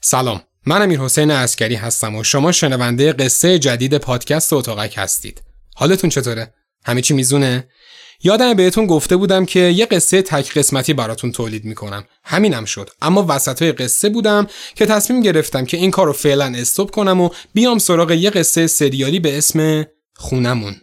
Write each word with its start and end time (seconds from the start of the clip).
سلام 0.00 0.42
من 0.66 0.82
امیر 0.82 1.00
حسین 1.00 1.30
اسکری 1.30 1.74
هستم 1.74 2.14
و 2.14 2.24
شما 2.24 2.52
شنونده 2.52 3.12
قصه 3.12 3.58
جدید 3.58 3.98
پادکست 3.98 4.52
اتاقک 4.52 4.94
هستید. 4.96 5.42
حالتون 5.74 6.10
چطوره؟ 6.10 6.54
همه 6.84 7.02
چی 7.02 7.14
میزونه؟ 7.14 7.68
یادم 8.22 8.54
بهتون 8.54 8.86
گفته 8.86 9.16
بودم 9.16 9.44
که 9.46 9.60
یه 9.60 9.86
قصه 9.86 10.22
تک 10.22 10.58
قسمتی 10.58 10.94
براتون 10.94 11.32
تولید 11.32 11.64
می‌کنم. 11.64 12.04
همینم 12.24 12.64
شد. 12.64 12.90
اما 13.02 13.26
وسط 13.28 13.62
قصه 13.62 14.08
بودم 14.08 14.46
که 14.74 14.86
تصمیم 14.86 15.20
گرفتم 15.20 15.64
که 15.64 15.76
این 15.76 15.90
کار 15.90 16.06
رو 16.06 16.12
فعلا 16.12 16.52
استوب 16.56 16.90
کنم 16.90 17.20
و 17.20 17.30
بیام 17.54 17.78
سراغ 17.78 18.10
یه 18.10 18.30
قصه 18.30 18.66
سریالی 18.66 19.20
به 19.20 19.38
اسم 19.38 19.86
خونمون. 20.16 20.76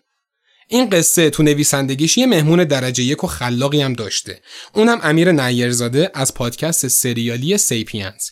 این 0.68 0.90
قصه 0.90 1.30
تو 1.30 1.44
نویسندگیش 1.44 2.18
یه 2.18 2.26
مهمون 2.26 2.64
درجه 2.64 3.04
یک 3.04 3.24
و 3.24 3.28
خلاقی 3.28 3.82
هم 3.82 3.94
داشته. 3.94 4.42
اونم 4.74 5.00
امیر 5.04 5.32
نیرزاده 5.32 6.12
از 6.14 6.34
پادکست 6.34 6.88
سریالی 6.88 7.58
سیپینز. 7.58 8.30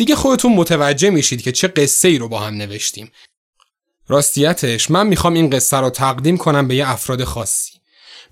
دیگه 0.00 0.16
خودتون 0.16 0.52
متوجه 0.52 1.10
میشید 1.10 1.42
که 1.42 1.52
چه 1.52 1.68
قصه 1.68 2.08
ای 2.08 2.18
رو 2.18 2.28
با 2.28 2.38
هم 2.38 2.54
نوشتیم. 2.54 3.12
راستیتش 4.08 4.90
من 4.90 5.06
می‌خوام 5.06 5.34
این 5.34 5.50
قصه 5.50 5.76
رو 5.76 5.90
تقدیم 5.90 6.36
کنم 6.36 6.68
به 6.68 6.74
یه 6.74 6.90
افراد 6.90 7.24
خاصی. 7.24 7.72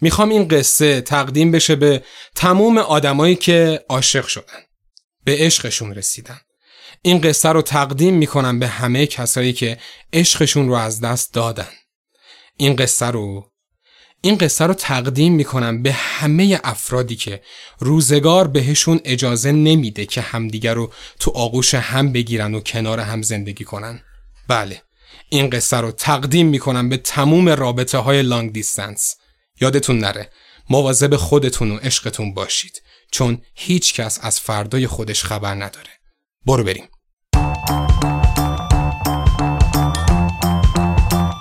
می‌خوام 0.01 0.29
این 0.29 0.49
قصه 0.49 1.01
تقدیم 1.01 1.51
بشه 1.51 1.77
به 1.77 2.03
تموم 2.35 2.79
آدمایی 2.79 3.37
که 3.37 3.85
عاشق 3.89 4.27
شدن 4.27 4.63
به 5.25 5.37
عشقشون 5.39 5.95
رسیدن. 5.95 6.41
این 7.03 7.21
قصه 7.21 7.49
رو 7.49 7.63
تقدیم 7.63 8.15
می‌کنم 8.15 8.59
به 8.59 8.67
همه 8.67 9.07
کسایی 9.07 9.53
که 9.53 9.79
عشقشون 10.13 10.69
رو 10.69 10.75
از 10.75 11.01
دست 11.01 11.35
دادن. 11.35 11.69
این 12.57 12.77
قصه 12.77 13.07
رو 13.07 13.51
این 14.21 14.39
قصه 14.39 14.65
رو 14.65 14.75
تقدیم 14.75 15.35
می‌کنم 15.35 15.83
به 15.83 15.93
همه 15.93 16.61
افرادی 16.65 17.17
که 17.17 17.43
روزگار 17.79 18.47
بهشون 18.49 19.01
اجازه 19.05 19.53
نمیده 19.53 20.07
که 20.07 20.21
همدیگر 20.21 20.75
رو 20.75 20.93
تو 21.21 21.31
آغوش 21.31 21.75
هم 21.75 22.13
بگیرن 22.13 22.55
و 22.55 22.61
کنار 22.61 23.01
هم 23.01 23.23
زندگی 23.23 23.65
کنن. 23.65 24.03
بله 24.49 24.83
این 25.29 25.51
قصه 25.51 25.77
رو 25.77 25.93
تقدیم 25.93 26.47
می‌کنم 26.47 26.89
به 26.89 26.97
تموم 26.97 27.49
رابطه 27.49 27.99
های 27.99 28.23
لانگ 28.23 28.53
دیستنس 28.53 29.17
یادتون 29.61 29.99
نره 29.99 30.31
مواظب 30.71 31.17
خودتون 31.17 31.71
و 31.71 31.77
عشقتون 31.77 32.35
باشید 32.35 32.83
چون 33.13 33.43
هیچ 33.55 33.95
کس 33.95 34.19
از 34.23 34.41
فردای 34.41 34.87
خودش 34.87 35.25
خبر 35.25 35.55
نداره. 35.55 35.91
برو 36.47 36.65
بریم. 36.65 36.89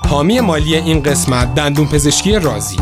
حامی 0.08 0.40
مالی 0.40 0.76
این 0.76 1.04
قسمت 1.04 1.56
دندون 1.56 1.88
پزشکی 1.88 2.36
رازی. 2.36 2.78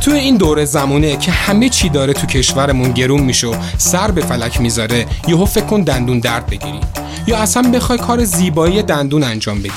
تو 0.00 0.10
این 0.10 0.36
دوره 0.36 0.64
زمونه 0.64 1.16
که 1.16 1.30
همه 1.30 1.68
چی 1.68 1.88
داره 1.88 2.12
تو 2.12 2.26
کشورمون 2.26 2.92
گرون 2.92 3.20
میشه 3.20 3.46
و 3.46 3.54
سر 3.78 4.10
به 4.10 4.20
فلک 4.20 4.60
می‌ذاره 4.60 5.06
یهو 5.28 5.44
فکر 5.44 5.64
کن 5.64 5.82
دندون 5.82 6.18
درد 6.18 6.46
بگیری. 6.46 6.80
یا 7.26 7.36
اصلا 7.36 7.70
بخوای 7.70 7.98
کار 7.98 8.24
زیبایی 8.24 8.82
دندون 8.82 9.22
انجام 9.22 9.58
بدی. 9.58 9.70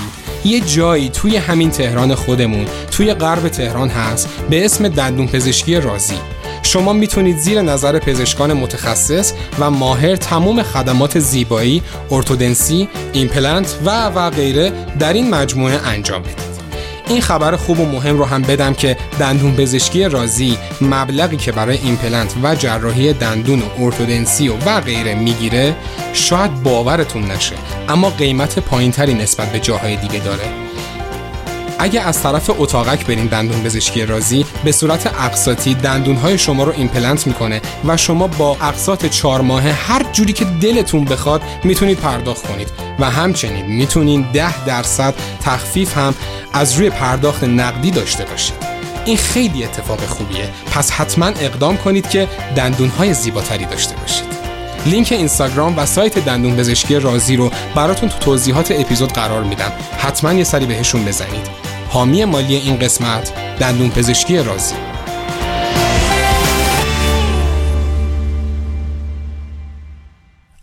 یه 0.46 0.60
جایی 0.60 1.10
توی 1.10 1.38
همین 1.38 1.72
تهران 1.72 2.16
خودمون 2.16 2.66
توی 2.92 3.14
غرب 3.14 3.48
تهران 3.48 3.90
هست 3.90 4.30
به 4.50 4.66
اسم 4.66 4.88
دندون 4.88 5.28
پزشکی 5.28 5.76
رازی. 5.76 6.37
شما 6.68 6.94
می‌تونید 6.94 7.38
زیر 7.38 7.62
نظر 7.62 8.00
پزشکان 8.00 8.54
متخصص 8.54 9.34
و 9.60 9.72
ماهر 9.72 10.16
تمام 10.16 10.64
خدمات 10.64 11.20
زیبایی، 11.20 11.82
ارتودنسی، 12.12 12.90
ایمپلنت 13.14 13.76
و 13.86 14.06
و 14.06 14.30
غیره 14.30 14.72
در 15.00 15.14
این 15.14 15.30
مجموعه 15.30 15.88
انجام 15.88 16.22
بدید. 16.22 16.58
این 17.08 17.22
خبر 17.22 17.56
خوب 17.56 17.80
و 17.80 17.86
مهم 17.86 18.18
رو 18.18 18.26
هم 18.26 18.42
بدم 18.42 18.74
که 18.74 18.98
دندون 19.20 19.56
پزشکی 19.56 20.04
رازی 20.04 20.58
مبلغی 20.82 21.38
که 21.38 21.52
برای 21.52 21.78
ایمپلنت 21.78 22.34
و 22.44 22.56
جراحی 22.56 23.14
دندون 23.14 23.60
و 23.60 23.84
ارتودنسی 23.84 24.50
و 24.50 24.54
و 24.66 24.82
غیره 24.82 25.16
می‌گیره 25.16 25.76
شاید 26.14 26.64
باورتون 26.64 27.32
نشه 27.32 27.56
اما 27.90 28.10
قیمت 28.10 28.60
پایینتری 28.60 29.14
نسبت 29.14 29.52
به 29.52 29.60
جاهای 29.60 29.96
دیگه 29.96 30.20
داره 30.20 30.67
اگه 31.80 32.02
از 32.02 32.24
طرف 32.24 32.50
اتاقک 32.58 33.06
برین 33.06 33.26
دندون 33.26 33.64
پزشکی 33.64 34.06
رازی 34.06 34.46
به 34.64 34.72
صورت 34.72 35.08
اقساطی 35.08 35.74
دندونهای 35.74 36.38
شما 36.38 36.64
رو 36.64 36.74
ایمپلنت 36.78 37.28
می‌کنه 37.28 37.62
و 37.88 37.98
شما 37.98 38.28
با 38.28 38.58
اقساط 38.62 39.06
چهار 39.06 39.42
ماهه 39.42 39.72
هر 39.72 40.04
جوری 40.12 40.34
که 40.34 40.46
دلتون 40.46 41.06
بخواد 41.06 41.42
می‌تونید 41.64 42.00
پرداخت 42.00 42.48
کنید. 42.48 42.68
و 43.00 43.10
همچنین 43.10 43.66
می‌تونید 43.66 44.26
ده 44.32 44.66
درصد 44.66 45.14
تخفیف 45.42 45.98
هم 45.98 46.16
از 46.54 46.74
روی 46.74 46.90
پرداخت 46.90 47.44
نقدی 47.44 47.92
داشته 47.92 48.26
باشید. 48.26 48.56
این 49.06 49.18
خیلی 49.18 49.64
اتفاق 49.64 50.00
خوبیه. 50.00 50.50
پس 50.72 50.92
حتما 50.92 51.26
اقدام 51.26 51.78
کنید 51.78 52.10
که 52.10 52.28
دندونهای 52.56 53.14
زیباتری 53.14 53.66
داشته 53.66 53.96
باشید. 53.96 54.38
لینک 54.86 55.12
اینستاگرام 55.12 55.78
و 55.78 55.86
سایت 55.86 56.20
دندون 56.20 56.56
پزشکی 56.56 56.96
رازی 56.96 57.36
رو 57.36 57.52
براتون 57.76 58.10
تو 58.10 58.20
توضیحات 58.20 58.72
اپیزود 58.72 59.14
قرار 59.14 59.44
میدم. 59.44 59.72
حتما 59.98 60.34
یه 60.34 60.44
سری 60.44 60.66
بهشون 60.66 61.06
بزنید. 61.06 61.67
حامی 61.90 62.26
مالی 62.26 62.56
این 62.56 62.80
قسمت 62.80 63.34
دندون 63.60 63.90
پزشکی 63.90 64.38
رازی. 64.38 64.76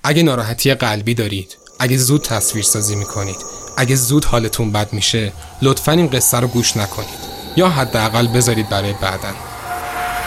اگه 0.04 0.22
ناراحتی 0.22 0.74
قلبی 0.74 1.14
دارید 1.14 1.56
اگه 1.78 1.96
زود 1.96 2.22
تصویر 2.22 2.64
سازی 2.64 2.96
می‌کنید 2.96 3.36
اگه 3.76 3.96
زود 3.96 4.24
حالتون 4.24 4.72
بد 4.72 4.92
میشه 4.92 5.32
لطفا 5.62 5.92
این 5.92 6.06
قصه 6.06 6.40
رو 6.40 6.48
گوش 6.48 6.76
نکنید. 6.76 7.34
یا 7.56 7.68
حداقل 7.68 8.26
بذارید 8.26 8.68
برای 8.68 8.92
بعدن. 8.92 9.34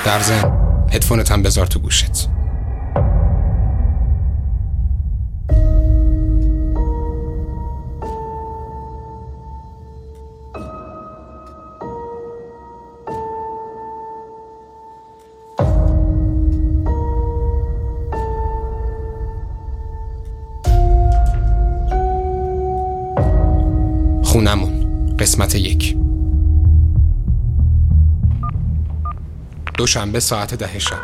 در 0.06 0.20
ضمن 0.20 0.52
هدفونت 0.94 1.32
هم 1.32 1.44
بذار 1.44 1.66
تو 1.68 1.80
گوشت. 1.80 2.28
قسمت 25.28 25.56
یک. 25.56 25.98
دوشنبه 29.78 30.20
ساعت 30.20 30.54
ده 30.54 30.80
شب. 30.80 30.98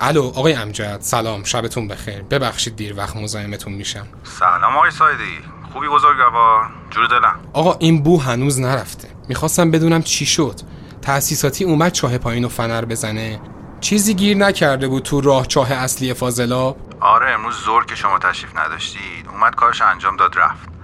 الو 0.00 0.22
آقای 0.22 0.54
امجد 0.54 0.98
سلام 1.00 1.44
شبتون 1.44 1.88
بخیر. 1.88 2.22
ببخشید 2.22 2.76
دیر 2.76 2.96
وقت 2.96 3.16
مزاحمتون 3.16 3.72
میشم. 3.72 4.06
سلام 4.24 4.76
آقای 4.76 4.90
سایدی. 4.90 5.38
خوبی 5.72 5.88
بزرگوار؟ 5.88 6.70
جور 6.90 7.06
دلم. 7.06 7.40
آقا 7.52 7.76
این 7.78 8.02
بو 8.02 8.20
هنوز 8.20 8.60
نرفته. 8.60 9.08
می‌خواستم 9.28 9.70
بدونم 9.70 10.02
چی 10.02 10.26
شد. 10.26 10.60
تأسیساتی 11.02 11.64
اومد 11.64 11.92
چاه 11.92 12.18
پایین 12.18 12.44
و 12.44 12.48
فنر 12.48 12.84
بزنه. 12.84 13.40
چیزی 13.80 14.14
گیر 14.14 14.36
نکرده 14.36 14.88
بود 14.88 15.02
تو 15.02 15.20
راه 15.20 15.46
چاه 15.46 15.72
اصلی 15.72 16.14
فاضلاب. 16.14 16.76
آره 17.00 17.30
امروز 17.30 17.54
زور 17.54 17.84
که 17.84 17.94
شما 17.94 18.18
تشریف 18.18 18.56
نداشتید. 18.56 19.28
اومد 19.32 19.54
کارش 19.54 19.82
انجام 19.82 20.16
داد 20.16 20.38
رفت. 20.38 20.79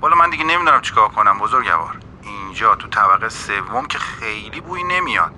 بالا 0.00 0.16
من 0.16 0.30
دیگه 0.30 0.44
نمی‌دونم 0.44 0.80
چیکار 0.80 1.08
کنم 1.08 1.38
بزرگوار 1.38 1.98
اینجا 2.22 2.74
تو 2.74 2.88
طبقه 2.88 3.28
سوم 3.28 3.86
که 3.86 3.98
خیلی 3.98 4.60
بوی 4.60 4.82
نمیاد. 4.82 5.34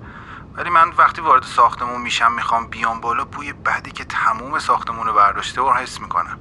ولی 0.55 0.69
من 0.69 0.89
وقتی 0.97 1.21
وارد 1.21 1.43
ساختمون 1.43 2.01
میشم 2.01 2.31
می‌خوام 2.31 2.67
بیام 2.67 3.01
بالا 3.01 3.25
بوی 3.25 3.53
بدی 3.53 3.91
که 3.91 4.03
تموم 4.03 4.59
ساختمون 4.59 5.07
رو 5.07 5.13
برداشته 5.13 5.61
و 5.61 5.73
حس 5.73 5.99
می‌کنم. 5.99 6.39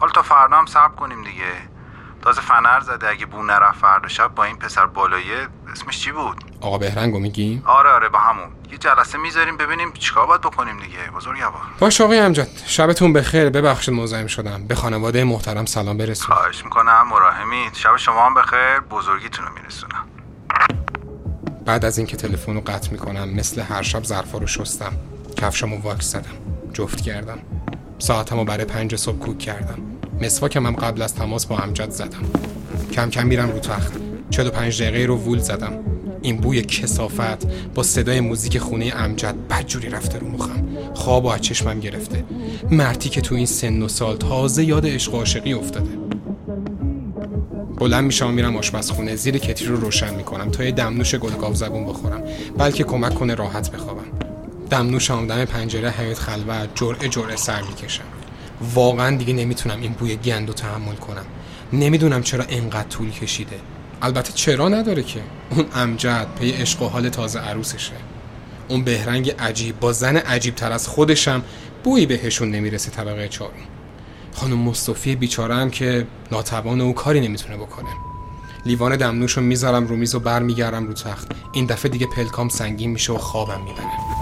حالا 0.00 0.12
تا 0.12 0.22
فردا 0.22 0.56
هم 0.56 0.66
صبر 0.66 0.94
کنیم 0.94 1.22
دیگه. 1.22 1.68
تازه 2.26 2.40
فنر 2.40 2.80
زده. 2.80 3.08
اگه 3.08 3.26
بو 3.26 3.42
نرفت 3.42 3.78
فردا 3.80 4.08
شب 4.08 4.34
با 4.34 4.44
این 4.44 4.56
پسر 4.56 4.86
بالایه 4.86 5.48
اسمش 5.72 6.00
چی 6.00 6.12
بود؟ 6.12 6.44
آقا 6.60 6.78
بهرنگو 6.78 7.18
میگی؟ 7.18 7.62
آره 7.66 7.90
آره 7.90 8.08
با 8.08 8.18
همون. 8.18 8.48
یه 8.72 8.78
جلسه 8.78 9.18
می‌ذاریم 9.18 9.56
ببینیم 9.56 9.92
چیکار 9.92 10.26
باید 10.26 10.40
بکنیم 10.40 10.80
دیگه. 10.80 11.10
بزرگوار 11.16 11.52
باش 11.78 12.00
آقای 12.00 12.18
امجد 12.18 12.48
شبتون 12.66 13.12
بخیر. 13.12 13.50
ببخشید 13.50 13.94
مزاحم 13.94 14.26
شدم. 14.26 14.66
به 14.66 14.74
خانواده 14.74 15.24
محترم 15.24 15.66
سلام 15.66 15.98
برسون. 15.98 16.36
خواهش 16.36 16.64
می‌کنم 16.64 17.08
مراهمید 17.10 17.74
شب 17.74 17.96
شما 17.96 18.26
هم 18.26 18.34
بخیر. 18.34 18.80
بزرگیتون 18.90 19.46
رو 19.46 19.52
میرسونم. 19.52 20.04
بعد 21.66 21.84
از 21.84 21.98
اینکه 21.98 22.16
تلفن 22.16 22.54
رو 22.54 22.60
قطع 22.60 22.90
می‌کنم 22.90 23.28
مثل 23.28 23.60
هر 23.60 23.82
شب 23.82 24.04
ظرفا 24.04 24.38
رو 24.38 24.46
شستم. 24.46 24.92
کفشمو 25.36 25.82
واکس 25.82 26.12
زدم. 26.12 26.36
جفت 26.72 27.00
کردم. 27.00 27.38
ساعتمو 27.98 28.44
برای 28.44 28.64
پنج 28.64 28.96
صبح 28.96 29.18
کوک 29.18 29.38
کردم. 29.38 29.78
مسواکم 30.20 30.66
هم 30.66 30.76
قبل 30.76 31.02
از 31.02 31.14
تماس 31.14 31.46
با 31.46 31.58
امجد 31.58 31.90
زدم. 31.90 32.22
کم 32.92 33.10
کم 33.10 33.26
میرم 33.26 33.50
رو 33.50 33.58
تخت. 33.58 33.92
45 34.30 34.82
دقیقه 34.82 35.06
رو 35.06 35.16
وول 35.16 35.38
زدم. 35.38 35.72
این 36.22 36.36
بوی 36.36 36.62
کسافت 36.62 37.46
با 37.74 37.82
صدای 37.82 38.20
موزیک 38.20 38.58
خونه 38.58 38.92
امجد 38.96 39.34
بدجوری 39.50 39.88
رفته 39.88 40.18
رو 40.18 40.28
مخم. 40.28 40.66
خواب 40.94 41.24
و 41.24 41.28
از 41.28 41.40
چشمم 41.40 41.80
گرفته. 41.80 42.24
مرتی 42.70 43.08
که 43.08 43.20
تو 43.20 43.34
این 43.34 43.46
سن 43.46 43.82
و 43.82 43.88
سال 43.88 44.16
تازه 44.16 44.64
یاد 44.64 44.86
عشق 44.86 45.14
و 45.14 45.16
عاشقی 45.16 45.52
افتاده. 45.52 45.90
بلند 47.78 48.04
میشم 48.04 48.32
میرم 48.32 48.56
آشپزخونه. 48.56 49.16
زیر 49.16 49.38
کتری 49.38 49.68
رو 49.68 49.76
روشن 49.76 50.14
می‌کنم 50.14 50.50
تا 50.50 50.64
یه 50.64 50.72
دمنوش 50.72 51.14
گلگاو 51.14 51.54
زبون 51.54 51.86
بخورم. 51.86 52.22
بلکه 52.58 52.84
کمک 52.84 53.14
کنه 53.14 53.34
راحت 53.34 53.70
بخوابم. 53.70 54.06
دمنوش 54.70 55.10
دم 55.10 55.44
پنجره 55.44 55.90
حیات 55.90 56.18
خلوت 56.18 56.68
جرعه 56.74 57.08
جرعه 57.08 57.36
سر 57.36 57.62
می‌کشم. 57.62 58.04
واقعا 58.74 59.16
دیگه 59.16 59.32
نمی‌تونم 59.32 59.80
این 59.80 59.92
بوی 59.92 60.16
گندو 60.16 60.52
تحمل 60.52 60.94
کنم. 60.94 61.24
نمی‌دونم 61.72 62.22
چرا 62.22 62.44
اینقدر 62.44 62.88
طول 62.88 63.10
کشیده. 63.10 63.56
البته 64.02 64.32
چرا 64.32 64.68
نداره 64.68 65.02
که؟ 65.02 65.20
اون 65.50 65.66
امجد 65.74 66.26
پی 66.40 66.50
عشق 66.50 66.82
و 66.82 66.88
حال 66.88 67.08
تازه 67.08 67.38
عروسشه. 67.38 67.92
اون 68.68 68.84
بهرنگ 68.84 69.30
عجیب 69.30 69.80
با 69.80 69.92
زن 69.92 70.16
عجیب 70.16 70.54
تر 70.54 70.72
از 70.72 70.88
خودشم 70.88 71.42
بویی 71.84 72.06
بهشون 72.06 72.50
نمی‌رسه 72.50 72.90
طبقه 72.90 73.28
چهارم. 73.28 73.54
خانم 74.34 74.58
مصطفی 74.58 75.16
بیچاره 75.16 75.54
هم 75.54 75.70
که 75.70 76.06
ناتوان 76.32 76.80
او 76.80 76.92
کاری 76.94 77.20
نمی‌تونه 77.20 77.56
بکنه. 77.56 77.88
لیوان 78.66 78.96
دمنوش 78.96 79.32
رو 79.32 79.42
می‌ذارم 79.42 79.86
رو 79.86 79.96
میز 79.96 80.14
و 80.14 80.20
برمیگردم 80.20 80.86
رو 80.86 80.92
تخت. 80.92 81.28
این 81.52 81.66
دفعه 81.66 81.90
دیگه 81.90 82.06
پلکام 82.06 82.48
سنگین 82.48 82.90
میشه 82.90 83.12
و 83.12 83.18
خوابم 83.18 83.60
می‌بره. 83.64 84.15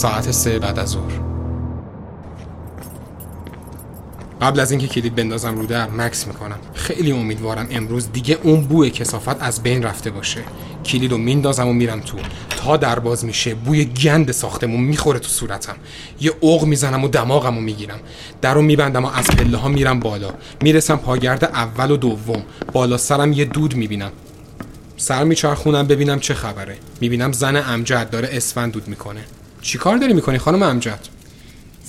ساعت 0.00 0.30
سه 0.30 0.58
بعد 0.58 0.78
از 0.78 0.88
ظهر. 0.88 1.12
قبل 4.40 4.60
از 4.60 4.70
اینکه 4.70 4.86
کلید 4.86 5.14
بندازم 5.14 5.56
رو 5.56 5.66
در 5.66 5.90
مکس 5.90 6.26
می‌کنم. 6.26 6.58
خیلی 6.74 7.12
امیدوارم 7.12 7.66
امروز 7.70 8.12
دیگه 8.12 8.38
اون 8.42 8.60
بوی 8.60 8.90
کسافت 8.90 9.42
از 9.42 9.62
بین 9.62 9.82
رفته 9.82 10.10
باشه. 10.10 10.40
کلید 10.84 11.10
رو 11.12 11.18
میندازم 11.18 11.68
و 11.68 11.72
میرم 11.72 12.00
تو. 12.00 12.18
تا 12.56 12.76
در 12.76 12.98
باز 12.98 13.24
میشه 13.24 13.54
بوی 13.54 13.84
گند 13.84 14.32
ساختمون 14.32 14.80
می‌خوره 14.80 15.18
تو 15.18 15.28
صورتم. 15.28 15.76
یه 16.20 16.32
اوق 16.40 16.64
می‌زنم 16.64 17.04
و 17.04 17.08
دماغم 17.08 17.54
رو 17.54 17.60
می‌گیرم. 17.60 17.98
در 18.40 18.54
رو 18.54 18.62
میبندم 18.62 19.04
و 19.04 19.10
از 19.14 19.26
پله 19.26 19.56
ها 19.56 19.68
میرم 19.68 20.00
بالا. 20.00 20.30
می‌رسم 20.62 20.96
پاگرد 20.96 21.44
اول 21.44 21.90
و 21.90 21.96
دوم. 21.96 22.42
بالا 22.72 22.96
سرم 22.96 23.32
یه 23.32 23.44
دود 23.44 23.74
می‌بینم. 23.76 24.12
سر 24.96 25.24
میچرخونم 25.24 25.86
ببینم 25.86 26.20
چه 26.20 26.34
خبره. 26.34 26.76
می‌بینم 27.00 27.32
زن 27.32 27.56
امجد 27.56 28.10
داره 28.10 28.28
اسفند 28.32 28.72
دود 28.72 28.88
می‌کنه. 28.88 29.20
چیکار 29.62 29.96
داری 29.96 30.12
می‌کنی 30.12 30.38
خانم 30.38 30.62
امجد؟ 30.62 31.00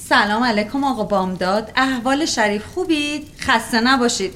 سلام 0.09 0.43
علیکم 0.43 0.83
آقا 0.83 1.03
بامداد. 1.03 1.71
احوال 1.75 2.25
شریف 2.25 2.65
خوبید؟ 2.65 3.27
خسته 3.39 3.81
نباشید. 3.81 4.33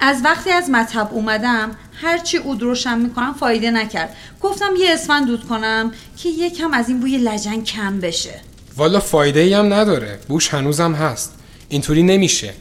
از 0.00 0.20
وقتی 0.24 0.50
از 0.50 0.70
مطب 0.70 1.08
اومدم 1.12 1.70
هرچی 2.02 2.36
اود 2.36 2.62
روشن 2.62 2.98
می‌کنم 2.98 3.34
فایده 3.40 3.70
نکرد. 3.70 4.16
گفتم 4.40 4.70
یه 4.78 4.92
اسفند 4.92 5.26
دود 5.26 5.44
کنم 5.44 5.92
که 6.16 6.28
یکم 6.28 6.74
از 6.74 6.88
این 6.88 7.00
بوی 7.00 7.18
لجن 7.18 7.62
کم 7.62 8.00
بشه. 8.00 8.40
والا 8.76 9.00
فایده 9.00 9.40
ای 9.40 9.54
هم 9.54 9.74
نداره. 9.74 10.18
بوش 10.28 10.48
هنوزم 10.48 10.92
هست. 10.92 11.34
اینطوری 11.68 12.02
نمیشه. 12.02 12.54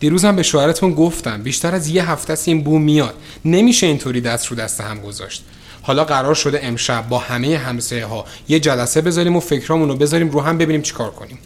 دیروزم 0.00 0.36
به 0.36 0.42
شوهرتون 0.42 0.94
گفتم 0.94 1.42
بیشتر 1.42 1.74
از 1.74 1.88
یه 1.88 2.10
هفته 2.10 2.32
است 2.32 2.48
این 2.48 2.64
بو 2.64 2.78
میاد. 2.78 3.14
نمیشه 3.44 3.86
اینطوری 3.86 4.20
دست 4.20 4.46
رو 4.46 4.56
دست 4.56 4.80
هم 4.80 5.00
گذاشت. 5.00 5.44
حالا 5.86 6.04
قرار 6.04 6.34
شده 6.34 6.60
امشب 6.62 7.08
با 7.08 7.18
همه 7.18 7.58
همسایه 7.58 8.06
ها 8.06 8.24
یه 8.48 8.60
جلسه 8.60 9.00
بذاریم 9.00 9.36
و 9.36 9.40
فکرامون 9.40 9.88
رو 9.88 9.96
بذاریم 9.96 10.30
رو 10.30 10.40
هم 10.40 10.58
ببینیم 10.58 10.82
چیکار 10.82 11.10
کنیم. 11.10 11.38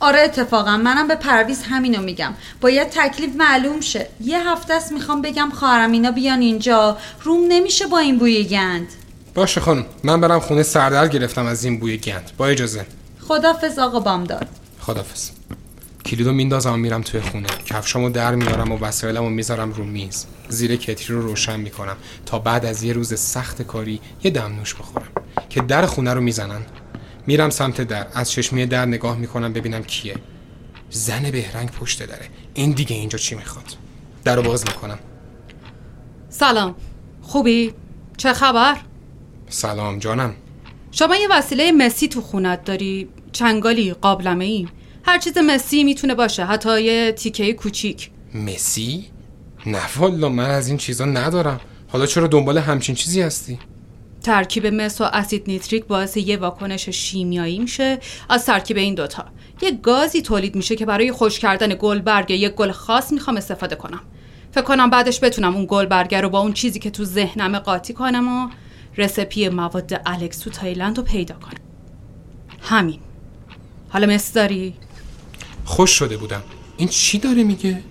آره 0.00 0.20
اتفاقا. 0.20 0.76
منم 0.76 1.08
به 1.08 1.14
پرویز 1.14 1.62
همینو 1.62 2.02
میگم. 2.02 2.34
باید 2.60 2.88
تکلیف 2.90 3.30
معلوم 3.36 3.80
شه. 3.80 4.06
یه 4.20 4.48
هفته 4.48 4.74
است 4.74 4.92
می‌خوام 4.92 5.22
بگم 5.22 5.50
خواهرم 5.54 5.92
اینا 5.92 6.10
بیان 6.10 6.40
اینجا. 6.40 6.96
روم 7.22 7.40
نمیشه 7.48 7.86
با 7.86 7.98
این 7.98 8.18
بوی 8.18 8.44
گند. 8.44 8.88
باشه 9.34 9.60
خانم. 9.60 9.86
من 10.04 10.20
برم 10.20 10.40
خونه 10.40 10.62
سردر 10.62 11.08
گرفتم 11.08 11.46
از 11.46 11.64
این 11.64 11.80
بوی 11.80 11.96
گند. 11.96 12.30
با 12.36 12.46
اجازه. 12.46 12.86
خدافز 13.28 13.78
آقا 13.78 14.00
بامداد. 14.00 14.46
خدافز 14.80 15.30
کلیدو 16.06 16.32
میندازم 16.32 16.72
و 16.72 16.76
میرم 16.76 17.02
توی 17.02 17.20
خونه. 17.20 17.48
کفشامو 17.64 18.10
در 18.10 18.34
میارم 18.34 18.72
و 18.72 18.78
وسایلمو 18.78 19.30
می‌ذارم 19.30 19.72
رو 19.72 19.84
میز. 19.84 20.26
زیر 20.48 20.76
کتری 20.76 21.16
رو 21.16 21.22
روشن 21.22 21.60
می‌کنم 21.60 21.96
تا 22.26 22.38
بعد 22.38 22.64
از 22.64 22.82
یه 22.82 22.92
روز 22.92 23.20
سخت 23.20 23.62
کاری 23.62 24.00
یه 24.24 24.30
دمنوش 24.30 24.74
بخورم. 24.74 25.08
که 25.50 25.60
در 25.60 25.86
خونه 25.86 26.14
رو 26.14 26.20
می‌زنن. 26.20 26.60
میرم 27.26 27.50
سمت 27.50 27.80
در. 27.80 28.06
از 28.14 28.30
چشمی 28.30 28.66
در 28.66 28.86
نگاه 28.86 29.16
می‌کنم 29.16 29.52
ببینم 29.52 29.82
کیه. 29.82 30.14
زن 30.90 31.30
بهرنگ 31.30 31.70
پشت 31.70 32.06
داره 32.06 32.28
این 32.54 32.72
دیگه 32.72 32.96
اینجا 32.96 33.18
چی 33.18 33.34
می‌خواد؟ 33.34 33.64
در 34.24 34.36
رو 34.36 34.42
باز 34.42 34.64
می‌کنم. 34.66 34.98
سلام. 36.28 36.74
خوبی؟ 37.22 37.74
چه 38.16 38.32
خبر؟ 38.32 38.76
سلام 39.48 39.98
جانم. 39.98 40.34
شما 40.92 41.16
یه 41.16 41.28
وسیله 41.30 41.72
مسی 41.72 42.08
تو 42.08 42.20
خونت 42.20 42.64
داری. 42.64 43.08
چنگالی 43.32 43.92
قابلمه 43.92 44.44
ای 44.44 44.68
هر 45.04 45.18
چیز 45.18 45.38
مسی 45.38 45.84
می‌تونه 45.84 46.14
باشه 46.14 46.44
حتی 46.44 46.82
یه 46.82 47.12
تیکه 47.12 47.52
کوچیک 47.52 48.10
مسی؟ 48.34 49.06
نه 49.66 49.96
والا 49.96 50.28
من 50.28 50.50
از 50.50 50.68
این 50.68 50.76
چیزا 50.76 51.04
ندارم 51.04 51.60
حالا 51.88 52.06
چرا 52.06 52.26
دنبال 52.26 52.58
همچین 52.58 52.94
چیزی 52.94 53.20
هستی؟ 53.20 53.58
ترکیب 54.22 54.66
مس 54.66 55.00
و 55.00 55.04
اسید 55.04 55.44
نیتریک 55.46 55.84
باعث 55.84 56.16
یه 56.16 56.36
واکنش 56.36 56.88
شیمیایی 56.88 57.58
میشه 57.58 57.98
از 58.28 58.46
ترکیب 58.46 58.76
این 58.76 58.94
دوتا 58.94 59.24
یه 59.62 59.70
گازی 59.70 60.22
تولید 60.22 60.54
میشه 60.54 60.76
که 60.76 60.86
برای 60.86 61.12
خوش 61.12 61.38
کردن 61.38 61.74
گلبرگ 61.78 62.30
یه 62.30 62.48
گل 62.48 62.70
خاص 62.70 63.12
می‌خوام 63.12 63.36
استفاده 63.36 63.76
کنم 63.76 64.00
فکر 64.52 64.62
کنم 64.62 64.90
بعدش 64.90 65.24
بتونم 65.24 65.56
اون 65.56 65.66
گلبرگ 65.68 66.14
رو 66.14 66.28
با 66.28 66.40
اون 66.40 66.52
چیزی 66.52 66.78
که 66.78 66.90
تو 66.90 67.04
ذهنم 67.04 67.58
قاطی 67.58 67.92
کنم 67.92 68.28
و 68.28 68.48
رسپی 68.96 69.48
مواد 69.48 70.00
الکس 70.06 70.38
تو 70.38 70.50
تایلند 70.50 70.98
رو 70.98 71.04
پیدا 71.04 71.34
کنم 71.34 71.60
همین 72.60 73.00
حالا 73.88 74.06
مس 74.06 74.32
داری؟ 74.32 74.74
خوش 75.70 75.90
شده 75.90 76.16
بودم 76.16 76.42
این 76.76 76.88
چی 76.88 77.18
داره 77.18 77.44
میگه؟ 77.44 77.82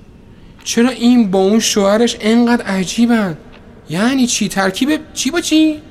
چرا 0.64 0.90
این 0.90 1.32
با 1.32 1.40
اون 1.40 1.60
شوهرش 1.60 2.18
انقدر 2.20 2.66
عجیبن؟ 2.66 3.38
یعنی 3.90 4.28
چی؟ 4.28 4.48
ترکیب 4.48 5.00
چی 5.14 5.32
با 5.32 5.42
چی؟ 5.42 5.82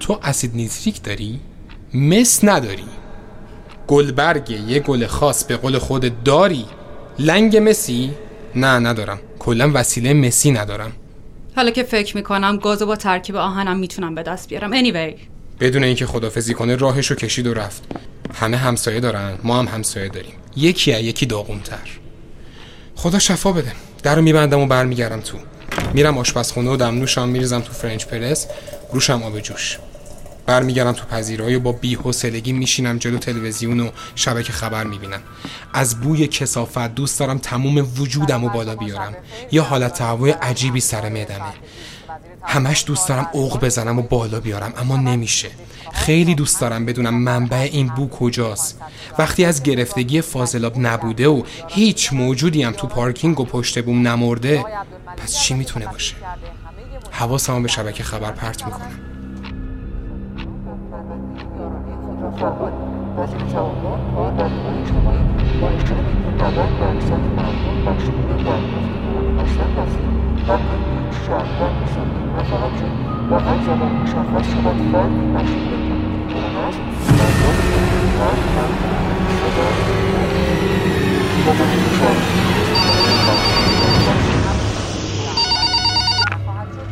تو 0.00 0.18
اسید 0.22 0.54
نیتریک 0.54 1.02
داری؟ 1.02 1.40
مس 1.94 2.44
نداری 2.44 2.84
گلبرگ 3.86 4.50
یه 4.50 4.80
گل 4.80 5.06
خاص 5.06 5.44
به 5.44 5.56
قول 5.56 5.78
خود 5.78 6.24
داری 6.24 6.64
لنگ 7.18 7.56
مسی؟ 7.56 8.10
نه 8.54 8.78
ندارم 8.78 9.18
کلا 9.38 9.70
وسیله 9.74 10.14
مسی 10.14 10.50
ندارم 10.50 10.92
حالا 11.56 11.70
که 11.70 11.82
فکر 11.82 12.16
می‌کنم 12.16 12.56
گازو 12.56 12.86
با 12.86 12.96
ترکیب 12.96 13.36
آهنم 13.36 13.76
می‌تونم 13.76 14.14
به 14.14 14.22
دست 14.22 14.48
بیارم 14.48 14.82
anyway 14.82 15.35
بدون 15.60 15.84
اینکه 15.84 16.06
خدافزی 16.06 16.54
کنه 16.54 16.76
راهشو 16.76 17.14
کشید 17.14 17.46
و 17.46 17.54
رفت. 17.54 17.82
همه 18.34 18.56
همسایه 18.56 19.00
دارن 19.00 19.38
ما 19.42 19.58
هم 19.58 19.68
همسایه 19.68 20.08
داریم. 20.08 20.34
یکی 20.56 20.90
یکی 21.00 21.26
داغونتر. 21.26 21.88
خدا 22.94 23.18
شفا 23.18 23.52
بده. 23.52 23.72
در 24.02 24.16
رو 24.16 24.22
میبندم 24.22 24.60
و 24.60 24.66
برمیگردم 24.66 25.20
تو. 25.20 25.38
میرم 25.94 26.18
آشپزخونه 26.18 26.70
و 26.70 26.76
دمنوشم 26.76 27.28
میریزم 27.28 27.60
تو 27.60 27.72
فرنچ 27.72 28.06
پرس 28.06 28.46
روشم 28.92 29.22
آب 29.22 29.40
جوش. 29.40 29.78
برمیگردم 30.46 30.92
تو 30.92 31.06
پذیرایی 31.06 31.54
و 31.54 31.60
با 31.60 31.72
بی‌حوصلگی 31.72 32.52
میشینم 32.52 32.98
جلو 32.98 33.18
تلویزیون 33.18 33.80
و 33.80 33.90
شبکه 34.14 34.52
خبر 34.52 34.84
می‌بینم. 34.84 35.20
از 35.72 36.00
بوی 36.00 36.26
کسافت 36.26 36.94
دوست 36.94 37.20
دارم 37.20 37.38
تموم 37.38 37.88
وجودم 37.98 38.44
و 38.44 38.48
بالا 38.48 38.76
بیارم. 38.76 39.16
یه 39.52 39.62
حالت 39.62 39.94
تهوع 39.94 40.30
عجیبی 40.30 40.80
سر 40.80 41.08
معدمه. 41.08 41.52
همش 42.46 42.84
دوست 42.86 43.08
دارم 43.08 43.28
اوق 43.32 43.60
بزنم 43.60 43.98
و 43.98 44.02
بالا 44.02 44.40
بیارم 44.40 44.72
اما 44.76 44.96
نمیشه. 44.96 45.48
خیلی 45.92 46.34
دوست 46.34 46.60
دارم 46.60 46.86
بدونم 46.86 47.14
منبع 47.14 47.68
این 47.72 47.86
بو 47.88 48.08
کجاست. 48.08 48.80
وقتی 49.18 49.44
از 49.44 49.62
گرفتگی 49.62 50.20
فاضلاب 50.20 50.72
نبوده 50.78 51.28
و 51.28 51.42
هیچ 51.68 52.12
موجودی 52.12 52.62
هم 52.62 52.72
تو 52.72 52.86
پارکینگ 52.86 53.40
و 53.40 53.44
پشت 53.44 53.84
بوم 53.84 54.08
نمرده 54.08 54.64
پس 55.16 55.38
چی 55.38 55.54
می‌تونه 55.54 55.86
باشه؟ 55.86 56.14
حواسمو 57.10 57.60
به 57.60 57.68
شبکه 57.68 58.02
خبر 58.02 58.32
پرت 58.32 58.64
می‌کنم. 58.64 59.16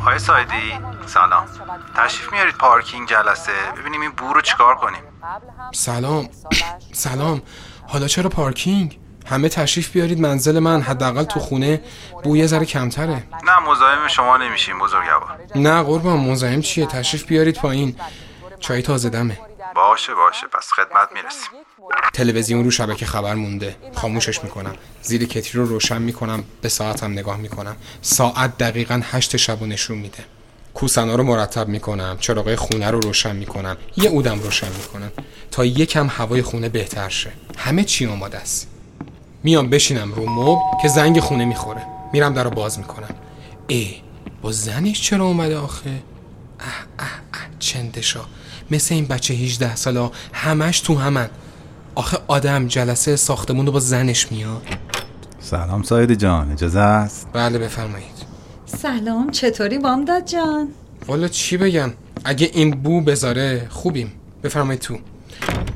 های 0.00 0.18
سایدی 0.18 0.52
سلام. 1.06 1.46
تشریف 1.96 2.32
میارید 2.32 2.54
پارکینگ 2.54 3.08
جلسه؟ 3.08 3.52
ببینیم 3.78 4.00
این 4.00 4.10
بو 4.10 4.32
رو 4.32 4.40
چیکار 4.40 4.74
کنیم. 4.74 5.02
سلام. 5.72 6.28
سلام. 6.92 7.42
حالا 7.88 8.08
چرا 8.08 8.30
پارکینگ؟ 8.30 8.98
همه 9.24 9.48
تشریف 9.48 9.90
بیارید 9.90 10.20
منزل 10.20 10.58
من 10.58 10.82
حداقل 10.82 11.24
تو 11.24 11.40
خونه 11.40 11.80
بوی 12.22 12.46
ذره 12.46 12.64
کمتره. 12.64 13.24
نه 13.44 13.58
مزاحم 13.70 14.08
شما 14.08 14.36
نمیشیم 14.36 14.78
بزرگوار. 14.78 15.40
نه 15.54 15.82
قربان 15.82 16.20
مزاحم 16.20 16.60
چیه؟ 16.60 16.86
تشریف 16.86 17.24
بیارید 17.24 17.56
پایین. 17.56 17.96
چای 18.60 18.82
تازه 18.82 19.08
دمه. 19.08 19.38
باشه 19.74 20.14
باشه 20.14 20.46
پس 20.46 20.70
خدمت 20.72 21.08
می‌رسیم. 21.14 21.48
تلویزیون 22.12 22.64
رو 22.64 22.70
شبکه 22.70 23.06
خبر 23.06 23.34
مونده. 23.34 23.76
خاموشش 23.94 24.44
می‌کنم. 24.44 24.74
زیر 25.02 25.24
کتری 25.24 25.60
رو 25.60 25.66
روشن 25.66 26.02
می‌کنم. 26.02 26.44
به 26.62 26.68
ساعتم 26.68 27.12
نگاه 27.12 27.36
می‌کنم. 27.36 27.76
ساعت 28.02 28.58
دقیقا 28.58 29.00
هشت 29.04 29.36
شب 29.36 29.62
و 29.62 29.66
نشون 29.66 29.98
میده. 29.98 30.24
کوسنا 30.74 31.14
رو 31.14 31.24
مرتب 31.24 31.68
می‌کنم. 31.68 32.16
چراغای 32.20 32.56
خونه 32.56 32.90
رو 32.90 33.00
روشن 33.00 33.36
می‌کنم. 33.36 33.76
یه 33.96 34.10
اودم 34.10 34.40
روشن 34.40 34.68
می‌کنم. 34.68 35.12
تا 35.50 35.64
یکم 35.64 36.06
هوای 36.06 36.42
خونه 36.42 36.68
بهتر 36.68 37.08
شه. 37.08 37.32
همه 37.58 37.84
چی 37.84 38.06
آماده 38.06 38.38
است. 38.38 38.73
میام 39.44 39.70
بشینم 39.70 40.12
رو 40.12 40.30
مبل 40.30 40.60
که 40.82 40.88
زنگ 40.88 41.20
خونه 41.20 41.44
می‌خوره. 41.44 41.82
میرم 42.12 42.34
در 42.34 42.44
رو 42.44 42.50
باز 42.50 42.78
می‌کنم. 42.78 43.14
ای 43.66 43.94
با 44.42 44.52
زنش 44.52 45.02
چرا 45.02 45.24
اومده 45.24 45.58
آخه؟ 45.58 45.90
اه 45.90 46.66
اه 46.98 47.06
اه 47.34 47.40
چندشا 47.58 48.20
مثل 48.70 48.94
این 48.94 49.06
بچه 49.06 49.34
18 49.34 49.76
ساله 49.76 50.10
همش 50.32 50.80
تو 50.80 50.94
همن. 50.94 51.28
آخه 51.94 52.18
آدم 52.26 52.66
جلسه 52.66 53.16
ساختمون 53.16 53.66
رو 53.66 53.72
با 53.72 53.80
زنش 53.80 54.32
میاد. 54.32 54.62
سلام 55.40 55.82
ساید 55.82 56.14
جان 56.14 56.52
اجازه 56.52 56.80
است؟ 56.80 57.26
بله 57.32 57.58
بفرمایید. 57.58 58.24
سلام 58.66 59.30
چطوری 59.30 59.78
بامداد 59.78 60.24
جان؟ 60.24 60.68
والا 61.06 61.28
چی 61.28 61.56
بگم؟ 61.56 61.92
اگه 62.24 62.50
این 62.52 62.70
بو 62.70 63.00
بذاره 63.00 63.66
خوبیم. 63.70 64.12
بفرمایید 64.42 64.80
تو. 64.80 64.98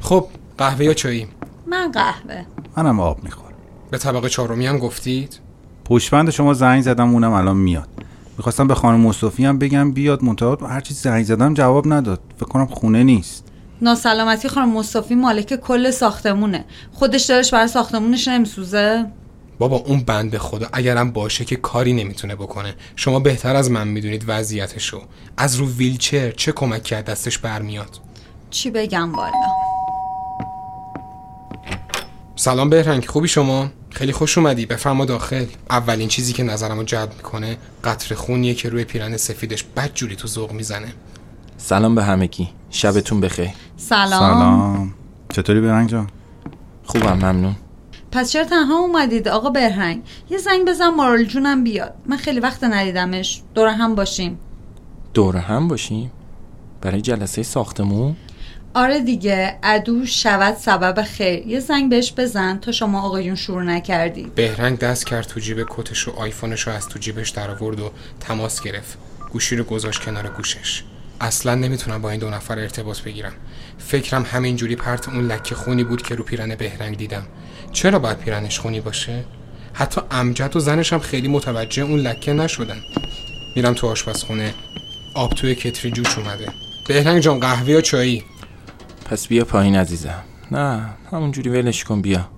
خب 0.00 0.26
قهوه 0.58 0.84
یا 0.84 0.94
چایی. 0.94 1.28
من 1.66 1.92
قهوه. 1.92 2.44
منم 2.76 3.00
آب 3.00 3.25
می‌خورم. 3.25 3.47
به 3.90 3.99
طبق 3.99 4.28
چهارمی 4.28 4.66
هم 4.66 4.78
گفتید؟ 4.78 5.40
پشتبند 5.85 6.30
شما 6.30 6.54
زنگ 6.54 6.83
زدم 6.83 7.12
اونم 7.12 7.33
الان 7.33 7.57
میاد. 7.57 7.88
می‌خواستم 8.37 8.68
به 8.68 8.75
خانم 8.75 9.00
مصطفی 9.00 9.45
هم 9.45 9.59
بگم 9.59 9.92
بیاد 9.92 10.25
منتها. 10.25 10.59
هر 10.66 10.80
چی 10.80 10.95
زنگ 10.95 11.25
زدم 11.25 11.54
جواب 11.54 11.92
نداد. 11.92 12.21
فکر 12.37 12.47
کنم 12.47 12.66
خونه 12.66 13.02
نیست. 13.02 13.45
ناسلامتی 13.83 14.49
خانم 14.49 14.73
مصطفی 14.73 15.14
مالک 15.14 15.57
کل 15.57 15.90
ساختمونه. 15.90 16.64
خودش 16.92 17.30
دلش 17.30 17.54
برای 17.54 17.68
ساختمونش 17.68 18.28
نمیسوزه. 18.28 19.07
بابا 19.59 19.76
اون 19.76 20.00
بنده 20.00 20.38
خدا 20.38 20.68
اگرم 20.73 21.11
باشه 21.11 21.45
که 21.45 21.57
کاری 21.57 21.92
نمی‌تونه 21.92 22.35
بکنه. 22.35 22.75
شما 22.97 23.21
بهتر 23.21 23.57
از 23.57 23.71
من 23.71 23.88
می‌دونید 23.88 24.25
وضعیتشو. 24.26 25.02
از 25.37 25.57
رو 25.57 25.68
ویلچر 25.68 26.30
چه 26.30 26.52
کمک 26.52 26.83
کرد 26.83 27.04
دستش 27.04 27.38
برمیاد؟ 27.38 28.00
چی 28.50 28.71
بگم 28.71 29.12
والا؟ 29.12 29.33
سلام 32.37 32.71
بهرنگ 32.71 33.04
خوبی 33.04 33.28
شما؟ 33.28 33.68
خیلی 33.90 34.12
خوش 34.12 34.38
اومدی. 34.38 34.66
بفرما 34.66 35.04
داخل. 35.04 35.47
اولین 35.71 36.09
چیزی 36.09 36.33
که 36.33 36.42
نظرمو 36.42 36.83
جلب 36.83 37.12
می‌کنه 37.16 37.57
قطر 37.85 38.14
خونیه 38.14 38.54
که 38.54 38.68
روی 38.68 38.85
پیرن 38.85 39.16
سفیدش 39.16 39.64
بد 39.76 39.95
جوری 39.95 40.16
تو 40.16 40.28
ذوق 40.28 40.52
می‌زنه. 40.52 40.92
سلام 41.57 41.95
به 41.95 42.04
همگی 42.04 42.49
شبتون 42.71 43.21
بخیر. 43.21 43.50
سلام, 43.76 44.11
سلام. 44.11 44.95
چطوری 45.33 45.61
برنگ 45.61 45.88
جان؟ 45.88 46.11
خوبم 46.85 47.12
ممنون. 47.12 47.57
پس 48.12 48.33
چرا 48.33 48.45
تنها 48.45 48.78
اومدید؟ 48.78 49.28
آقا 49.28 49.50
برهنگ 49.50 50.02
یه 50.30 50.38
زنگ 50.38 50.68
بزن 50.68 50.88
مارال 50.88 51.25
جونم 51.25 51.64
بیاد. 51.64 51.95
من 52.07 52.16
خیلی 52.16 52.40
وقت 52.40 52.64
ندیدمش. 52.64 53.42
دور 53.54 53.68
هم 53.68 53.95
باشیم. 53.95 54.38
دور 55.14 55.37
هم 55.37 55.68
باشیم؟ 55.68 56.11
برای 56.80 57.00
جلسه 57.00 57.42
ساختمون؟ 57.42 58.16
آره 58.78 59.00
دیگه 59.00 59.58
عدو 59.62 60.06
شود 60.06 60.56
سبب 60.56 61.02
خیر. 61.02 61.47
یه 61.47 61.61
زنگ 61.61 61.90
بهش 61.90 62.12
بزن 62.16 62.58
تا 62.58 62.73
شما 62.73 63.02
آقایون 63.02 63.35
شروع 63.35 63.62
نکردید 63.62 64.35
بهرنگ 64.35 64.78
دست 64.78 65.06
کرد 65.06 65.26
تو 65.26 65.40
جیب 65.40 65.66
کتش 65.70 66.08
و 66.08 66.11
آیفونش 66.11 66.66
رو 66.66 66.73
از 66.73 66.88
تو 66.88 66.99
جیبش 66.99 67.30
در 67.30 67.50
آورد 67.50 67.80
و 67.80 67.90
تماس 68.20 68.62
گرفت. 68.62 68.99
گوشی 69.32 69.56
رو 69.56 69.64
گذاشت 69.64 70.00
کنار 70.00 70.28
گوشش. 70.28 70.82
اصلا 71.20 71.54
نمی‌تونم 71.54 72.02
با 72.02 72.11
این 72.11 72.20
دو 72.20 72.30
نفر 72.30 72.58
ارتباط 72.58 73.00
بگیرم. 73.00 73.32
فکرم 73.78 74.26
همینجوری 74.32 74.76
پرت 74.76 75.08
اون 75.08 75.26
لکه 75.26 75.54
خونی 75.54 75.85
بود 75.85 76.02
که 76.02 76.14
رو 76.14 76.25
پیرن 76.25 76.54
بهرنگ 76.54 76.97
دیدم. 76.97 77.26
چرا 77.73 77.99
باید 77.99 78.18
پیرنش 78.18 78.58
خونی 78.58 78.80
باشه؟ 78.80 79.25
حتی 79.73 80.00
امجد 80.11 80.56
و 80.56 80.61
زنش 80.61 80.92
هم 80.92 80.99
خیلی 80.99 81.28
متوجه 81.28 81.82
اون 81.82 82.00
لکه 82.00 82.32
نشدن. 82.32 82.80
میرم 83.56 83.75
تو 83.75 83.87
آشپزخونه. 83.87 84.54
آب 85.14 85.30
توی 85.30 85.54
کتری 85.54 85.90
جوش 85.90 86.18
اومده. 86.18 86.49
بهرنگ 86.88 87.23
جان 87.23 87.40
قهوه 87.40 87.70
یا 87.70 87.80
چایی؟ 87.80 88.25
پس 89.10 89.26
بیا 89.26 89.44
پایین 89.44 89.76
عزیزم. 89.76 90.22
نه 90.50 90.90
همونجوری 91.12 91.50
ولش 91.50 91.84
کن 91.84 92.02
بیا. 92.02 92.28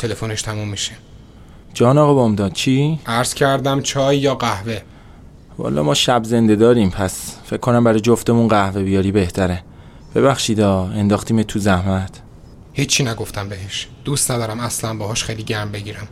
تلفنش 0.00 0.42
تموم 0.42 0.68
میشه. 0.68 0.92
جان 1.74 1.98
آقا 1.98 2.14
بامداد 2.14 2.52
چی؟ 2.52 3.00
عرض 3.06 3.34
کردم 3.34 3.80
چای 3.80 4.18
یا 4.18 4.34
قهوه؟ 4.34 4.80
والا 5.58 5.82
ما 5.82 5.94
شب 5.94 6.24
زنده 6.24 6.56
داریم 6.56 6.90
پس 6.90 7.36
فکر 7.44 7.56
کنم 7.56 7.84
برای 7.84 8.00
جفتمون 8.00 8.48
قهوه 8.48 8.82
بیاری 8.82 9.12
بهتره. 9.12 9.62
ببخشیدا 10.14 10.84
انداختیم 10.84 11.42
تو 11.42 11.58
زحمت. 11.58 12.20
هیچی 12.72 13.04
نگفتم 13.04 13.48
بهش. 13.48 13.88
دوست 14.04 14.30
ندارم 14.30 14.60
اصلا 14.60 14.94
باهاش 14.94 15.24
خیلی 15.24 15.42
گرم 15.42 15.72
بگیرم. 15.72 16.08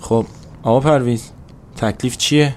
خب 0.00 0.26
آقا 0.62 0.80
پرویز 0.80 1.30
تکلیف 1.76 2.16
چیه؟ 2.16 2.54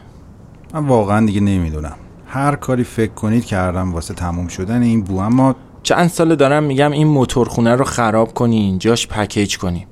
من 0.74 0.88
واقعا 0.88 1.26
دیگه 1.26 1.42
نمی‌دونم. 1.42 1.96
هر 2.28 2.56
کاری 2.56 2.84
فکر 2.84 3.14
کنید 3.14 3.46
کردم 3.46 3.94
واسه 3.94 4.14
تموم 4.14 4.48
شدن 4.48 4.82
این 4.82 5.04
بو 5.04 5.20
اما 5.20 5.56
چند 5.84 6.10
سال 6.10 6.36
دارم 6.36 6.64
میگم 6.64 6.92
این 6.92 7.08
موتورخونه 7.08 7.76
رو 7.76 7.86
خراب 7.86 8.34
کنین 8.34 8.80
جاش 8.80 9.08
پکیج 9.08 9.58
کنیم 9.58 9.88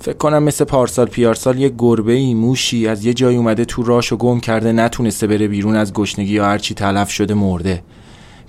فکر 0.00 0.16
کنم 0.16 0.42
مثل 0.42 0.64
پارسال 0.64 1.06
پیارسال 1.06 1.58
یه 1.58 1.72
گربه 1.78 2.12
ای 2.12 2.34
موشی 2.34 2.88
از 2.88 3.04
یه 3.04 3.14
جای 3.14 3.36
اومده 3.36 3.64
تو 3.64 3.82
راش 3.82 4.12
و 4.12 4.16
گم 4.16 4.40
کرده 4.40 4.72
نتونسته 4.72 5.26
بره 5.26 5.48
بیرون 5.48 5.76
از 5.76 5.92
گشنگی 5.92 6.32
یا 6.32 6.44
هرچی 6.44 6.74
تلف 6.74 7.10
شده 7.10 7.34
مرده. 7.34 7.82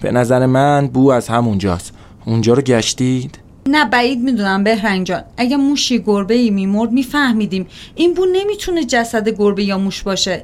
به 0.02 0.12
نظر 0.12 0.46
من 0.46 0.88
بو 0.88 1.12
از 1.12 1.28
همونجاست. 1.28 1.94
اونجا 2.26 2.54
رو 2.54 2.62
گشتید؟ 2.62 3.40
نه 3.70 3.90
بعید 3.90 4.20
می‌دونم 4.20 4.64
بهرنگ 4.64 5.06
جان. 5.06 5.24
اگه 5.38 5.58
موشی 5.58 6.00
گربه 6.00 6.34
ای 6.34 6.50
میمرد 6.50 6.92
میفهمیدیم. 6.92 7.68
این 7.96 8.14
بو 8.14 8.26
نمی‌تونه 8.34 8.86
جسد 8.86 9.30
گربه 9.30 9.64
یا 9.64 9.78
موش 9.78 10.04
باشه. 10.04 10.44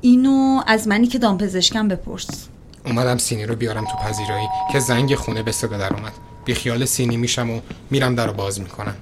اینو 0.00 0.62
از 0.66 0.88
منی 0.88 1.06
که 1.06 1.18
دامپزشکم 1.18 1.88
بپرس. 1.88 2.48
اومدم 2.86 3.18
سینی 3.18 3.46
رو 3.46 3.56
بیارم 3.56 3.84
تو 3.84 3.96
پذیرایی 3.96 4.46
که 4.72 4.80
زنگ 4.80 5.14
خونه 5.14 5.42
به 5.42 5.52
صدا 5.52 5.78
در 5.78 5.94
اومد. 5.94 6.12
بی 6.44 6.54
خیال 6.54 6.84
سینی 6.84 7.16
میشم 7.16 7.50
و 7.50 7.60
میرم 7.90 8.14
در 8.14 8.26
رو 8.26 8.32
باز 8.32 8.60
می‌کنم. 8.60 8.94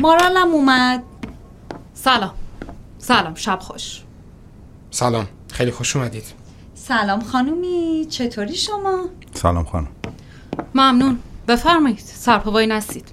مارالم 0.00 0.48
اومد. 0.48 1.02
سلام. 1.94 2.34
سلام 2.98 3.34
شب 3.34 3.58
خوش. 3.60 4.02
سلام. 4.90 5.28
خیلی 5.52 5.70
خوش 5.70 5.96
اومدید. 5.96 6.24
سلام 6.74 7.20
خانومی 7.20 8.06
چطوری 8.10 8.54
شما؟ 8.54 9.04
سلام 9.34 9.64
خانم. 9.64 9.88
ممنون. 10.74 11.18
بفرمایید 11.48 11.98
سرپوایی 11.98 12.66
نستید. 12.66 13.08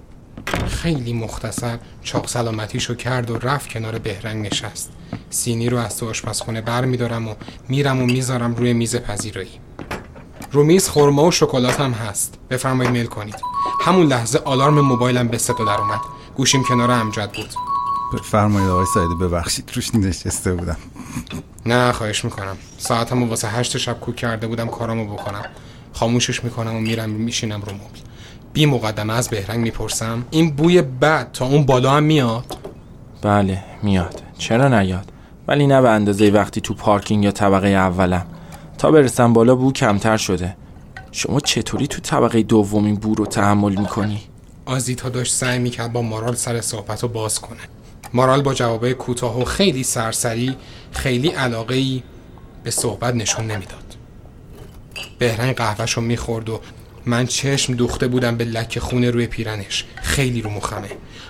خیلی 0.67 1.13
مختصر 1.13 1.79
چاق 2.03 2.27
سلامتیشو 2.27 2.95
کرد 2.95 3.29
و 3.29 3.37
رفت 3.37 3.69
کنار 3.69 3.99
بهرنگ 3.99 4.45
نشست. 4.45 4.91
سینی 5.29 5.69
رو 5.69 5.77
از 5.77 5.97
تو 5.97 6.09
آشپزخونه 6.09 6.61
بر 6.61 6.85
میدارم 6.85 7.27
و 7.27 7.35
میرم 7.67 8.01
و 8.01 8.05
می‌ذارم 8.05 8.55
روی 8.55 8.73
میز 8.73 8.95
پذیرایی. 8.95 9.59
رو 10.51 10.63
میز 10.63 10.89
خورما 10.89 11.23
و 11.23 11.31
شکلات 11.31 11.79
هم 11.79 11.91
هست. 11.91 12.37
بفرمایید 12.49 12.91
میل 12.93 13.05
کنید. 13.05 13.35
همون 13.81 14.07
لحظه 14.07 14.41
آلارم 14.45 14.79
موبایلم 14.79 15.27
به 15.27 15.37
صدا 15.37 15.65
در 15.65 15.81
اومد. 15.81 15.99
گوشیم 16.35 16.63
کنار 16.63 16.91
امجد 16.91 17.31
بود. 17.31 17.49
بفرمایید 18.13 18.69
آقای 18.69 18.85
سایده 18.93 19.15
ببخشید 19.15 19.71
روش 19.73 19.95
نشسته 19.95 20.53
بودم. 20.53 20.77
نه 21.65 21.91
خواهش 21.91 22.25
می‌کنم. 22.25 22.57
ساعتمو 22.77 23.27
واسه 23.27 23.47
هشت 23.47 23.77
شب 23.77 23.99
کوک 23.99 24.15
کرده 24.15 24.47
بودم 24.47 24.67
کارامو 24.67 25.13
بکنم. 25.13 25.45
خاموشش 25.93 26.43
می‌کنم 26.43 26.75
و 26.75 26.79
میرم 26.79 27.09
میشینم 27.09 27.61
رو 27.61 27.73
مبل. 27.73 27.99
بی 28.53 28.65
مقدمه 28.65 29.13
از 29.13 29.29
بهرنگ 29.29 29.59
می‌پرسم 29.59 30.25
این 30.31 30.51
بوی 30.55 30.81
بد 30.81 31.31
تا 31.31 31.45
اون 31.45 31.65
بالا 31.65 31.91
هم 31.91 32.03
میاد؟ 32.03 32.57
بله 33.21 33.63
میاد. 33.83 34.21
چرا 34.37 34.67
نیاد؟ 34.67 35.11
ولی 35.47 35.67
نه 35.67 35.81
به 35.81 35.89
اندازه 35.89 36.29
وقتی 36.29 36.61
تو 36.61 36.73
پارکینگ 36.73 37.23
یا 37.23 37.31
طبقه 37.31 37.67
اولم. 37.67 38.25
تا 38.81 38.91
برسم 38.91 39.33
بالا 39.33 39.55
بو 39.55 39.71
کمتر 39.71 40.17
شده. 40.17 40.55
شما 41.11 41.39
چطوری 41.39 41.87
تو 41.87 42.01
طبقه 42.01 42.43
دوم 42.43 42.85
این 42.85 42.95
بو 42.95 43.15
رو 43.15 43.25
تحمل 43.25 43.75
می‌کنی؟ 43.75 44.21
آزیتا 44.65 45.09
داشت 45.09 45.33
سعی 45.33 45.59
می‌کرد 45.59 45.93
با 45.93 46.01
مارال 46.01 46.35
سر 46.35 46.61
صحبت 46.61 47.03
رو 47.03 47.09
باز 47.09 47.39
کنه. 47.39 47.59
مارال 48.13 48.41
با 48.41 48.53
جوابه 48.53 48.93
کوتاه 48.93 49.41
و 49.41 49.45
خیلی 49.45 49.83
سرسری 49.83 50.55
خیلی 50.91 51.27
علاقه 51.27 51.75
ای 51.75 52.03
به 52.63 52.71
صحبت 52.71 53.15
نشون 53.15 53.45
نمی‌داد. 53.45 53.95
بهرنگ 55.19 55.55
قهوهش 55.55 55.91
رو 55.91 56.01
می‌خورد 56.01 56.49
و 56.49 56.59
من 57.05 57.27
چشم 57.27 57.73
دوخته 57.73 58.07
بودم 58.07 58.37
به 58.37 58.45
لکه 58.45 58.79
خونه 58.79 59.11
روی 59.11 59.27
پیرنش. 59.27 59.85
خیلی 59.95 60.41
رو 60.41 60.49
مخمه. 60.49 60.89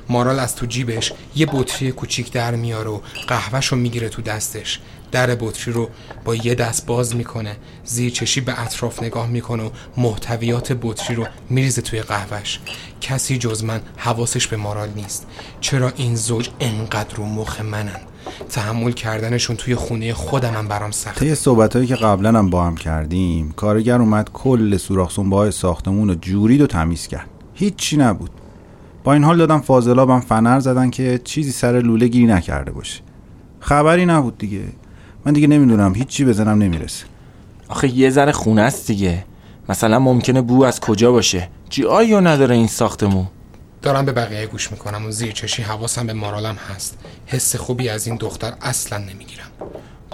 مارال 0.09 0.39
از 0.39 0.55
تو 0.55 0.65
جیبش 0.65 1.13
یه 1.35 1.47
بطری 1.53 1.91
کوچیک 1.91 2.31
در 2.31 2.55
میاره 2.55 2.89
و 2.89 2.99
قهوهش 3.27 3.67
رو 3.67 3.77
می‌گیره 3.77 4.09
تو 4.09 4.21
دستش. 4.21 4.79
در 5.11 5.35
بطری 5.35 5.73
رو 5.73 5.89
با 6.25 6.35
یه 6.35 6.55
دست 6.55 6.85
باز 6.85 7.15
می‌کنه. 7.15 7.57
زیر 7.85 8.11
چشی 8.11 8.41
به 8.41 8.61
اطراف 8.61 9.03
نگاه 9.03 9.27
می‌کنه 9.27 9.63
و 9.63 9.69
محتویات 9.97 10.77
بطری 10.81 11.15
رو 11.15 11.27
میریزه 11.49 11.81
توی 11.81 12.01
قهوهش. 12.01 12.59
کسی 13.01 13.37
جز 13.37 13.63
من 13.63 13.81
حواسش 13.97 14.47
به 14.47 14.57
مارال 14.57 14.89
نیست. 14.95 15.27
چرا 15.61 15.93
این 15.95 16.15
زوج 16.15 16.49
انقدر 16.59 17.15
رو 17.15 17.25
مخ 17.25 17.61
منن؟ 17.61 18.01
تحمل 18.49 18.91
کردنشون 18.91 19.55
توی 19.55 19.75
خونه 19.75 20.13
خودم 20.13 20.53
هم 20.53 20.67
برام 20.67 20.91
سخته 20.91 21.19
طی 21.19 21.35
صحبتهایی 21.35 21.87
که 21.87 21.95
قبلا 21.95 22.39
هم 22.39 22.49
با 22.49 22.63
هم 22.63 22.75
کردیم 22.75 23.51
کارگر 23.51 24.01
اومد 24.01 24.29
کل 24.33 24.77
سوراخ 24.77 25.19
های 25.19 25.51
ساختمون 25.51 26.09
رو 26.09 26.15
جورید 26.15 26.61
و 26.61 26.67
تمیز 26.67 27.07
کرد. 27.07 27.27
هیچی 27.53 27.97
نبود. 27.97 28.31
با 29.03 29.13
این 29.13 29.23
حال 29.23 29.37
دادم 29.37 29.61
فاضلابم 29.61 30.19
فنر 30.19 30.59
زدن 30.59 30.89
که 30.89 31.21
چیزی 31.23 31.51
سر 31.51 31.79
لوله 31.79 32.07
گیری 32.07 32.25
نکرده 32.25 32.71
باشه. 32.71 33.01
خبری 33.59 34.05
نبود 34.05 34.37
دیگه. 34.37 34.63
من 35.25 35.33
دیگه 35.33 35.47
نمی‌دونم 35.47 35.95
هیچی 35.95 36.25
بزنم 36.25 36.57
نمی‌رسه. 36.57 37.05
آخه 37.69 37.97
یه 37.97 38.09
ذره 38.09 38.31
خونه 38.31 38.61
است 38.61 38.87
دیگه. 38.87 39.25
مثلا 39.69 39.99
ممکنه 39.99 40.41
بو 40.41 40.63
از 40.63 40.79
کجا 40.79 41.11
باشه؟ 41.11 41.49
جایی 41.69 42.15
نداره 42.15 42.55
این 42.55 42.67
ساختمون. 42.67 43.27
دارم 43.81 44.05
به 44.05 44.11
بقیه 44.11 44.45
گوش 44.45 44.71
می‌کنم 44.71 45.05
و 45.05 45.11
زیر 45.11 45.31
چشی 45.31 45.61
حواسم 45.61 46.07
به 46.07 46.13
مارالم 46.13 46.55
هست. 46.55 46.97
حس 47.25 47.55
خوبی 47.55 47.89
از 47.89 48.07
این 48.07 48.15
دختر 48.15 48.53
اصلا 48.61 48.97
نمی‌گیرم. 48.97 49.51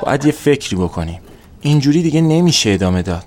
باید 0.03 0.25
یه 0.25 0.31
فکری 0.31 0.75
بکنیم. 0.75 1.19
اینجوری 1.61 2.01
دیگه 2.01 2.21
نمیشه 2.21 2.69
ادامه 2.69 3.01
داد. 3.01 3.23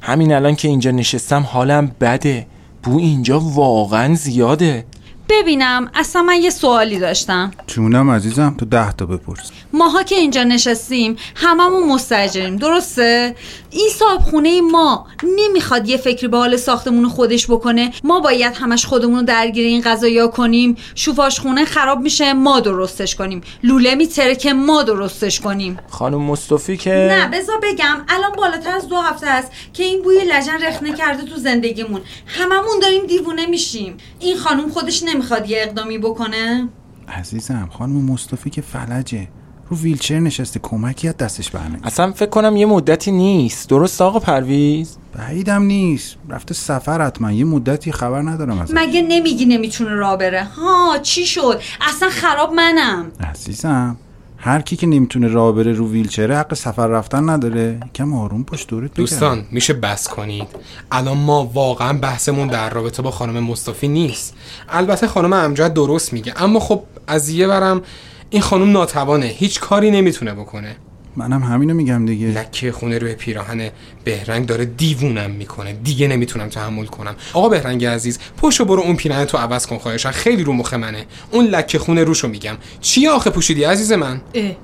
همین 0.00 0.32
الان 0.32 0.56
که 0.56 0.68
اینجا 0.68 0.90
نشستم 0.90 1.42
حالم 1.42 1.96
بده. 2.00 2.46
بو 2.82 2.98
اینجا 2.98 3.40
واقعا 3.40 4.14
زیاده. 4.14 4.86
ببینم 5.28 5.90
اصلا 5.94 6.22
من 6.22 6.36
یه 6.42 6.50
سوالی 6.50 6.98
داشتم. 6.98 7.50
جونم 7.66 8.10
عزیزم 8.10 8.54
تو 8.58 8.66
ده 8.66 8.92
تا 8.92 9.06
بپرس. 9.06 9.50
ماها 9.72 10.02
که 10.02 10.14
اینجا 10.14 10.42
نشستیم 10.42 11.16
هممون 11.34 11.88
مستجریم 11.88 12.56
درسته؟ 12.56 13.34
این 13.70 13.88
صاحب 13.98 14.20
خونه 14.20 14.60
ما 14.60 15.06
نمی‌خواد 15.38 15.88
یه 15.88 15.96
فکری 15.96 16.28
به 16.28 16.36
حال 16.36 16.56
ساختمون 16.56 17.08
خودش 17.08 17.46
بکنه. 17.46 17.92
ما 18.04 18.20
باید 18.20 18.54
همش 18.54 18.86
خودمون 18.86 19.18
رو 19.18 19.22
درگیر 19.22 19.66
این 19.66 19.80
قضایا 19.80 20.28
کنیم. 20.28 20.76
شوفاش 20.94 21.40
خونه 21.40 21.64
خراب 21.64 22.00
میشه 22.00 22.32
ما 22.32 22.60
درستش 22.60 23.16
کنیم. 23.16 23.40
لوله 23.62 23.94
میتره 23.94 24.36
که 24.36 24.52
ما 24.52 24.82
درستش 24.82 25.40
کنیم. 25.40 25.78
خانم 25.88 26.22
مصطفی 26.22 26.76
که 26.76 26.90
نه 26.90 27.28
بذار 27.38 27.60
بگم 27.62 28.04
الان 28.08 28.32
بالاتر 28.36 28.76
از 28.76 28.88
دو 28.88 28.96
هفته 28.96 29.26
است 29.26 29.52
که 29.72 29.82
این 29.82 30.02
بوی 30.02 30.24
لجن 30.24 30.58
رخنه 30.62 30.96
کرده 30.96 31.22
تو 31.22 31.36
زندگیمون. 31.36 32.00
هممون 32.26 32.78
داریم 32.82 33.06
دیوونه 33.06 33.46
میشیم. 33.46 33.96
این 34.20 34.36
خانم 34.36 34.70
خودش 34.70 35.02
نمی‌خواد 35.02 35.50
یه 35.50 35.62
اقدامی 35.62 35.98
بکنه. 35.98 36.68
عزیزم 37.08 37.68
خانم 37.78 38.12
مصطفی 38.12 38.50
که 38.50 38.62
فلجه. 38.62 39.28
رو 39.70 39.76
ویلچر 39.76 40.18
نشسته 40.18 40.60
کمکی 40.62 41.08
از 41.08 41.16
دستش 41.16 41.50
برنه 41.50 41.78
اصلا 41.84 42.12
فکر 42.12 42.30
کنم 42.30 42.56
یه 42.56 42.66
مدتی 42.66 43.12
نیست. 43.12 43.68
درست 43.68 44.02
آقا 44.02 44.18
پرویز؟ 44.18 44.96
بعیدم 45.14 45.62
نیست. 45.62 46.16
رفته 46.28 46.54
سفر 46.54 47.06
حتما. 47.06 47.32
یه 47.32 47.44
مدتی 47.44 47.92
خبر 47.92 48.22
ندارم 48.22 48.58
از 48.58 48.74
مگه 48.74 49.02
نمیگی 49.02 49.46
نمی‌تونه 49.46 49.90
راه 49.90 50.16
بره؟ 50.16 50.44
ها 50.44 50.98
چی 51.02 51.26
شد؟ 51.26 51.60
اصلا 51.80 52.08
خراب 52.10 52.52
منم. 52.52 53.06
عزیزم 53.20 53.96
هر 54.36 54.60
کی 54.60 54.76
که 54.76 54.86
نمی‌تونه 54.86 55.28
راه 55.28 55.52
بره 55.52 55.72
رو 55.72 55.90
ویلچره 55.90 56.36
حق 56.36 56.54
سفر 56.54 56.86
رفتن 56.86 57.30
نداره. 57.30 57.80
کم 57.94 58.14
آروم 58.14 58.44
پشت 58.44 58.68
دورت 58.68 58.90
بگم 58.90 58.96
دوستان 58.96 59.44
میشه 59.50 59.72
بس 59.72 60.08
کنید. 60.08 60.48
الان 60.92 61.18
ما 61.18 61.44
واقعا 61.54 61.98
بحثمون 61.98 62.48
در 62.48 62.70
رابطه 62.70 63.02
با 63.02 63.10
خانم 63.10 63.44
مصطفی 63.44 63.88
نیست. 63.88 64.34
البته 64.68 65.06
خانم 65.06 65.32
امجد 65.32 65.72
درست 65.72 66.12
میگه. 66.12 66.42
اما 66.42 66.60
خب 66.60 66.82
از 67.06 67.28
یه 67.28 67.46
برم 67.46 67.82
این 68.30 68.42
خانم 68.42 68.72
ناتوانه 68.72 69.26
هیچ 69.26 69.60
کاری 69.60 69.90
نمی‌تونه 69.90 70.34
بکنه. 70.34 70.76
منم 71.16 71.42
همینو 71.42 71.74
میگم 71.74 72.06
دیگه. 72.06 72.26
لکه 72.26 72.72
خونه 72.72 72.98
روی 72.98 73.14
پیراهن 73.14 73.70
بهرنگ 74.04 74.46
داره 74.46 74.64
دیوونم 74.64 75.30
می‌کنه. 75.30 75.72
دیگه 75.72 76.08
نمی‌تونم 76.08 76.48
تحمل 76.48 76.86
کنم. 76.86 77.16
آقا 77.32 77.48
بهرنگ 77.48 77.84
عزیز 77.84 78.18
پشو 78.42 78.64
برو 78.64 78.80
اون 78.82 78.96
پیراهن 78.96 79.24
تو 79.24 79.38
عوض 79.38 79.66
کن 79.66 79.78
خواهشن 79.78 80.10
خیلی 80.10 80.44
رو 80.44 80.52
مخ 80.52 80.74
منه. 80.74 81.06
اون 81.30 81.44
لکه 81.44 81.78
خونه 81.78 82.04
روشو 82.04 82.28
میگم. 82.28 82.56
چی 82.80 83.06
آخه 83.06 83.30
پوشیدی 83.30 83.64
عزیز 83.64 83.92
من؟ 83.92 84.20
اه 84.34 84.56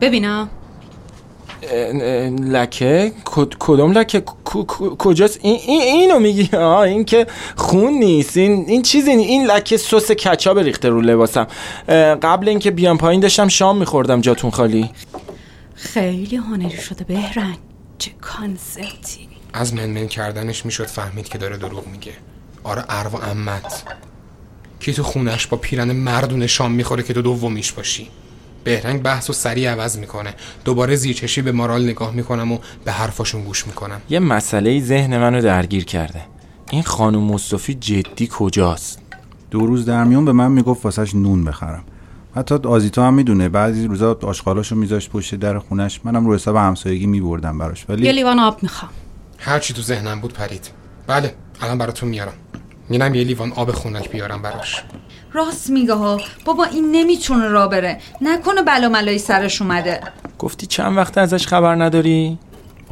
ببینم. 0.00 0.48
لکه؟ 2.40 3.12
کد- 3.24 3.54
کدوم 3.58 3.92
لکه؟ 3.92 4.20
کجاست؟ 4.98 5.38
این 5.42 5.58
این- 5.66 5.80
اینو 5.82 6.18
میگی؟ 6.18 6.56
آه 6.56 6.78
این 6.78 7.04
که 7.04 7.26
خون 7.56 7.92
نیست. 7.92 8.36
این 8.36 8.64
این 8.68 8.82
چیزی 8.82 9.10
این 9.10 9.46
لکه 9.46 9.76
سس 9.76 10.10
کچاپ 10.12 10.58
ریخته 10.58 10.88
رو 10.88 11.00
لباسم. 11.00 11.46
قبل 12.22 12.48
اینکه 12.48 12.70
بیام 12.70 12.98
پایین 12.98 13.20
داشتم 13.20 13.48
شام 13.48 13.78
میخوردم 13.78 14.20
جاتون 14.20 14.50
خالی. 14.50 14.90
خیلی 15.74 16.36
هنری 16.36 16.76
شده 16.80 17.04
بهرنگ. 17.04 17.58
چه 17.98 18.10
concept 18.20 19.04
ی. 19.04 19.28
از 19.52 19.74
منمن 19.74 20.08
کردنش 20.08 20.64
می‌شد 20.64 20.86
فهمید 20.86 21.28
که 21.28 21.38
داره 21.38 21.56
دروغ 21.56 21.86
میگه. 21.86 22.12
آره 22.64 22.84
ارواح 22.88 23.18
عمت. 23.18 23.82
کی 24.80 24.92
تو 24.92 25.02
خونش 25.02 25.46
با 25.46 25.56
پیرن 25.56 25.92
مردونه 25.92 26.46
شام 26.46 26.72
می‌خوره 26.72 27.02
که 27.02 27.14
تو 27.14 27.22
دومیش 27.22 27.72
باشی؟ 27.72 28.08
بهرنگ 28.64 29.02
بحث 29.02 29.30
و 29.30 29.32
سریع 29.32 29.70
عوض 29.70 29.98
می‌کنه. 29.98 30.34
دوباره 30.64 30.96
زیرچشی 30.96 31.42
به 31.42 31.52
مارال 31.52 31.84
نگاه 31.84 32.14
می‌کنم 32.14 32.52
و 32.52 32.58
به 32.84 32.92
حرفاشون 32.92 33.44
گوش 33.44 33.66
می‌کنم. 33.66 34.00
یه 34.10 34.18
مسئله 34.18 34.80
ذهن 34.80 35.18
منو 35.18 35.40
درگیر 35.40 35.84
کرده. 35.84 36.20
این 36.70 36.82
خانم 36.82 37.22
مصطفی 37.22 37.74
جدی 37.74 38.28
کجاست؟ 38.32 38.98
دو 39.50 39.66
روز 39.66 39.84
در 39.84 40.04
میون 40.04 40.24
به 40.24 40.32
من 40.32 40.52
می‌گفت 40.52 40.84
واسش 40.84 41.14
نون 41.14 41.44
بخرم. 41.44 41.84
حتی 42.36 42.54
آزیتا 42.54 43.06
هم 43.06 43.14
می‌دونه 43.14 43.48
بعضی 43.48 43.86
روزا 43.86 44.18
آشغالاشو 44.22 44.76
میذاشت 44.76 45.10
پشت 45.10 45.34
در 45.34 45.58
خونش. 45.58 46.00
منم 46.04 46.26
رو 46.26 46.34
حساب 46.34 46.56
همسایگی 46.56 47.06
میبردم 47.06 47.58
براش. 47.58 47.80
یه 47.80 47.86
ولی 47.88 48.12
لیوان 48.12 48.38
آب 48.38 48.62
می‌خوام. 48.62 48.90
هر 49.38 49.58
چی 49.58 49.74
تو 49.74 49.82
ذهنم 49.82 50.20
بود 50.20 50.32
پرید. 50.32 50.70
بله 51.06 51.34
الان 51.60 51.78
براتون 51.78 52.08
میارم. 52.08 52.32
میرم 52.88 53.14
یه 53.14 53.24
لیوان 53.24 53.52
آب 53.52 53.72
خنک 53.72 54.10
بیارم 54.10 54.42
براش. 54.42 54.82
راست 55.34 55.70
میگه 55.70 55.94
ها. 55.94 56.20
بابا 56.44 56.64
این 56.64 56.90
نمی‌تونه 56.92 57.48
راه 57.48 57.68
بره. 57.68 57.98
نکنه 58.20 58.62
بلا 58.62 58.88
ملایی 58.88 59.18
سرش 59.18 59.62
اومده. 59.62 60.00
گفتی 60.38 60.66
چند 60.66 60.96
وقت 60.96 61.18
ازش 61.18 61.46
خبر 61.46 61.74
نداری؟ 61.74 62.38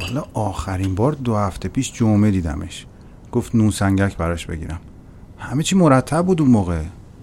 والا 0.01 0.23
آخرین 0.33 0.95
بار 0.95 1.11
دو 1.11 1.35
هفته 1.35 1.69
پیش 1.69 1.93
جمعه 1.93 2.31
دیدمش. 2.31 2.85
گفت 3.31 3.55
نون 3.55 3.71
سنگک 3.71 4.17
براش 4.17 4.45
بگیرم. 4.45 4.79
همه 5.37 5.63
چی 5.63 5.75
مرتب 5.75 6.25
بود 6.25 6.41
اون 6.41 6.51
موقع. 6.51 6.81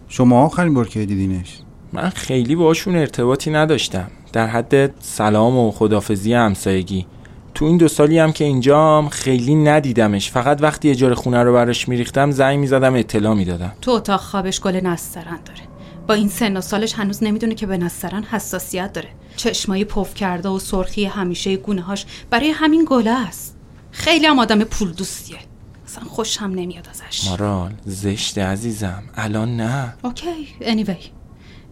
شما 0.08 0.44
آخرین 0.44 0.74
بار 0.74 0.88
که 0.88 1.06
دیدینش؟ 1.06 1.58
من 1.92 2.08
خیلی 2.08 2.56
باشون 2.56 2.96
ارتباطی 2.96 3.50
نداشتم. 3.50 4.10
در 4.32 4.46
حد 4.46 5.00
سلام 5.00 5.56
و 5.56 5.70
خدافزی 5.70 6.34
همسایگی. 6.34 7.06
تو 7.54 7.64
این 7.64 7.76
دو 7.76 7.88
سالی 7.88 8.18
هم 8.18 8.32
که 8.32 8.44
اینجام 8.44 9.08
خیلی 9.08 9.54
ندیدمش. 9.54 10.30
فقط 10.30 10.62
وقتی 10.62 10.90
اجاره 10.90 11.14
خونه 11.14 11.42
رو 11.42 11.52
براش 11.52 11.88
میریختم 11.88 12.30
زنگ 12.30 12.58
می‌زدم 12.58 12.94
اطلاع 12.94 13.34
می‌دادم. 13.34 13.72
تو 13.80 13.90
اتاق 13.90 14.20
خوابش 14.20 14.60
گل 14.60 14.76
نسترن 14.76 15.38
داره. 15.44 15.60
با 16.06 16.14
این 16.14 16.28
سن 16.28 16.56
و 16.56 16.60
سالش 16.60 16.92
هنوز 16.92 17.22
نمی‌دونه 17.22 17.54
که 17.54 17.66
به 17.66 17.78
نسترن 17.78 18.22
حساسیت 18.22 18.92
داره. 18.92 19.08
چشمای 19.36 19.84
پف 19.84 20.14
کرده 20.14 20.48
و 20.48 20.58
سرخی 20.58 21.04
همیشه 21.04 21.56
گونه 21.56 21.82
هاش 21.82 22.06
برای 22.30 22.50
همین 22.50 22.86
گله 22.88 23.10
است. 23.28 23.56
خیلی 23.90 24.26
هم 24.26 24.38
آدم 24.38 24.64
پول 24.64 24.92
دوستیه. 24.92 25.38
اصلا 25.86 26.04
خوشم 26.04 26.44
نمیاد 26.44 26.88
ازش. 26.90 27.28
مارال 27.28 27.72
زشت 27.84 28.38
عزیزم. 28.38 29.02
الان 29.14 29.56
نه. 29.56 29.94
اوکی. 30.04 30.46
Anyway 30.60 31.04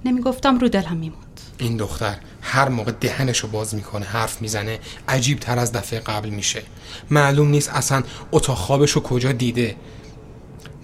نمی‌گفتم 0.04 0.58
رو 0.58 0.68
دلم 0.68 0.96
میموند 0.96 1.27
این 1.58 1.76
دختر 1.76 2.16
هر 2.42 2.68
موقع 2.68 2.92
دهنشو 2.92 3.48
باز 3.48 3.74
می‌کنه 3.74 4.06
حرف 4.06 4.42
می‌زنه 4.42 4.78
عجیب 5.08 5.38
تر 5.40 5.58
از 5.58 5.72
دفعه 5.72 6.00
قبل 6.00 6.28
میشه. 6.28 6.62
معلوم 7.10 7.48
نیست 7.48 7.70
اصلا 7.74 8.02
اتاق 8.32 8.56
خوابشو 8.56 9.00
کجا 9.00 9.32
دیده. 9.32 9.76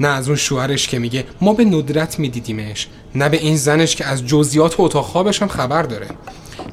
نه 0.00 0.08
از 0.08 0.28
اون 0.28 0.37
شوهرش 0.37 0.88
که 0.88 0.98
میگه 0.98 1.24
ما 1.40 1.52
به 1.52 1.64
ندرت 1.64 2.18
میدیدیمش 2.18 2.88
نه 3.14 3.28
به 3.28 3.37
این 3.37 3.56
زنش 3.56 3.96
که 3.96 4.06
از 4.06 4.26
جزئیات 4.26 4.74
اتاق 4.78 5.04
خوابش 5.04 5.42
هم 5.42 5.48
خبر 5.48 5.82
داره. 5.82 6.08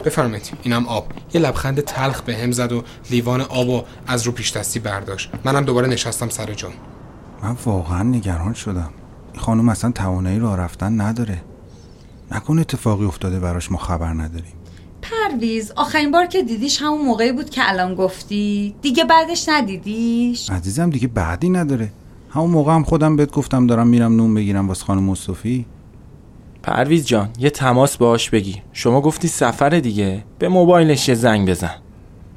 بفرمایید 0.05 0.51
اینم 0.63 0.87
آب. 0.87 1.07
یه 1.33 1.41
لبخند 1.41 1.81
تلخ 1.81 2.21
به 2.21 2.37
هم 2.37 2.51
زد 2.51 2.71
و 2.71 2.83
لیوان 3.09 3.41
آبو 3.41 3.83
از 4.07 4.23
رو 4.23 4.31
پیش 4.31 4.51
دستی 4.51 4.79
برداشت. 4.79 5.31
منم 5.43 5.65
دوباره 5.65 5.87
نشستم 5.87 6.29
سر 6.29 6.53
جام. 6.53 6.71
من 7.43 7.57
واقعا 7.65 8.03
نگران 8.03 8.53
شدم. 8.53 8.89
خانم 9.37 9.69
اصلا 9.69 9.91
توانایی 9.91 10.39
راه 10.39 10.57
رفتن 10.57 11.01
نداره. 11.01 11.41
نکن 12.31 12.59
اتفاقی 12.59 13.05
افتاده 13.05 13.39
براش 13.39 13.71
ما 13.71 13.77
خبر 13.77 14.13
نداریم. 14.13 14.53
پرویز 15.01 15.71
آخرین 15.75 16.11
بار 16.11 16.25
که 16.25 16.43
دیدیش 16.43 16.81
همون 16.81 17.05
موقعی 17.05 17.31
بود 17.31 17.49
که 17.49 17.61
الان 17.69 17.95
گفتی. 17.95 18.75
دیگه 18.81 19.03
بعدش 19.03 19.49
ندیدیش؟ 19.49 20.49
عزیزم 20.49 20.89
دیگه 20.89 21.07
بعدی 21.07 21.49
نداره. 21.49 21.91
همون 22.29 22.49
موقع 22.49 22.73
هم 22.73 22.83
خودم 22.83 23.15
بهت 23.15 23.31
گفتم 23.31 23.67
دارم 23.67 23.87
میرم 23.87 24.15
نون 24.15 24.33
بگیرم 24.33 24.67
واسه 24.67 24.85
خانم 24.85 25.03
مصطفی. 25.03 25.65
پرویز 26.63 27.05
جان 27.05 27.29
یه 27.39 27.49
تماس 27.49 27.97
باهاش 27.97 28.29
بگیر 28.29 28.57
شما 28.73 29.01
گفتی 29.01 29.27
سفر 29.27 29.69
دیگه. 29.69 30.23
به 30.39 30.49
موبایلش 30.49 31.09
یه 31.09 31.15
زنگ 31.15 31.49
بزن. 31.49 31.75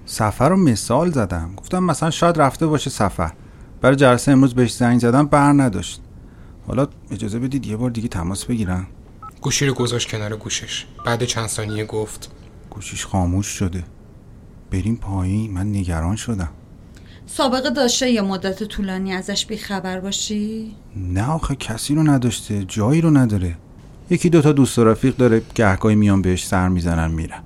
سفر 0.07 0.49
رو 0.49 0.57
مثال 0.57 1.11
زدم. 1.11 1.51
گفتم 1.57 1.85
مثلا 1.85 2.11
شاید 2.11 2.41
رفته 2.41 2.67
باشه 2.67 2.91
سفر. 2.91 3.33
برای 3.81 3.97
جلسه 3.97 4.33
امروز 4.33 4.55
بهش 4.55 4.75
زنگ 4.75 5.01
زدم 5.01 5.27
بر 5.27 5.53
نداشت. 5.53 6.01
حالا 6.67 6.87
اجازه 7.11 7.39
بدید 7.39 7.67
یه 7.67 7.77
بار 7.77 7.91
دیگه 7.91 8.09
تماس 8.09 8.45
بگیرم. 8.45 8.87
گوشی 9.45 9.67
رو 9.67 9.75
گذاشت 9.75 10.09
کنار 10.11 10.37
گوشش. 10.37 10.85
بعد 11.07 11.25
چند 11.25 11.47
ثانیه 11.47 11.85
گفت 11.85 12.31
گوشیش 12.71 13.07
خاموش 13.07 13.47
شده. 13.47 13.85
بریم 14.71 14.97
پایین 14.97 15.51
من 15.51 15.67
نگران 15.67 16.17
شدم. 16.17 16.49
سابقه 17.27 17.71
داشته 17.71 18.11
یه 18.11 18.21
مدت 18.21 18.63
طولانی 18.65 19.13
ازش 19.13 19.47
بیخبر 19.47 20.01
باشی؟ 20.01 20.75
نه 20.97 21.31
آخه 21.31 21.55
کسی 21.55 21.95
رو 21.95 22.03
نداشته 22.03 22.65
جایی 22.65 23.01
رو 23.01 23.11
نداره. 23.11 23.57
یکی 24.11 24.31
دوتا 24.31 24.53
دوست 24.53 24.79
و 24.79 24.85
رفیق 24.85 25.17
داره 25.17 25.43
گهگاهی 25.55 25.97
میان 25.97 26.23
بهش 26.23 26.47
سر 26.47 26.69
می‌زنن 26.69 27.11
میرن. 27.11 27.43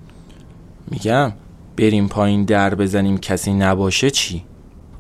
میگم 0.91 1.33
بریم 1.77 2.09
پایین 2.09 2.45
در 2.45 2.75
بزنیم 2.75 3.19
کسی 3.19 3.53
نباشه 3.53 4.11
چی؟ 4.11 4.45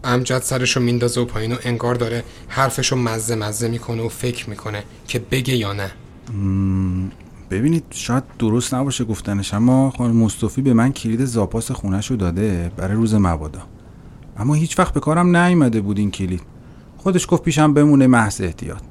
امجد 0.04 0.42
سرشو 0.42 0.80
میندازه 0.80 1.20
و 1.20 1.24
پایین 1.24 1.52
و 1.52 1.56
انگار 1.64 1.94
داره 1.94 2.24
حرفشو 2.48 2.96
مزه 2.96 3.34
مزه 3.34 3.68
می‌کنه 3.68 4.02
و 4.02 4.08
فکر 4.08 4.50
می‌کنه 4.50 4.84
که 5.08 5.18
بگه 5.18 5.56
یا 5.56 5.72
نه. 5.72 5.90
ببینید 7.50 7.84
شاید 7.90 8.24
درست 8.38 8.74
نباشه 8.74 9.04
گفتنش 9.04 9.54
اما 9.54 9.90
خانم 9.90 10.16
مصطفی 10.16 10.62
به 10.62 10.72
من 10.72 10.92
کلید 10.92 11.24
زاپاس 11.24 11.70
خونش 11.70 12.10
رو 12.10 12.16
داده 12.16 12.72
برای 12.76 12.96
روز 12.96 13.14
مبادا. 13.14 13.62
اما 14.36 14.54
هیچ 14.54 14.78
وقت 14.78 14.94
به 14.94 15.00
کارم 15.00 15.36
نیومده 15.36 15.80
بود 15.80 15.98
این 15.98 16.10
کلید. 16.10 16.42
خودش 16.98 17.26
گفت 17.28 17.42
پیشم 17.42 17.74
بمونه 17.74 18.06
محض 18.06 18.40
احتیاط. 18.40 18.82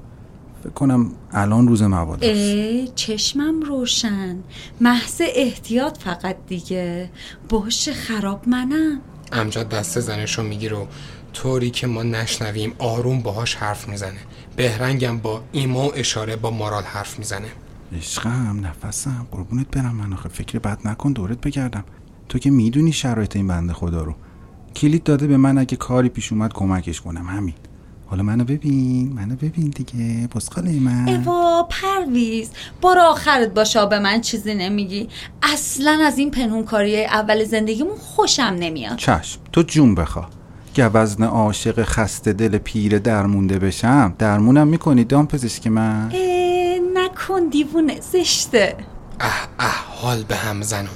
فکر 0.63 0.73
کنم 0.73 1.11
الان 1.31 1.67
روز 1.67 1.81
مبادا 1.83 2.27
ای 2.27 2.87
چشمم 2.95 3.61
روشن. 3.61 4.37
محض 4.81 5.21
احتیاط 5.35 5.97
فقط 5.97 6.37
دیگه. 6.47 7.09
باشه 7.49 7.93
خراب 7.93 8.47
منم. 8.47 8.99
امجد 9.31 9.69
دست 9.69 9.99
زنشو 9.99 10.43
می‌گیره 10.43 10.77
و 10.77 10.85
طوری 11.33 11.69
که 11.69 11.87
ما 11.87 12.03
نشنویم 12.03 12.73
آروم 12.79 13.21
باهاش 13.21 13.55
حرف 13.55 13.89
می‌زنه. 13.89 14.19
بهرنگم 14.55 15.17
با 15.17 15.43
ایما 15.51 15.87
و 15.87 15.91
اشاره 15.95 16.35
با 16.35 16.51
مارال 16.51 16.83
حرف 16.83 17.19
می‌زنه. 17.19 17.47
عشقم 17.97 18.59
نفسم. 18.63 19.27
قربونت 19.31 19.67
برم 19.71 19.95
من 19.95 20.13
آخه. 20.13 20.29
فکر 20.29 20.59
بد 20.59 20.87
نکن 20.87 21.11
دورت 21.13 21.41
بگردم. 21.41 21.83
تو 22.29 22.39
که 22.39 22.49
می‌دونی 22.49 22.93
شرایط 22.93 23.35
این 23.35 23.47
بنده 23.47 23.73
خدا 23.73 24.03
رو. 24.03 24.15
کلید 24.75 25.03
داده 25.03 25.27
به 25.27 25.37
من 25.37 25.57
اگه 25.57 25.77
کاری 25.77 26.09
پیش 26.09 26.31
اومد 26.31 26.53
کمکش 26.53 27.01
کنم. 27.01 27.25
همین. 27.25 27.53
حالا 28.05 28.23
منو 28.23 28.43
ببین 28.43 29.13
منو 29.13 29.35
ببین 29.35 29.69
دیگه. 29.69 30.27
بسخاله 30.35 30.79
من. 30.79 31.09
اوا 31.09 31.67
پرویز. 31.69 32.51
بار 32.81 32.99
آخرت 32.99 33.53
باشا 33.53 33.85
به 33.85 33.99
من 33.99 34.21
چیزی 34.21 34.53
نمیگی. 34.53 35.09
اصلا 35.43 35.99
از 36.05 36.17
این 36.17 36.31
پنهونکاری 36.31 37.05
اول 37.05 37.43
زندگیمون 37.43 37.95
خوشم 37.97 38.55
نمیاد. 38.59 38.97
چشم. 38.97 39.39
تو 39.51 39.61
جون 39.61 39.95
بخوا 39.95 40.29
گوزن 40.79 41.23
عاشق 41.23 41.83
خسته 41.83 42.33
دل 42.33 42.57
پیر 42.57 42.99
درمونده 42.99 43.59
بشم 43.59 44.15
درمونم 44.19 44.67
می‌کنی 44.67 45.03
دام 45.03 45.27
پزشک 45.27 45.67
من؟ 45.67 46.11
اه، 46.13 46.79
نکن 46.93 47.49
دیوونه 47.51 47.99
زشته. 48.13 48.75
اه 49.19 49.47
اه 49.59 49.85
حال 49.89 50.23
به 50.23 50.35
هم 50.35 50.61
زنم. 50.61 50.89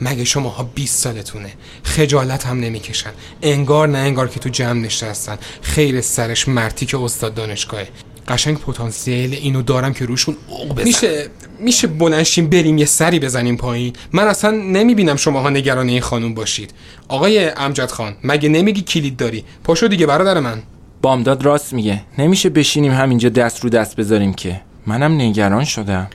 مگه 0.00 0.24
شماها 0.24 0.62
20 0.74 1.02
سالتونه؟ 1.02 1.52
خجالت 1.82 2.46
هم 2.46 2.60
نمی‌کشن. 2.60 3.10
انگار 3.42 3.88
نه 3.88 3.98
انگار 3.98 4.28
که 4.28 4.40
تو 4.40 4.48
جمع 4.48 4.80
نشستن. 4.80 5.38
خیر 5.62 6.00
سرش 6.00 6.48
مرتی 6.48 6.86
که 6.86 6.98
استاد 6.98 7.34
دانشگاهه. 7.34 7.88
قشنگ 8.28 8.58
پتانسیل 8.58 9.34
اینو 9.34 9.62
دارم 9.62 9.92
که 9.92 10.06
روشون 10.06 10.36
اوق 10.48 10.72
بزنم. 10.72 10.84
میشه 10.84 11.28
میشه 11.60 11.86
بلنشیم 11.86 12.50
بریم 12.50 12.78
یه 12.78 12.84
سری 12.84 13.18
بزنیم 13.18 13.56
پایین. 13.56 13.92
من 14.12 14.24
اصلا 14.28 14.50
نمی‌بینم 14.50 15.16
شماها 15.16 15.50
نگران 15.50 15.88
این 15.88 16.00
خانوم 16.00 16.34
باشید. 16.34 16.74
آقای 17.08 17.48
امجد 17.48 17.90
خان 17.90 18.16
مگه 18.24 18.48
نمیگی 18.48 18.82
کلید 18.82 19.16
داری؟ 19.16 19.44
پاشو 19.64 19.86
دیگه 19.86 20.06
برادر 20.06 20.40
من. 20.40 20.62
بامداد 21.02 21.44
راست 21.44 21.72
میگه. 21.72 22.02
نمیشه 22.18 22.48
بشینیم 22.48 22.92
همینجا 22.92 23.28
دست 23.28 23.64
رو 23.64 23.70
دست 23.70 23.96
بذاریم 23.96 24.34
که. 24.34 24.60
منم 24.86 25.12
نگران 25.20 25.64
شدم. 25.64 26.10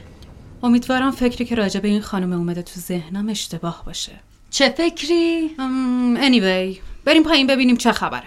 امیدوارم 0.63 1.11
فکری 1.11 1.45
که 1.45 1.55
راجع 1.55 1.79
به 1.79 1.87
این 1.87 2.01
خانم 2.01 2.33
اومده 2.33 2.61
تو 2.61 2.79
ذهنم 2.79 3.29
اشتباه 3.29 3.83
باشه. 3.85 4.11
چه 4.49 4.69
فکری؟ 4.69 5.49
ام، 5.59 6.17
anyway 6.17 6.77
بریم 7.05 7.23
پایین 7.23 7.47
ببینیم 7.47 7.77
چه 7.77 7.91
خبره. 7.91 8.23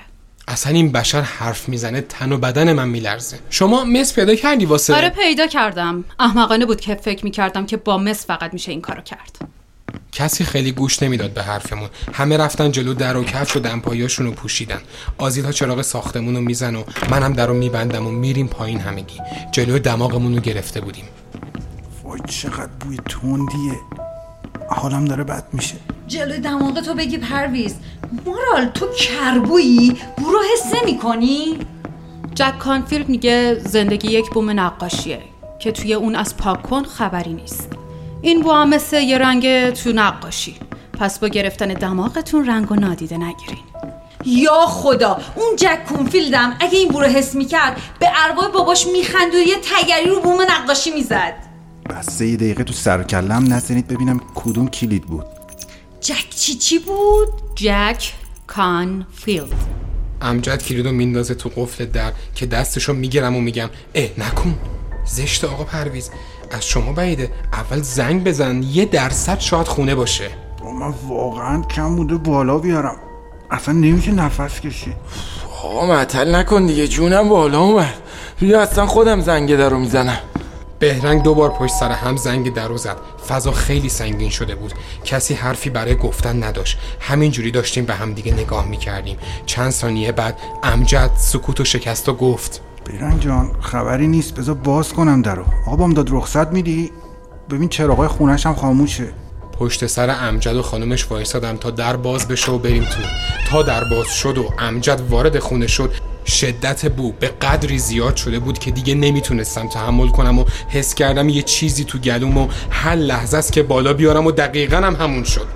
اصلا 0.48 0.72
این 0.72 0.92
بشر 0.92 1.20
حرف 1.20 1.68
می‌زنه 1.68 2.00
تن 2.00 2.32
و 2.32 2.38
بدن 2.38 2.72
من 2.72 2.88
میلرزه. 2.88 3.38
شما 3.50 3.84
مس 3.84 4.14
پیدا 4.14 4.34
کردی 4.34 4.64
واسه؟ 4.64 4.94
آره 4.94 5.08
پیدا 5.08 5.46
کردم. 5.46 6.04
احمقانه 6.20 6.66
بود 6.66 6.80
که 6.80 6.94
فکر 6.94 7.24
می‌کردم 7.24 7.66
که 7.66 7.76
با 7.76 7.98
مس 7.98 8.26
فقط 8.26 8.52
میشه 8.52 8.70
این 8.72 8.80
کارو 8.80 9.02
کرد. 9.02 9.38
کسی 10.12 10.44
خیلی 10.44 10.72
گوش 10.72 11.02
نمی‌داد 11.02 11.30
به 11.30 11.42
حرفمون. 11.42 11.88
همه 12.12 12.36
رفتن 12.36 12.70
جلو 12.70 12.94
در 12.94 13.16
و 13.16 13.24
کفش 13.24 13.56
و 13.56 13.60
دمپایاشون 13.60 14.26
رو 14.26 14.32
پوشیدن. 14.32 14.80
آزیتا 15.18 15.52
چراغ 15.52 15.82
ساختمون 15.82 16.34
رو 16.34 16.40
میزن 16.40 16.76
و 16.76 16.84
منم 17.10 17.32
در 17.32 17.46
رو 17.46 17.54
میبندم 17.54 18.06
و 18.06 18.10
میریم 18.10 18.46
پایین 18.48 18.80
همگی. 18.80 19.20
جلو 19.52 19.78
دماغمون 19.78 20.34
رو 20.34 20.40
گرفته 20.40 20.80
بودیم. 20.80 21.04
وای 22.02 22.20
چقدر 22.28 22.70
بوی 22.80 22.96
تندیه. 22.96 23.80
حالم 24.68 25.04
داره 25.04 25.24
بد 25.24 25.44
میشه. 25.52 25.74
جلوی 26.06 26.38
دماغ 26.38 26.80
تو 26.80 26.94
بگیر 26.94 27.18
پرویز 27.18 27.74
مارال 28.26 28.66
تو 28.66 28.86
کربویی؟ 28.86 29.96
بو 30.16 30.30
رو 30.30 30.38
حس 30.52 30.82
نمی 30.82 30.98
کنی؟ 30.98 31.58
جک 32.34 32.58
کانفیلد 32.58 33.08
میگه 33.08 33.58
زندگی 33.58 34.08
یک 34.08 34.30
بوم 34.30 34.60
نقاشیه 34.60 35.22
که 35.58 35.72
توی 35.72 35.94
اون 35.94 36.16
از 36.16 36.36
پاک 36.36 36.62
کن 36.62 36.82
خبری 36.82 37.32
نیست. 37.32 37.68
این 38.22 38.42
بو 38.42 38.52
هم 38.52 38.68
مثل 38.68 39.02
یه 39.02 39.18
رنگ 39.18 39.70
تو 39.70 39.92
نقاشی. 39.92 40.56
پس 41.00 41.18
با 41.18 41.28
گرفتن 41.28 41.66
دماغتون 41.66 42.46
رنگ 42.46 42.72
و 42.72 42.74
نادیده 42.74 43.16
نگیرین. 43.16 43.64
یا 44.26 44.66
خدا 44.66 45.20
اون 45.34 45.56
جک 45.56 45.84
کنفیلدم 45.88 46.56
اگه 46.60 46.78
این 46.78 46.88
بو 46.88 47.00
رو 47.00 47.06
حس 47.06 47.34
می‌کرد 47.34 47.80
به 48.00 48.08
ارواح 48.24 48.48
باباش 48.48 48.86
میخندید 48.86 49.34
و 49.34 49.38
یه 49.38 49.56
تگری 49.56 50.10
رو 50.10 50.20
بوم 50.20 50.42
نقاشی 50.42 50.90
می‌زد. 50.90 51.34
بس 51.90 52.20
یه 52.20 52.36
دقیقه 52.36 52.64
تو 52.64 52.72
سر 52.72 53.00
و 53.00 53.02
کلم 53.02 53.52
نزنید 53.52 53.86
ببینم 53.86 54.20
کدوم 54.34 54.68
کلید 54.68 55.06
بود. 55.06 55.24
جک 56.00 56.30
چی 56.30 56.54
چی 56.54 56.78
بود؟ 56.78 57.28
جک 57.54 58.12
کانفیلد 58.46 59.52
امجد 60.22 60.62
کلیدو 60.62 60.92
میندازه 60.92 61.34
تو 61.34 61.50
قفل 61.56 61.84
در 61.84 62.12
که 62.34 62.46
دستشو 62.46 62.92
می‌گیرم 62.92 63.36
و 63.36 63.40
میگم 63.40 63.70
اه 63.94 64.08
نکن. 64.18 64.54
زشت 65.06 65.44
آقا 65.44 65.64
پرویز. 65.64 66.10
از 66.50 66.66
شما 66.66 66.92
بعیده. 66.92 67.30
اول 67.52 67.80
زنگ 67.82 68.24
بزن. 68.24 68.62
یه 68.62 68.84
درصد 68.84 69.38
شاید 69.38 69.66
خونه 69.66 69.94
باشه. 69.94 70.30
بابا 70.62 70.72
من 70.72 70.94
واقعا 71.08 71.62
کم 71.62 71.96
مونده 71.96 72.14
بالا 72.16 72.58
بیارم. 72.58 72.96
اصلا 73.50 73.74
نمیشه 73.74 74.12
نفس 74.12 74.60
کشید 74.60 74.96
آقا 75.64 75.86
معطل 75.86 76.34
نکن 76.34 76.66
دیگه. 76.66 76.88
جونم 76.88 77.28
بالا 77.28 77.60
اومد. 77.60 77.94
بیا 78.40 78.62
اصلا 78.62 78.86
خودم 78.86 79.20
زنگ 79.20 79.56
در 79.56 79.68
رو 79.68 79.78
می‌زنم. 79.78 80.18
بهرنگ 80.78 81.22
دو 81.22 81.34
بار 81.34 81.50
پشت 81.50 81.74
سر 81.74 81.90
هم 81.92 82.16
زنگ 82.16 82.54
در 82.54 82.68
رو 82.68 82.76
زد. 82.76 82.96
فضا 83.28 83.52
خیلی 83.52 83.88
سنگین 83.88 84.30
شده 84.30 84.54
بود. 84.54 84.72
کسی 85.04 85.34
حرفی 85.34 85.70
برای 85.70 85.94
گفتن 85.96 86.42
نداشت. 86.42 86.78
همینجوری 87.00 87.50
داشتیم 87.50 87.84
به 87.84 87.94
هم 87.94 88.12
دیگه 88.12 88.32
نگاه 88.32 88.68
می‌کردیم. 88.68 89.16
چند 89.46 89.70
ثانیه 89.70 90.12
بعد 90.12 90.38
امجد 90.62 91.10
سکوت 91.16 91.60
و 91.60 91.64
شکست 91.64 92.08
و 92.08 92.14
گفت 92.14 92.60
بیرنگ 92.84 93.20
جان 93.20 93.50
خبری 93.60 94.06
نیست. 94.06 94.34
بذار 94.34 94.54
باز 94.54 94.92
کنم 94.92 95.22
درو. 95.22 95.44
آقا 95.66 95.76
بام 95.76 95.92
داد 95.92 96.08
رخصت 96.10 96.52
میدی؟ 96.52 96.90
ببین 97.50 97.68
چراغای 97.68 98.08
خونش 98.08 98.46
هم 98.46 98.54
خاموشه. 98.54 99.08
پشت 99.58 99.86
سر 99.86 100.10
امجد 100.10 100.56
و 100.56 100.62
خانومش 100.62 101.10
وایسادم 101.10 101.56
تا 101.56 101.70
در 101.70 101.96
باز 101.96 102.28
بشه 102.28 102.52
و 102.52 102.58
بریم 102.58 102.84
تو. 102.84 103.00
تا 103.50 103.62
در 103.62 103.84
باز 103.84 104.06
شد 104.06 104.38
و 104.38 104.48
امجد 104.58 105.00
وارد 105.10 105.38
خونه 105.38 105.66
شد. 105.66 105.94
شدت 106.26 106.86
بو. 106.86 107.12
به 107.12 107.26
قدری 107.26 107.78
زیاد 107.78 108.16
شده 108.16 108.38
بود 108.38 108.58
که 108.58 108.70
دیگه 108.70 108.94
نمی‌تونستم 108.94 109.68
تحمل 109.68 110.08
کنم 110.08 110.38
و 110.38 110.44
حس 110.68 110.94
کردم 110.94 111.28
یه 111.28 111.42
چیزی 111.42 111.84
تو 111.84 111.98
گلوم 111.98 112.38
و 112.38 112.48
هر 112.70 112.94
لحظه 112.94 113.36
است 113.36 113.52
که 113.52 113.62
بالا 113.62 113.92
بیارم 113.92 114.26
و 114.26 114.30
دقیقا 114.30 114.76
هم 114.76 114.96
همون 114.96 115.24
شد. 115.24 115.46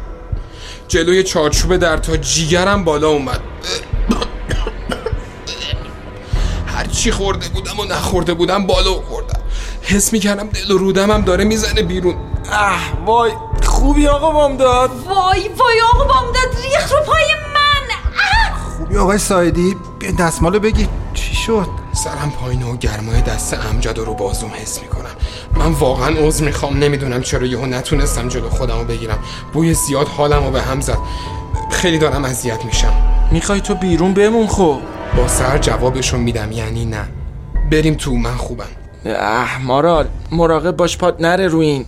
جلوی 0.89 1.23
چارچوب 1.23 1.77
در 1.77 1.97
تا 1.97 2.17
جیگرم 2.17 2.85
بالا 2.85 3.09
اومد. 3.09 3.41
هر 6.67 6.87
چی 6.87 7.11
خورده 7.11 7.49
بودم 7.49 7.81
و 7.81 7.85
نخورده 7.85 8.35
بودم 8.35 8.67
بالا 8.67 8.93
خوردم 8.93 9.41
حس 9.83 10.13
می‌کردم 10.13 10.49
دل 10.49 10.71
و 10.71 10.79
رودمم 10.79 11.23
داره 11.23 11.45
می‌زنه 11.45 11.83
بیرون. 11.83 12.17
اه 12.53 13.05
وای 13.07 13.33
خوبی 13.63 14.07
آقا 14.07 14.31
بامداد. 14.31 14.91
وای 14.91 15.49
وای 15.49 15.81
آقا 15.95 16.05
بامداد 16.05 16.57
ریخ 16.63 16.93
رو 16.93 16.99
پای 17.07 17.25
خوبی 18.89 19.01
آقای 19.01 19.19
سایدی 19.19 19.77
بیا 19.99 20.11
دستمالو 20.11 20.61
بگی 20.61 20.89
چی 21.15 21.35
شد؟ 21.35 21.67
سرم 21.93 22.33
پایینه 22.41 22.67
و 22.67 22.77
گرمای 22.77 23.21
دست 23.21 23.55
امجد 23.55 23.99
رو 23.99 24.15
بازوم 24.15 24.51
حس 24.55 24.83
می‌کنم. 24.83 25.11
من 25.57 25.73
واقعا 25.73 26.15
عذر 26.27 26.45
می‌خوام 26.45 26.79
نمی‌دونم 26.79 27.23
چرا 27.23 27.47
یهو 27.47 27.67
نتونستم 27.67 28.29
جلو 28.29 28.49
خودم 28.49 28.79
رو 28.79 28.85
بگیرم. 28.85 29.19
بوی 29.53 29.75
زیاد 29.75 30.09
حالم 30.09 30.45
رو 30.45 30.51
به 30.51 30.63
هم 30.63 30.81
زد. 30.81 30.99
خیلی 31.71 31.99
دارم 31.99 32.25
اذیت 32.25 32.65
میشم. 32.65 32.93
می‌خوای 33.33 33.61
تو 33.61 33.75
بیرون 33.75 34.15
بمون 34.15 34.47
خب؟ 34.47 34.79
با 35.17 35.29
سر 35.29 35.59
جوابشون 35.59 36.21
میدم 36.21 36.53
یعنی 36.53 36.85
نه. 36.85 37.09
بریم 37.71 37.95
تو 37.95 38.15
من 38.15 38.37
خوبم. 38.37 38.65
اه 39.07 39.63
مارال 39.63 40.09
مراقب 40.33 40.77
باش 40.77 40.99
پات 40.99 41.21
نره 41.21 41.49
رو 41.49 41.59
این. 41.59 41.85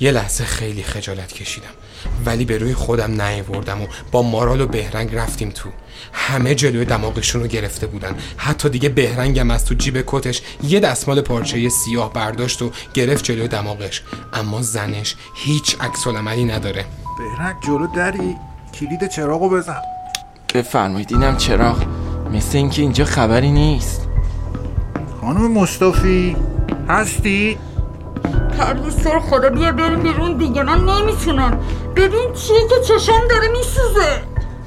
یه 0.00 0.10
لحظه 0.10 0.44
خیلی 0.44 0.82
خجالت 0.82 1.32
کشیدم. 1.32 1.66
ولی 2.26 2.44
به 2.44 2.58
روی 2.58 2.74
خودم 2.74 3.22
نیاوردم 3.22 3.82
و 3.82 3.86
با 4.12 4.22
مارال 4.22 4.60
و 4.60 4.66
بهرنگ 4.66 5.14
رفتیم 5.14 5.50
تو. 5.50 5.68
همه 6.12 6.54
جلوی 6.54 6.84
دماغشون 6.84 7.42
رو 7.42 7.46
گرفته 7.48 7.86
بودن. 7.86 8.14
حتی 8.36 8.68
دیگه 8.68 8.88
بهرنگم 8.88 9.50
از 9.50 9.64
تو 9.64 9.74
جیب 9.74 10.04
کتش 10.06 10.42
یه 10.62 10.80
دستمال 10.80 11.20
پارچه 11.20 11.68
سیاه 11.68 12.12
برداشت 12.12 12.62
و 12.62 12.70
گرفت 12.94 13.24
جلوی 13.24 13.48
دماغش. 13.48 14.02
اما 14.32 14.62
زنش 14.62 15.16
هیچ 15.34 15.76
عکس 15.80 16.06
عملی 16.06 16.44
نداره. 16.44 16.84
بهرنگ 17.18 17.56
جلو 17.66 17.86
دری. 17.86 18.36
کلید 18.74 19.08
چراغو 19.08 19.50
بزن. 19.50 19.82
بفرمایید 20.54 21.12
اینم 21.12 21.36
چراغ. 21.36 21.84
مثل 22.32 22.58
اینکه 22.58 22.82
اینجا 22.82 23.04
خبری 23.04 23.50
نیست. 23.50 24.08
خانم 25.20 25.52
مصطفی 25.52 26.36
هستی؟ 26.88 27.58
پرویز 28.58 28.96
تو 28.96 29.20
خدا 29.20 29.48
بیا 29.48 29.72
بریم 29.72 30.02
بیرون 30.02 30.36
دیگه 30.36 30.62
من 30.62 30.84
نمی‌تونم 30.84 31.60
ببین 31.96 32.32
چیه 32.32 32.60
که 32.68 32.74
چشم 32.88 33.28
داره 33.30 33.48
میسوزه. 33.48 34.22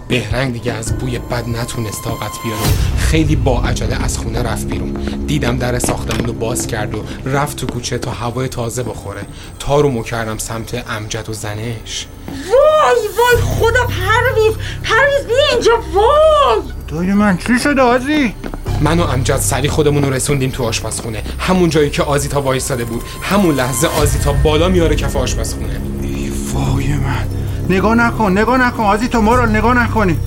بهرنگ 0.08 0.54
دیگه 0.54 0.74
از 0.74 0.98
بوی 0.98 1.20
بد 1.20 1.50
نتونست 1.50 2.04
طاقت 2.04 2.32
بیاره. 2.44 2.62
و 2.62 2.98
خیلی 2.98 3.36
با 3.36 3.62
عجله 3.62 4.04
از 4.04 4.18
خونه 4.18 4.44
رفت 4.44 4.68
بیرون. 4.68 4.94
دیدم 5.28 5.58
در 5.58 5.80
ساختمون 5.80 6.26
رو 6.26 6.34
باز 6.34 6.68
کرد 6.68 6.96
و 6.96 7.04
رفت 7.26 7.58
تو 7.58 7.68
کوچه 7.68 7.98
تا 7.98 8.12
هوای 8.12 8.48
تازه 8.48 8.84
بخوره. 8.84 9.22
تارو 9.60 10.04
کردم 10.04 10.38
سمت 10.38 10.90
امجد 10.90 11.30
و 11.30 11.34
زنش. 11.34 12.08
وای 12.28 13.08
وای 13.18 13.42
خدا 13.42 13.84
پرویز 13.84 14.54
پرویز 14.84 15.28
بیا 15.28 15.48
اینجا 15.52 15.72
وای. 15.94 16.62
دایی 16.88 17.14
من 17.14 17.38
چی 17.38 17.60
شده 17.60 17.82
آزی؟ 17.82 18.36
من 18.82 19.00
و 19.00 19.04
امجد 19.04 19.38
سری 19.38 19.70
خودمون 19.70 20.04
رو 20.04 20.14
رسوندیم 20.14 20.50
تو 20.50 20.64
آشپزخونه. 20.64 21.24
همون 21.40 21.70
جایی 21.70 21.90
که 21.90 22.04
آزیتا 22.04 22.42
وایستاده 22.42 22.86
بود. 22.86 23.04
همون 23.22 23.56
لحظه 23.56 23.88
آزیتا 23.88 24.34
بالا 24.34 24.70
میاره 24.70 24.96
کف 24.96 25.16
آشپزخونه. 25.16 25.82
ای 26.02 26.32
وای 26.54 26.94
من. 26.94 27.28
نگاه 27.70 27.96
نکن 27.96 28.32
نگاه 28.32 28.58
نکن. 28.68 28.84
آزی 28.84 29.08
تو 29.08 29.22
ما 29.22 29.36
رو 29.36 29.46
نگاه 29.46 29.84
نکنی. 29.84 30.18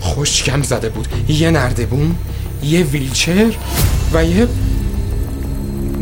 خوشکم 0.00 0.62
زده 0.62 0.88
بود. 0.88 1.08
یه 1.28 1.50
نردبون 1.50 2.16
یه 2.62 2.82
ویلچر 2.82 3.52
و 4.12 4.24
یه 4.24 4.48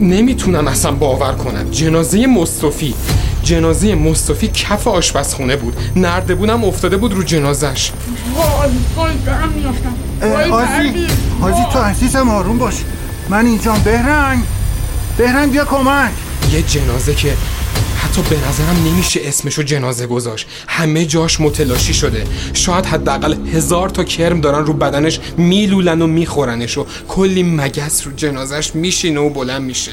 نمی‌تونم 0.02 0.68
اصلا 0.68 0.92
باور 0.92 1.32
کنم. 1.32 1.70
جنازه 1.70 2.26
مصطفی. 2.26 2.94
جنازه 3.42 3.94
مصطفی 3.94 4.48
کف 4.48 4.88
آشپزخونه 4.88 5.56
بود. 5.56 5.76
نردبونم 5.96 6.64
افتاده 6.64 6.96
بود 6.96 7.12
رو 7.12 7.22
جنازش. 7.22 7.92
وای 8.36 8.70
وای 8.96 9.14
دارم 9.26 9.48
میافتم. 9.48 9.94
وای 10.20 10.50
آزی 10.50 10.66
پرویز. 10.66 11.10
آزی 11.42 11.62
تو 11.72 11.78
عزیزم 11.78 12.30
آروم 12.30 12.58
باش. 12.58 12.74
من 13.28 13.46
اینجام 13.46 13.78
بهرنگ. 13.78 14.42
بهرنگ 15.18 15.52
بیا 15.52 15.64
کمک. 15.64 16.10
یه 16.52 16.62
جنازه 16.62 17.14
که 17.14 17.32
حتی 18.12 18.22
به 18.22 18.48
نظرم 18.48 18.86
نمیشه 18.86 19.20
اسمشو 19.24 19.62
جنازه 19.62 20.06
گذاشت. 20.06 20.46
همه 20.68 21.06
جاش 21.06 21.40
متلاشی 21.40 21.94
شده. 21.94 22.24
شاید 22.52 22.86
حداقل 22.86 23.34
هزار 23.48 23.88
تا 23.88 24.04
کرم 24.04 24.40
دارن 24.40 24.66
رو 24.66 24.72
بدنش 24.72 25.20
میلولن 25.36 26.02
و 26.02 26.06
میخورنش 26.06 26.78
و 26.78 26.86
کلی 27.08 27.42
مگس 27.42 28.06
رو 28.06 28.12
جنازش 28.12 28.74
میشینه 28.74 29.20
و 29.20 29.30
بلند 29.30 29.62
میشه. 29.62 29.90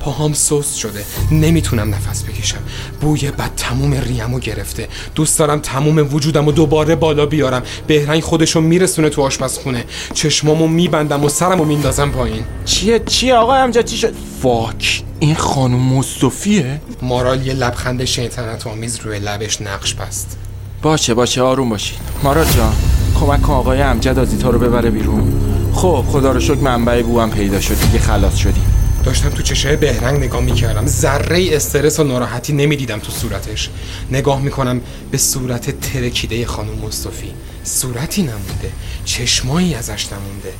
پاهام 0.00 0.32
سست 0.32 0.76
شده. 0.76 1.04
نمی‌تونم 1.30 1.94
نفس 1.94 2.22
بکشم. 2.22 2.58
بوی 3.00 3.30
بد 3.30 3.50
تموم 3.56 3.94
ریمو 3.94 4.38
گرفته. 4.38 4.88
دوست 5.14 5.38
دارم 5.38 5.58
تموم 5.58 6.14
وجودم 6.14 6.48
و 6.48 6.52
دوباره 6.52 6.96
بالا 6.96 7.26
بیارم. 7.26 7.62
بهرنگ 7.86 8.22
خودشو 8.22 8.60
میرسونه 8.60 9.08
تو 9.08 9.22
آشپزخونه. 9.22 9.84
چشمامو 10.14 10.66
میبندم 10.66 11.24
و 11.24 11.28
سرمو 11.28 11.64
میندازم 11.64 12.10
پایین. 12.10 12.44
چیه؟ 12.64 12.98
چیه 12.98 13.34
آقا 13.34 13.54
امجد 13.54 13.84
چی 13.84 13.96
شد؟ 13.96 14.14
فاک 14.42 15.02
این 15.20 15.34
خانم 15.34 15.78
مصطفیه؟ 15.78 16.80
مارال 17.02 17.46
یه 17.46 17.54
لبخند 17.62 18.04
شیطنت 18.04 18.66
آمیز 18.66 19.00
روی 19.00 19.18
لبش 19.18 19.62
نقش 19.62 19.94
بست. 19.94 20.36
باشه 20.82 21.14
باشه 21.14 21.42
آروم 21.42 21.68
باشید 21.68 21.98
مارال 22.22 22.44
جان 22.44 22.74
کمک 23.20 23.42
کن 23.42 23.52
آقای 23.52 23.82
امجد 23.82 24.18
آزیتا 24.18 24.50
رو 24.50 24.58
ببره 24.58 24.90
بیرون. 24.90 25.32
خب 25.74 26.04
خدا 26.08 26.32
رو 26.32 26.40
شکر 26.40 26.54
منبع 26.54 27.02
بوام 27.02 27.30
پیدا 27.30 27.60
شد 27.60 27.80
دیگه 27.80 27.98
خلاص 27.98 28.36
شدیم. 28.36 28.64
داشتم 29.04 29.28
تو 29.28 29.42
چشای 29.42 29.76
بهرنگ 29.76 30.24
نگاه 30.24 30.40
می‌کردم. 30.40 30.86
ذره 30.86 31.48
استرس 31.52 32.00
و 32.00 32.04
ناراحتی 32.04 32.52
نمی‌دیدم 32.52 32.98
تو 32.98 33.12
صورتش. 33.12 33.70
نگاه 34.10 34.42
می‌کنم 34.42 34.80
به 35.10 35.18
صورت 35.18 35.80
ترکیده 35.80 36.46
خانم 36.46 36.74
مصطفی. 36.86 37.32
صورتی 37.64 38.22
نمونده 38.22 38.70
چشمایی 39.04 39.74
ازش 39.74 40.06
نمونده. 40.12 40.52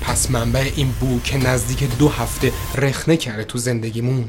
پس 0.00 0.30
منبع 0.30 0.70
این 0.76 0.88
بو 1.00 1.20
که 1.24 1.38
نزدیک 1.38 1.98
دو 1.98 2.08
هفته 2.08 2.52
رخنه 2.74 3.16
کرده 3.16 3.44
تو 3.44 3.58
زندگیمون. 3.58 4.24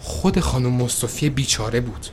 خود 0.00 0.40
خانم 0.40 0.72
مصطفی 0.72 1.30
بیچاره 1.30 1.80
بود. 1.80 2.06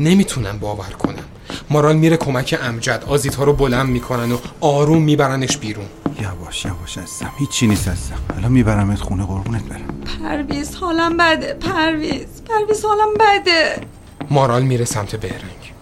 نمی‌تونم 0.00 0.58
باور 0.58 0.90
کنم 0.90 1.24
مارال 1.70 1.96
میره 1.96 2.16
کمک 2.16 2.58
امجد. 2.62 3.04
آزیتا 3.06 3.44
رو 3.44 3.52
بلند 3.52 3.88
می‌کنن 3.88 4.32
و 4.32 4.38
آروم 4.60 5.02
میبرنش 5.02 5.56
بیرون. 5.56 5.86
یواش 6.20 6.64
یواش 6.64 6.98
عزیزم. 6.98 7.32
هیچی 7.38 7.66
نیست 7.66 7.88
عزیزم. 7.88 8.18
الان 8.36 8.52
میبرمت 8.52 9.00
خونه 9.00 9.26
قربونت 9.26 9.62
برم. 9.62 10.00
پرویز 10.22 10.74
حالم 10.74 11.16
بده. 11.16 11.54
پرویز. 11.54 12.26
پرویز 12.48 12.84
حالم 12.84 13.14
بده. 13.20 13.86
مارال 14.30 14.62
میره 14.62 14.84
سمت 14.84 15.16
بهرنگ. 15.16 15.72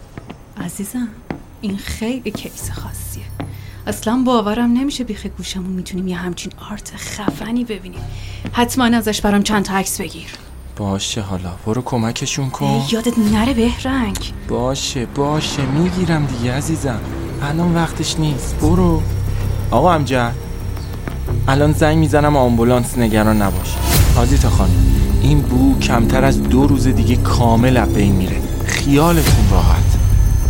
عزیزم 0.56 1.08
این 1.60 1.76
خیلی 1.76 2.30
case 2.30 2.70
خاصیه. 2.70 3.24
اصلا 3.86 4.22
باورم 4.26 4.72
نمیشه 4.72 5.04
بیخ 5.04 5.26
گوشمون 5.26 5.70
می‌تونیم 5.70 6.08
یه 6.08 6.16
همچین 6.16 6.52
art 6.70 6.92
خفنی 6.96 7.64
ببینیم. 7.64 8.02
حتما 8.52 8.84
ازش 8.84 9.20
برام 9.20 9.42
چند 9.42 9.64
تا 9.64 9.74
عکس 9.74 10.00
بگیر. 10.00 10.30
باشه 10.80 11.20
حالا 11.20 11.50
برو 11.66 11.82
کمکشون 11.82 12.50
کن. 12.50 12.66
ای، 12.66 12.80
یادت 12.92 13.18
نره 13.32 13.54
بهرنگ. 13.54 14.32
باشه 14.48 15.06
باشه 15.06 15.62
می‌گیرم 15.62 16.26
دیگه 16.26 16.52
عزیزم. 16.52 17.00
الان 17.42 17.74
وقتش 17.74 18.18
نیست. 18.18 18.56
برو. 18.60 19.02
آقا 19.70 19.92
امجد 19.92 20.34
الان 21.48 21.72
زنگ 21.72 21.98
می‌زنم 21.98 22.36
آمبولانس 22.36 22.98
نگران 22.98 23.42
نباش. 23.42 23.76
آزیتا 24.16 24.50
خانم 24.50 24.70
این 25.22 25.40
بو 25.40 25.78
کمتر 25.78 26.24
از 26.24 26.42
دو 26.42 26.66
روز 26.66 26.88
دیگه 26.88 27.16
کامل 27.16 27.76
از 27.76 27.92
بین 27.92 28.12
میره. 28.12 28.36
خیالتون 28.66 29.50
راحت. 29.50 29.96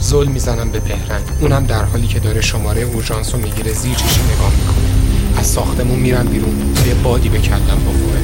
زل 0.00 0.26
می‌زنم 0.26 0.70
به 0.70 0.80
بهرنگ. 0.80 1.24
اونم 1.40 1.64
در 1.64 1.84
حالی 1.84 2.06
که 2.06 2.20
داره 2.20 2.40
شماره 2.40 2.82
اورژانس 2.82 3.34
رو 3.34 3.40
می‌گیره 3.40 3.72
زیر 3.72 3.94
چشم 3.94 4.24
نگاه 4.34 4.50
می‌کنه. 4.50 5.40
از 5.40 5.46
ساختمون 5.46 5.98
میرم 5.98 6.26
بیرون. 6.26 6.74
یه 6.86 6.94
بادی 6.94 7.28
به 7.28 7.38
کلم 7.38 7.58
بخوره. 7.60 8.20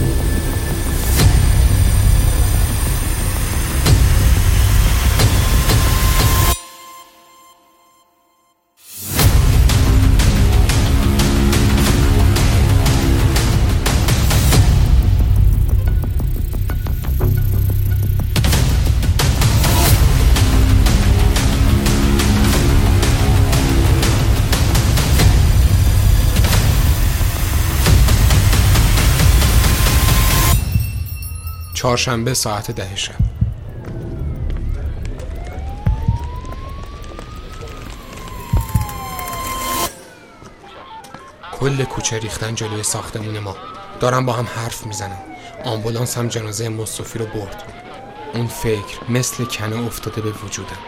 چهارشنبه 31.77 32.35
ساعت 32.35 32.71
ده 32.71 32.97
شب. 32.97 33.15
کل 41.61 41.85
کوچه 41.85 42.19
ریختن 42.19 42.55
جلوی 42.55 42.83
ساختمون 42.83 43.39
ما. 43.39 43.57
دارم 44.01 44.27
با 44.27 44.33
هم 44.33 44.47
حرف 44.57 44.87
می‌زنم. 44.87 45.19
آمبولانس 45.65 46.19
هم 46.19 46.29
جنازه 46.29 46.69
مصطفی 46.69 47.19
رو 47.19 47.27
برد. 47.27 47.63
اون 48.35 48.47
فکر 48.47 48.99
مثل 49.09 49.45
کنه 49.45 49.87
افتاده 49.87 50.21
به 50.21 50.31
وجودم. 50.31 50.79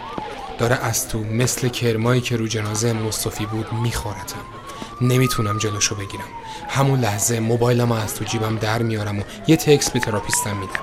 داره 0.58 0.76
از 0.76 1.08
تو 1.08 1.18
مثل 1.18 1.68
کرمایی 1.68 2.20
که 2.20 2.36
رو 2.36 2.46
جنازه 2.46 2.92
مصطفی 2.92 3.46
بود 3.46 3.72
میخورتم. 3.72 4.57
نمی‌تونم 5.00 5.58
جلوشو 5.58 5.94
بگیرم. 5.94 6.24
همون 6.68 7.00
لحظه 7.00 7.40
موبایلم 7.40 7.92
از 7.92 8.14
تو 8.14 8.24
جیبم 8.24 8.56
در 8.56 8.82
میارم 8.82 9.18
و 9.18 9.22
یه 9.46 9.56
تکس 9.56 9.90
به 9.90 10.00
تراپیستم 10.00 10.56
میدم. 10.56 10.80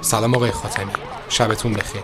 سلام 0.00 0.34
آقای 0.34 0.50
خاتمی. 0.50 0.92
شبتون 1.28 1.72
بخیر. 1.72 2.02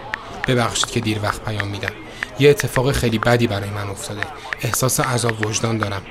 ببخشید 0.49 0.91
که 0.91 1.01
دیر 1.01 1.21
وقت 1.23 1.45
پیام 1.45 1.69
میدم. 1.69 1.93
یه 2.39 2.51
اتفاق 2.51 2.93
خیلی 2.93 3.19
بدی 3.19 3.47
برای 3.47 3.71
من 3.71 3.91
افتاده. 3.91 4.21
احساس 4.63 5.01
عذاب 5.01 5.47
وجدان 5.47 5.79
دارم. 5.79 6.03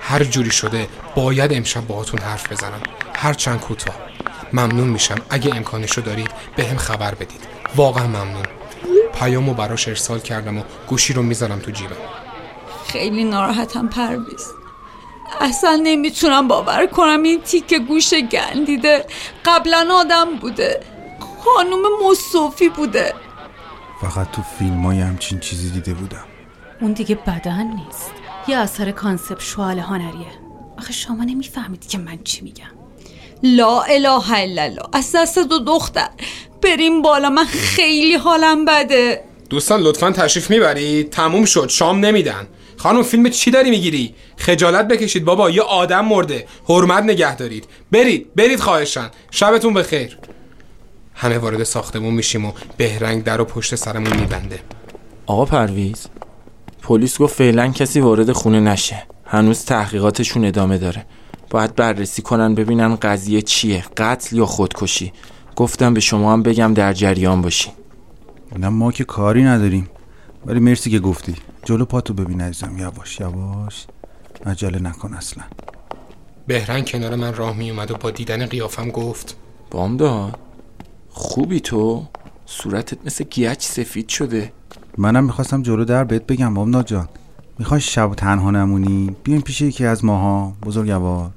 هر 0.00 0.24
جوری 0.24 0.50
شده 0.50 0.88
باید 1.16 1.52
امشب 1.52 1.86
باهاتون 1.86 2.20
حرف 2.20 2.52
بزنم. 2.52 2.80
هر 3.14 3.32
چند 3.34 3.60
کوتاه. 3.60 3.94
ممنون 4.52 4.88
میشم. 4.88 5.18
اگه 5.30 5.54
امکانشو 5.56 6.00
دارید 6.00 6.30
به 6.56 6.64
هم 6.64 6.76
خبر 6.76 7.14
بدید. 7.14 7.40
واقعا 7.76 8.06
ممنون. 8.06 8.46
پیامو 9.14 9.54
براش 9.54 9.88
ارسال 9.88 10.20
کردم 10.20 10.58
و 10.58 10.62
گوشی 10.88 11.12
رو 11.12 11.22
می‌ذارم 11.22 11.58
تو 11.58 11.70
جیبم. 11.70 11.96
خیلی 12.92 13.24
ناراحتم 13.24 13.88
پرویز. 13.88 14.46
اصلا 15.40 15.80
نمی‌تونم 15.82 16.48
باور 16.48 16.86
کنم 16.86 17.22
این 17.22 17.40
تیکه 17.40 17.74
گوشت 17.74 18.14
گندیده 18.14 19.04
قبلا 19.44 19.88
آدم 19.92 20.36
بوده. 20.40 20.80
خانوم 21.44 21.80
مصوفی 22.04 22.68
بوده. 22.68 23.14
فقط 24.00 24.30
تو 24.30 24.42
فیلم 24.58 24.86
های 24.86 25.00
همچین 25.00 25.40
چیزی 25.40 25.70
دیده 25.70 25.94
بودم. 25.94 26.24
اون 26.80 26.92
دیگه 26.92 27.14
بدن 27.14 27.66
نیست. 27.66 28.12
یه 28.48 28.56
اثر 28.56 28.90
conceptual 28.90 29.78
هنریه. 29.78 30.32
آخه 30.78 30.92
شما 30.92 31.24
نمی‌فهمید 31.24 31.88
که 31.88 31.98
من 31.98 32.18
چی 32.24 32.40
میگم. 32.40 32.64
لا 33.42 33.80
اله 33.82 34.32
الا 34.32 34.62
الله. 34.62 34.82
از 34.92 35.12
دست 35.14 35.38
تو 35.38 35.58
دختر. 35.58 36.08
بریم 36.62 37.02
بالا. 37.02 37.30
من 37.30 37.44
خیلی 37.44 38.14
حالم 38.14 38.64
بده. 38.64 39.24
دوستان 39.50 39.80
لطفا 39.80 40.10
تشریف 40.10 40.50
می‌برید. 40.50 41.10
تموم 41.10 41.44
شد. 41.44 41.68
شام 41.68 42.04
نمیدن. 42.04 42.46
خانم 42.82 43.02
فیلم 43.02 43.28
چی 43.28 43.50
داری 43.50 43.70
می‌گیری؟ 43.70 44.14
خجالت 44.36 44.88
بکشید 44.88 45.24
بابا 45.24 45.50
یه 45.50 45.62
آدم 45.62 46.04
مرده. 46.04 46.46
حرمت 46.68 47.02
نگه 47.02 47.36
دارید. 47.36 47.64
برید 47.92 48.34
برید 48.34 48.60
خواهشن 48.60 49.10
شبتون 49.30 49.74
بخیر. 49.74 50.18
همه 51.14 51.38
وارد 51.38 51.62
ساختمون 51.62 52.14
میشیم 52.14 52.44
و 52.44 52.52
بهرنگ 52.76 53.24
در 53.24 53.40
و 53.40 53.44
پشت 53.44 53.74
سرمون 53.74 54.16
میبنده. 54.16 54.60
آقا 55.26 55.44
پرویز 55.44 56.06
پلیس 56.82 57.18
گفت 57.18 57.34
فعلا 57.34 57.68
کسی 57.68 58.00
وارد 58.00 58.32
خونه 58.32 58.60
نشه. 58.60 59.02
هنوز 59.24 59.64
تحقیقاتشون 59.64 60.44
ادامه 60.44 60.78
داره. 60.78 61.06
باید 61.50 61.74
بررسی 61.74 62.22
کنن 62.22 62.54
ببینن 62.54 62.96
قضیه 62.96 63.42
چیه 63.42 63.84
قتل 63.96 64.36
یا 64.36 64.46
خودکشی. 64.46 65.12
گفتم 65.56 65.94
به 65.94 66.00
شما 66.00 66.32
هم 66.32 66.42
بگم 66.42 66.74
در 66.74 66.92
جریان 66.92 67.42
باشی 67.42 67.70
نه 68.58 68.68
ما 68.68 68.92
که 68.92 69.04
کاری 69.04 69.44
نداریم. 69.44 69.88
ولی 70.46 70.60
مرسی 70.60 70.90
که 70.90 70.98
گفتی. 70.98 71.34
جلو 71.64 71.84
پاتو 71.84 72.14
ببین 72.14 72.40
عزیزم. 72.40 72.78
یواش 72.78 73.20
یواش. 73.20 73.86
عجله 74.46 74.78
نکن 74.78 75.14
اصلا. 75.14 75.44
بهرنگ 76.46 76.90
کنار 76.90 77.14
من 77.14 77.34
راه 77.34 77.56
می 77.56 77.70
اومد 77.70 77.90
و 77.90 77.94
با 77.94 78.10
دیدن 78.10 78.46
قیافم 78.46 78.88
گفت 78.88 79.36
بامداد 79.70 80.38
خوبی 81.10 81.60
تو. 81.60 82.06
صورتت 82.46 82.98
مثل 83.06 83.24
گیچ 83.24 83.60
سفید 83.60 84.08
شده. 84.08 84.52
منم 84.98 85.24
می‌خواستم 85.24 85.62
جلو 85.62 85.84
در 85.84 86.04
بهت 86.04 86.26
بگم 86.26 86.54
بامداد 86.54 86.86
جان. 86.86 87.08
می‌خوای 87.58 87.80
شب 87.80 88.14
تنها 88.14 88.50
نمونی؟ 88.50 89.16
بیاین 89.24 89.42
پیش 89.42 89.60
یکی 89.60 89.86
از 89.86 90.04
ماها. 90.04 90.52
بزرگوار 90.62 91.30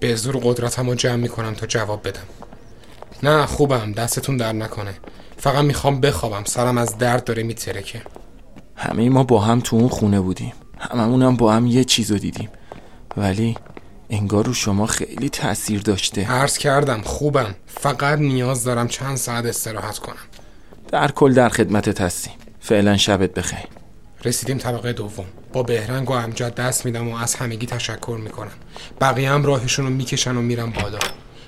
به 0.00 0.14
زور 0.14 0.36
قدرتم 0.36 0.88
رو 0.88 0.94
جمع 0.94 1.16
می‌کنم 1.16 1.54
تا 1.54 1.66
جواب 1.66 2.08
بدم. 2.08 2.20
نه 3.22 3.46
خوبم. 3.46 3.92
دستتون 3.92 4.36
در 4.36 4.52
نکنه. 4.52 4.94
فقط 5.36 5.64
می‌خوام 5.64 6.00
بخوابم. 6.00 6.44
سرم 6.44 6.78
از 6.78 6.98
درد 6.98 7.24
داره 7.24 7.42
میترکه. 7.42 8.02
همه 8.76 9.08
ما 9.08 9.24
با 9.24 9.40
هم 9.40 9.60
تو 9.60 9.76
اون 9.76 9.88
خونه 9.88 10.20
بودیم. 10.20 10.52
هممونم 10.78 11.36
با 11.36 11.52
هم 11.52 11.66
یه 11.66 11.84
چیزو 11.84 12.18
دیدیم. 12.18 12.48
ولی 13.16 13.56
انگار 14.10 14.44
رو 14.44 14.54
شما 14.54 14.86
خیلی 14.86 15.28
تاثیر 15.28 15.80
داشته. 15.80 16.30
عرض 16.30 16.58
کردم 16.58 17.00
خوبم. 17.02 17.54
فقط 17.66 18.18
نیاز 18.18 18.64
دارم 18.64 18.88
چند 18.88 19.16
ساعت 19.16 19.44
استراحت 19.44 19.98
کنم. 19.98 20.16
در 20.88 21.10
کل 21.10 21.34
در 21.34 21.48
خدمتت 21.48 22.00
هستیم. 22.00 22.32
فعلا 22.60 22.96
شبت 22.96 23.34
بخیر. 23.34 23.66
رسیدیم 24.24 24.58
طبقه 24.58 24.92
دوم. 24.92 25.24
با 25.52 25.62
بهرنگ 25.62 26.10
و 26.10 26.12
امجد 26.12 26.54
دست 26.54 26.86
میدم 26.86 27.08
و 27.08 27.16
از 27.16 27.34
همگی 27.34 27.66
تشکر 27.66 28.18
می‌کنم. 28.22 28.50
بقیه 29.00 29.30
هم 29.30 29.44
راهشون 29.44 29.84
رو 29.84 29.90
می‌کشن 29.90 30.36
و 30.36 30.42
میرم 30.42 30.70
بالا. 30.70 30.98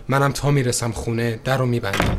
منم 0.09 0.33
تا 0.33 0.51
می‌رسم 0.51 0.93
خونه 0.93 1.41
در 1.45 1.57
رو 1.57 1.67
میبندم. 1.67 2.17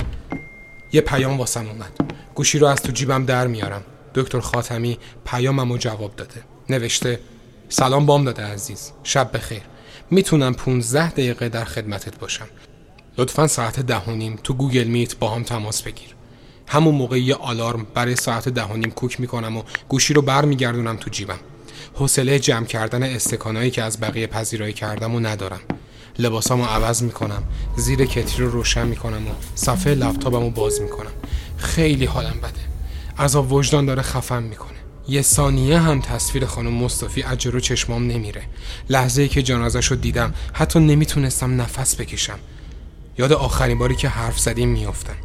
یه 0.94 1.02
پیام 1.02 1.38
واسم 1.38 1.68
اومد. 1.68 1.92
گوشی 2.36 2.60
رو 2.60 2.68
از 2.68 2.82
تو 2.82 2.92
جیبم 2.92 3.26
در 3.26 3.48
میارم. 3.48 3.84
دکتر 4.16 4.40
خاتمی 4.40 4.98
پیامم 5.26 5.72
رو 5.72 5.78
جواب 5.78 6.16
داده. 6.16 6.44
نوشته 6.70 7.20
سلام 7.70 8.06
بام 8.06 8.24
داده 8.24 8.44
عزیز. 8.44 8.92
شب 9.04 9.30
بخیر. 9.34 9.62
می‌تونم 10.12 10.54
15 10.54 11.12
دقیقه 11.12 11.50
در 11.50 11.66
خدمتت 11.66 12.20
باشم. 12.20 12.48
لطفا 13.18 13.48
ساعت 13.48 13.80
ده 13.80 14.36
تو 14.44 14.54
گوگل 14.54 14.84
میت 14.84 15.16
با 15.16 15.30
هم 15.30 15.44
تماس 15.44 15.82
بگیر. 15.82 16.16
همون 16.68 16.96
موقع 16.96 17.20
یه 17.20 17.36
آلارم 17.36 17.88
برای 17.94 18.16
ساعت 18.16 18.50
ده 18.50 18.64
و 18.64 18.82
کوک 18.82 19.20
می‌کنم 19.20 19.58
و 19.58 19.64
گوشی 19.88 20.14
رو 20.14 20.22
برمیگردونم 20.22 20.98
تو 20.98 21.10
جیبم. 21.10 21.40
حوصله 21.94 22.40
جمع 22.40 22.66
کردن 22.66 23.04
استکانایی 23.04 23.72
که 23.72 23.84
از 23.84 24.00
بقیه 24.00 24.28
پذیرایی 24.28 24.74
کردم 24.74 25.16
و 25.16 25.20
ندارم. 25.20 25.60
لباسامو 26.20 26.66
عوض 26.66 27.04
می‌کنم. 27.04 27.44
زیر 27.78 28.06
کتری 28.06 28.46
رو 28.46 28.52
روشن 28.52 28.88
می‌کنم 28.88 29.28
و 29.28 29.32
صفحه 29.56 29.94
لپتاپم 29.94 30.40
رو 30.40 30.50
باز 30.50 30.82
می‌کنم. 30.82 31.12
خیلی 31.58 32.06
حالم 32.06 32.38
بده. 32.40 33.24
عذاب 33.24 33.52
وجدان 33.52 33.86
داره 33.86 34.02
خفم 34.02 34.44
می‌کنه. 34.44 34.70
یه 35.08 35.22
ثانیه 35.22 35.80
هم 35.80 36.02
تصویر 36.02 36.46
خانم 36.46 36.74
مصطفی 36.74 37.24
از 37.24 37.38
جلو 37.38 37.60
چشمام 37.60 38.08
نمیره. 38.08 38.42
لحظه 38.90 39.22
ای 39.22 39.28
که 39.28 39.44
جنازش 39.44 39.86
رو 39.86 39.96
دیدم 39.96 40.34
حتی 40.54 40.80
نمی‌تونستم 40.80 41.62
نفس 41.62 41.96
بکشم. 41.96 42.40
یاد 43.18 43.34
آخرین 43.34 43.78
باری 43.78 43.96
که 43.96 44.10
حرف 44.10 44.40
زدیم 44.40 44.70
میافتم. 44.70 45.16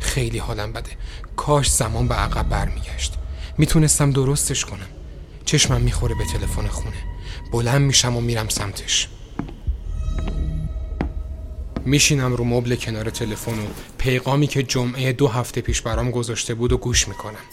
خیلی 0.00 0.38
حالم 0.38 0.72
بده. 0.72 0.90
کاش 1.36 1.70
زمان 1.70 2.08
به 2.08 2.14
عقب 2.14 2.48
برمیگشت. 2.48 3.14
می‌تونستم 3.58 4.10
درستش 4.10 4.64
کنم. 4.64 4.86
چشمم 5.44 5.80
می‌خوره 5.80 6.14
به 6.14 6.24
تلفن 6.24 6.66
خونه. 6.68 6.96
بلند 7.52 7.82
میشم 7.82 8.16
و 8.16 8.20
میرم 8.20 8.48
سمتش. 8.48 9.08
میشینم 11.86 12.32
رو 12.32 12.44
مبل 12.44 12.76
کنار 12.76 13.10
تلفن 13.10 13.58
و 13.58 13.66
پیغامی 13.98 14.46
که 14.46 14.62
جمعه 14.62 15.12
دو 15.12 15.28
هفته 15.28 15.60
پیش 15.60 15.82
برام 15.82 16.10
گذاشته 16.10 16.54
بود 16.54 16.72
و 16.72 16.78
گوش 16.78 17.08
می‌کنم. 17.08 17.44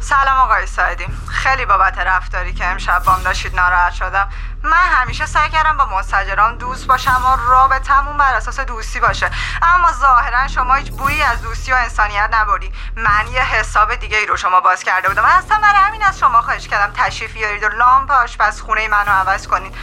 سلام 0.00 0.38
آقای 0.38 0.66
سایدی 0.66 1.04
خیلی 1.28 1.66
بابت 1.66 1.98
رفتاری 1.98 2.52
که 2.52 2.64
امشب 2.64 3.02
بام 3.04 3.22
داشتید 3.22 3.56
ناراحت 3.56 3.92
شدم. 3.92 4.28
من 4.62 4.72
همیشه 4.72 5.26
سعی 5.26 5.50
کردم 5.50 5.76
با 5.76 5.98
مستجران 5.98 6.56
دوست 6.58 6.86
باشم 6.86 7.22
و 7.26 7.50
رابطمون 7.50 8.16
بر 8.16 8.34
اساس 8.34 8.60
دوستی 8.60 9.00
باشه. 9.00 9.30
اما 9.62 9.92
ظاهرا 9.92 10.48
شما 10.48 10.74
هیچ 10.74 10.90
بویی 10.90 11.22
از 11.22 11.42
دوستی 11.42 11.72
و 11.72 11.74
انسانیت 11.74 12.30
نبردی. 12.32 12.72
من 12.96 13.32
یه 13.32 13.42
حساب 13.42 13.94
دیگه 13.94 14.18
ای 14.18 14.26
رو 14.26 14.36
شما 14.36 14.60
باز 14.60 14.82
کرده 14.82 15.08
بودم. 15.08 15.24
اصلا 15.24 15.58
برای 15.62 15.80
همین 15.80 16.02
از 16.02 16.18
شما 16.18 16.42
خواهش 16.42 16.68
کردم 16.68 16.92
تشریف 16.96 17.32
بیارید 17.32 17.62
و 17.62 17.68
لامپ 17.68 18.10
آشپزخونه 18.10 18.88
منو 18.88 19.10
عوض 19.10 19.46
کنید. 19.46 19.74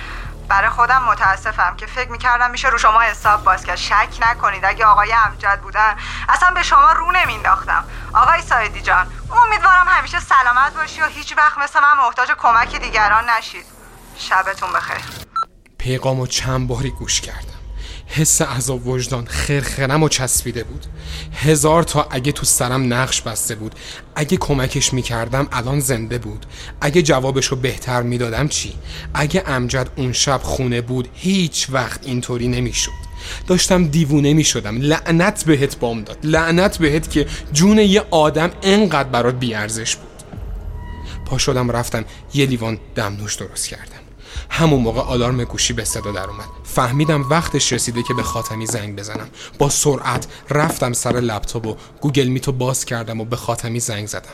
برای 0.47 0.69
خودم 0.69 1.04
متاسفم 1.04 1.75
که 1.77 1.86
فکر 1.86 2.10
می‌کردم 2.12 2.51
میشه 2.51 2.67
رو 2.67 2.77
شما 2.77 3.01
حساب 3.01 3.43
باز 3.43 3.65
کرد. 3.65 3.75
شک 3.75 4.17
نکنید 4.21 4.65
اگه 4.65 4.86
آقای 4.86 5.13
امجد 5.13 5.60
بودن 5.63 5.95
اصلا 6.30 6.51
به 6.51 6.63
شما 6.63 6.91
رو 6.91 7.12
نمینداختم 7.12 7.84
آقای 8.13 8.41
سایدی 8.41 8.82
جان 8.82 9.08
امیدوارم 9.45 9.86
همیشه 9.88 10.19
سلامت 10.19 10.73
باشی 10.73 11.01
و 11.01 11.06
هیچ 11.06 11.38
وقت 11.38 11.58
مثل 11.58 11.80
من 11.80 12.06
محتاج 12.06 12.32
کمک 12.32 12.75
دیگران 12.75 13.30
نشید. 13.30 13.65
شبتون 14.17 14.73
بخیر. 14.73 15.01
پیغامو 15.77 16.27
چند 16.27 16.67
باری 16.67 16.89
گوش 16.89 17.21
کردم. 17.21 17.51
حس 18.13 18.41
عذاب 18.41 18.88
وجدان 18.88 19.26
خرخرم 19.26 20.04
و 20.04 20.10
چسبیده 20.10 20.63
بود. 20.63 20.86
هزار 21.34 21.84
تا 21.84 22.08
اگه 22.12 22.32
تو 22.32 22.45
سرم 22.45 22.93
نقش 22.93 23.21
بسته 23.21 23.56
بود. 23.56 23.76
اگه 24.15 24.38
کمکش 24.38 24.93
می‌کردم 24.93 25.47
الان 25.52 25.80
زنده 25.80 26.17
بود. 26.17 26.45
اگه 26.82 27.02
جوابشو 27.02 27.56
بهتر 27.56 28.02
می‌دادم 28.02 28.47
چی؟ 28.47 28.74
اگه 29.13 29.43
امجد 29.47 29.89
اون 29.95 30.13
شب 30.13 30.39
خونه 30.43 30.82
بود 30.82 31.08
هیچ 31.13 31.67
وقت 31.69 32.08
اینطوری 32.08 32.47
نمی‌شد. 32.47 33.12
داشتم 33.47 33.88
دیوونه 33.88 34.34
می 34.34 34.43
شدم 34.43 34.82
لعنت 34.82 35.43
بهت 35.45 35.80
بام 35.80 36.04
داد. 36.04 36.17
لعنت 36.24 36.78
بهت 36.78 37.12
که 37.12 37.28
جون 37.54 37.80
یه 37.80 38.04
آدم 38.12 38.50
انقدر 38.63 39.10
برات 39.10 39.36
بیارزش 39.36 39.95
بود. 39.95 40.08
پا 41.26 41.38
شدم 41.38 41.71
رفتم 41.71 42.06
یه 42.34 42.45
لیوان 42.45 42.80
دمنوش 42.95 43.36
درست 43.36 43.67
کردم. 43.67 44.01
همون 44.54 44.82
موقع 44.82 45.02
آلارم 45.02 45.44
گوشی 45.44 45.74
به 45.74 45.84
صدا 45.84 46.12
در 46.12 46.30
اومد. 46.30 46.46
فهمیدم 46.64 47.30
وقتش 47.30 47.74
رسیده 47.74 48.04
که 48.04 48.14
به 48.14 48.24
خاتمی 48.24 48.66
زنگ 48.66 48.96
بزنم. 49.00 49.30
با 49.60 49.70
سرعت 49.70 50.28
رفتم 50.50 50.94
سر 50.94 51.12
لپتاپ 51.12 51.68
و 51.68 51.76
Google 52.02 52.28
Meet 52.28 52.47
و 52.47 52.52
باز 52.52 52.86
کردم 52.86 53.22
و 53.22 53.26
به 53.26 53.36
خاتمی 53.36 53.80
زنگ 53.80 54.08
زدم. 54.08 54.30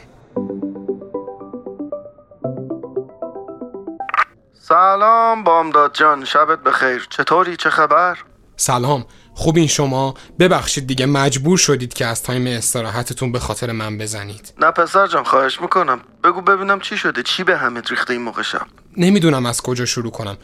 سلام 4.53 5.43
بامداد 5.43 5.93
جان. 5.93 6.25
شبت 6.25 6.63
بخیر. 6.63 7.07
چطوری؟ 7.09 7.57
چه 7.57 7.69
خبر؟ 7.69 8.17
سلام. 8.55 9.05
خوبین 9.37 9.67
شما 9.67 10.13
ببخشید 10.39 10.87
دیگه 10.87 11.05
مجبور 11.05 11.57
شدید 11.57 11.93
که 11.93 12.05
از 12.05 12.23
time 12.23 12.47
استراحتتون 12.47 13.31
به 13.31 13.39
خاطر 13.39 13.71
من 13.71 13.97
بزنید. 13.97 14.53
نه 14.59 14.71
پسر 14.71 15.07
جان 15.07 15.23
خواهش 15.23 15.61
می‌کنم. 15.61 15.99
بگو 16.23 16.41
ببینم 16.41 16.79
چی 16.79 16.97
شده 16.97 17.23
چی 17.23 17.43
به 17.43 17.57
همت 17.57 17.91
ریخته 17.91 18.13
این 18.13 18.21
موقع 18.21 18.41
شب؟ 18.41 18.67
نمی‌دونم 18.97 19.45
از 19.45 19.61
کجا 19.61 19.85
شروع 19.85 20.11
کنم. 20.11 20.37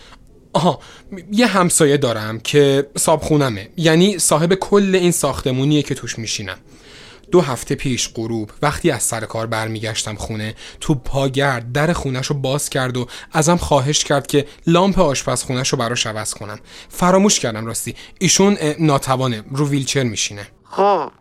آها 0.53 0.79
یه 1.31 1.47
همسایه 1.47 1.97
دارم 1.97 2.39
که 2.39 2.89
صاحب 2.97 3.21
خونمه 3.21 3.69
یعنی 3.77 4.19
صاحب 4.19 4.53
کل 4.53 4.95
این 4.95 5.11
ساختمونیه 5.11 5.81
که 5.81 5.95
توش 5.95 6.19
میشینم. 6.19 6.57
دو 7.33 7.41
هفته 7.41 7.75
پیش 7.75 8.09
غروب 8.13 8.51
وقتی 8.61 8.91
از 8.91 9.03
سر 9.03 9.25
کار 9.25 9.47
برمیگشتم 9.47 10.15
خونه 10.15 10.55
تو 10.79 10.95
پاگرد 10.95 11.71
در 11.71 11.93
خونش 11.93 12.27
رو 12.27 12.35
باز 12.35 12.69
کرد 12.69 12.97
و 12.97 13.07
ازم 13.31 13.57
خواهش 13.57 14.03
کرد 14.03 14.27
که 14.27 14.45
لامپ 14.67 14.99
آشپزخونش 14.99 15.69
رو 15.69 15.77
براش 15.77 16.07
عوض 16.07 16.33
کنم. 16.33 16.59
فراموش 16.89 17.39
کردم 17.39 17.65
راستی. 17.65 17.95
ایشون 18.19 18.57
ناتوانه 18.79 19.43
رو 19.51 19.69
ویلچر 19.69 20.03
میشینه. 20.03 20.47
خب. 20.69 21.11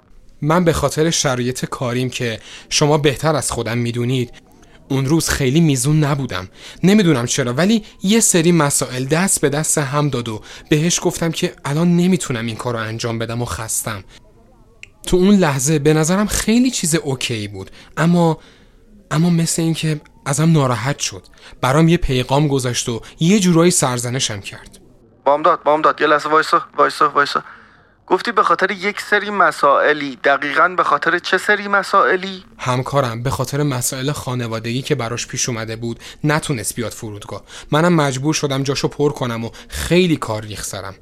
من 0.43 0.65
به 0.65 0.73
خاطر 0.73 1.11
شرایط 1.11 1.65
کاریم 1.65 2.11
که 2.11 2.41
شما 2.69 2.99
بهتر 2.99 3.37
از 3.37 3.51
خودم 3.51 3.79
می‌دونید 3.79 4.33
اون 4.89 5.07
روز 5.07 5.29
خیلی 5.29 5.61
میزون 5.61 6.05
نبودم. 6.05 6.49
نمی‌دونم 6.83 7.27
چرا 7.27 7.53
ولی 7.53 7.85
یه 8.03 8.21
سری 8.21 8.53
مسائل 8.53 9.05
دست 9.05 9.41
به 9.41 9.49
دست 9.49 9.79
هم 9.79 10.09
داد 10.09 10.29
و 10.29 10.43
بهش 10.69 11.01
گفتم 11.03 11.31
که 11.31 11.55
الان 11.65 11.97
نمی‌تونم 11.97 12.47
این 12.47 12.57
کار 12.57 12.75
رو 12.75 12.81
انجام 12.81 13.19
بدم 13.19 13.43
و 13.43 13.45
خستم. 13.45 14.05
تو 15.07 15.17
اون 15.17 15.35
لحظه 15.35 15.79
به 15.79 15.95
نظرم 15.95 16.27
خیلی 16.27 16.71
چیز 16.71 16.95
اوکی 16.95 17.49
بود. 17.49 17.71
اما 17.97 18.39
اما 19.11 19.31
مثل 19.31 19.63
اینکه 19.63 20.01
ازم 20.27 20.53
ناراحت 20.53 20.99
شد. 20.99 21.23
برام 21.61 21.89
یه 21.89 21.97
پیغام 21.97 22.49
گذاشت 22.49 22.89
و 22.89 23.01
یه 23.21 23.41
جورایی 23.41 23.71
سرزنشم 23.71 24.41
کرد. 24.41 24.79
بامداد 25.25 25.63
بامداد 25.63 26.01
یه 26.01 26.07
لحظه 26.07 26.29
وایسا 26.29 26.63
وایسا 26.77 27.09
وایسا. 27.09 27.43
گفتی 28.07 28.33
به 28.33 28.43
خاطر 28.43 28.71
یک 28.71 29.01
سری 29.01 29.31
مسائلی 29.31 30.19
دقیقا 30.25 30.69
به 30.69 30.85
خاطر 30.85 31.19
چه 31.19 31.39
سری 31.39 31.69
مسائلی؟ 31.69 32.45
همکارم 32.59 33.23
به 33.23 33.31
خاطر 33.31 33.63
مسائل 33.63 34.13
خانوادگی 34.13 34.83
که 34.83 34.95
براش 34.95 35.27
پیش 35.27 35.49
اومده 35.49 35.77
بود 35.77 36.01
نتونست 36.25 36.75
بیاد 36.75 36.93
فرودگاه. 36.93 37.43
منم 37.71 37.93
مجبور 37.93 38.35
شدم 38.35 38.63
جاشو 38.63 38.89
پر 38.89 39.13
کنم 39.13 39.45
و 39.45 39.51
خیلی 39.69 40.17
کار 40.17 40.43
ریخ 40.43 40.65
سرم. 40.65 40.95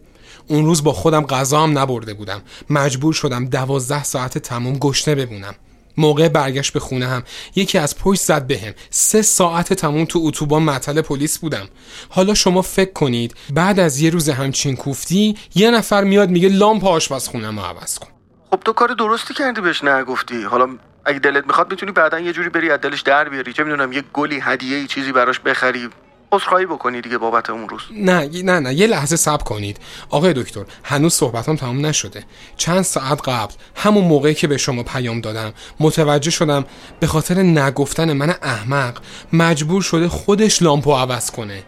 اون 0.50 0.66
روز 0.66 0.84
با 0.84 0.92
خودم 0.92 1.26
غذام 1.26 1.78
نبرده 1.78 2.14
بودم. 2.14 2.42
مجبور 2.70 3.12
شدم 3.12 3.44
دوازده 3.44 4.04
ساعت 4.04 4.38
تموم 4.38 4.78
گشنه 4.78 5.14
بمونم. 5.14 5.54
موقع 5.96 6.28
برگشت 6.28 6.72
به 6.72 6.80
خونه 6.80 7.06
هم 7.06 7.22
یکی 7.56 7.78
از 7.78 7.98
پشت 7.98 8.20
زد 8.20 8.46
بهم. 8.46 8.72
سه 8.90 9.22
ساعت 9.22 9.72
تموم 9.72 10.04
تو 10.04 10.20
اتوبان 10.22 10.62
معطل 10.62 11.00
پلیس 11.00 11.38
بودم. 11.38 11.68
حالا 12.08 12.34
شما 12.34 12.62
فکر 12.62 12.92
کنید 12.92 13.34
بعد 13.54 13.80
از 13.80 14.00
یه 14.00 14.10
روز 14.10 14.28
همچین 14.28 14.76
کوفتی 14.76 15.36
یه 15.54 15.70
نفر 15.70 16.04
میاد 16.04 16.30
میگه 16.30 16.48
لامپ 16.48 16.84
آشپزخونم 16.84 17.58
رو 17.58 17.64
عوض 17.64 17.98
کن. 17.98 18.08
خب 18.50 18.60
تو 18.64 18.72
کار 18.72 18.88
درستی 18.88 19.34
کردی 19.34 19.60
بهش 19.60 19.84
نگفتی. 19.84 20.42
حالا 20.42 20.68
اگه 21.04 21.18
دلت 21.18 21.46
می‌خواد 21.46 21.70
می‌تونی 21.70 21.92
بعدا 21.92 22.20
یه 22.20 22.32
جوری 22.32 22.48
بری 22.48 22.70
از 22.70 22.80
دلش 22.80 23.00
در 23.00 23.28
بیاری. 23.28 23.52
چه 23.52 23.64
می‌دونم 23.64 23.92
یه 23.92 24.02
گلی 24.12 24.40
هدیه 24.40 24.86
چیزی 24.86 25.12
براش 25.12 25.40
بخری. 25.40 25.88
عذرخواهی 26.32 26.66
بکنی 26.66 27.00
دیگه 27.00 27.18
بابت 27.18 27.50
اون 27.50 27.68
روز. 27.68 27.80
نه 27.96 28.42
نه 28.42 28.60
نه 28.60 28.74
یه 28.74 28.86
لحظه 28.86 29.16
صبر 29.16 29.42
کنید. 29.42 29.76
آقای 30.10 30.32
دکتر 30.32 30.64
هنوز 30.82 31.14
صحبتام 31.14 31.56
تمام 31.56 31.86
نشده. 31.86 32.24
چند 32.56 32.82
ساعت 32.82 33.28
قبل 33.28 33.54
همون 33.74 34.04
موقعی 34.04 34.34
که 34.34 34.46
به 34.46 34.56
شما 34.56 34.82
پیام 34.82 35.20
دادم 35.20 35.52
متوجه 35.80 36.30
شدم 36.30 36.64
به 37.00 37.06
خاطر 37.06 37.42
نگفتن 37.42 38.12
من 38.12 38.34
احمق 38.42 38.98
مجبور 39.32 39.82
شده 39.82 40.08
خودش 40.08 40.62
لامپو 40.62 40.92
عوض 40.92 41.30
کنه. 41.30 41.62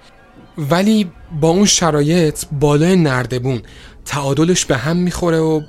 ولی 0.59 1.11
با 1.41 1.49
اون 1.49 1.67
شرایط 1.67 2.45
بالای 2.53 2.97
نردبون 2.97 3.63
تعادلش 4.05 4.65
به 4.65 4.77
هم 4.77 4.97
می‌خوره 4.97 5.39
و 5.39 5.61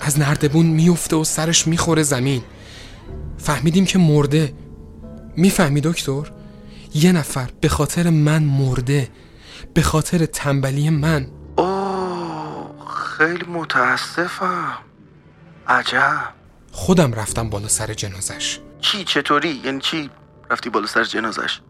از 0.00 0.18
نردبون 0.18 0.66
میفته 0.66 1.16
و 1.16 1.24
سرش 1.24 1.66
می‌خوره 1.66 2.02
زمین. 2.02 2.42
فهمیدیم 3.38 3.84
که 3.84 3.98
مرده. 3.98 4.52
می‌فهمی 5.36 5.80
دکتر؟ 5.80 6.22
یه 6.94 7.12
نفر 7.12 7.50
به 7.60 7.68
خاطر 7.68 8.10
من 8.10 8.42
مرده 8.42 9.08
به 9.74 9.82
خاطر 9.82 10.26
تنبلی 10.26 10.90
من. 10.90 11.26
اوه 11.58 12.70
خیلی 13.18 13.44
متاسفم. 13.44 14.78
عجب. 15.68 16.28
خودم 16.72 17.12
رفتم 17.12 17.50
بالا 17.50 17.68
سر 17.68 17.94
جنازش. 17.94 18.58
چی 18.80 19.04
چطوری؟ 19.04 19.60
یعنی 19.64 19.80
چی 19.80 20.10
رفتی 20.50 20.70
بالا 20.70 20.86
سر 20.86 21.04
جنازش؟ 21.04 21.60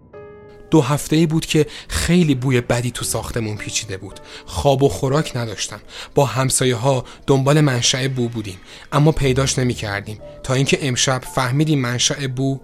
دو 0.70 0.80
هفته 0.80 1.16
ای 1.16 1.26
بود 1.26 1.46
که 1.46 1.66
خیلی 1.88 2.34
بوی 2.34 2.60
بدی 2.60 2.90
تو 2.90 3.04
ساختمون 3.04 3.56
پیچیده 3.56 3.96
بود. 3.96 4.20
خواب 4.46 4.82
و 4.82 4.88
خوراک 4.88 5.36
نداشتم. 5.36 5.80
با 6.14 6.24
همسایه 6.24 6.76
ها 6.76 7.04
دنبال 7.26 7.60
منشأ 7.60 8.08
بو 8.08 8.28
بودیم 8.28 8.58
اما 8.92 9.12
پیداش 9.12 9.58
نمی 9.58 9.74
کردیم 9.74 10.18
تا 10.42 10.54
اینکه 10.54 10.88
امشب 10.88 11.22
فهمیدیم 11.34 11.80
منشأ 11.80 12.26
بو 12.26 12.60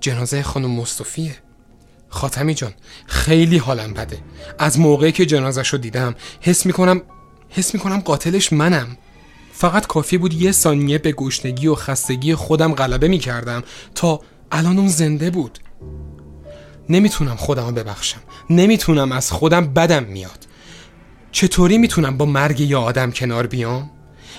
جنازه 0.00 0.42
خانم 0.42 0.70
مصطفیه. 0.70 1.36
خاتمی 2.10 2.54
جان 2.54 2.72
خیلی 3.06 3.58
حالم 3.58 3.94
بده. 3.94 4.18
از 4.58 4.78
موقعی 4.78 5.12
که 5.12 5.26
جنازش 5.26 5.68
رو 5.68 5.78
دیدم 5.78 6.14
حس 6.40 6.66
می‌کنم 6.66 7.02
حس 7.48 7.74
می‌کنم 7.74 8.00
قاتلش 8.00 8.52
منم. 8.52 8.96
فقط 9.52 9.86
کافی 9.86 10.18
بود 10.18 10.34
یه 10.34 10.52
ثانیه 10.52 10.98
به 10.98 11.12
گشنگی 11.12 11.66
و 11.66 11.74
خستگی 11.74 12.34
خودم 12.34 12.74
غلبه 12.74 13.08
می‌کردم 13.08 13.62
تا 13.94 14.20
الان 14.52 14.78
اون 14.78 14.88
زنده 14.88 15.30
بود. 15.30 15.58
نمی‌تونم 16.88 17.36
خودم 17.36 17.66
رو 17.66 17.72
ببخشم. 17.72 18.20
نمی‌تونم 18.50 19.12
از 19.12 19.32
خودم 19.32 19.66
بدم 19.66 20.04
میاد. 20.04 20.46
چطوری 21.32 21.78
می‌تونم 21.78 22.16
با 22.16 22.24
مرگ 22.24 22.60
یه 22.60 22.76
آدم 22.76 23.10
کنار 23.10 23.46
بیام؟ 23.46 23.90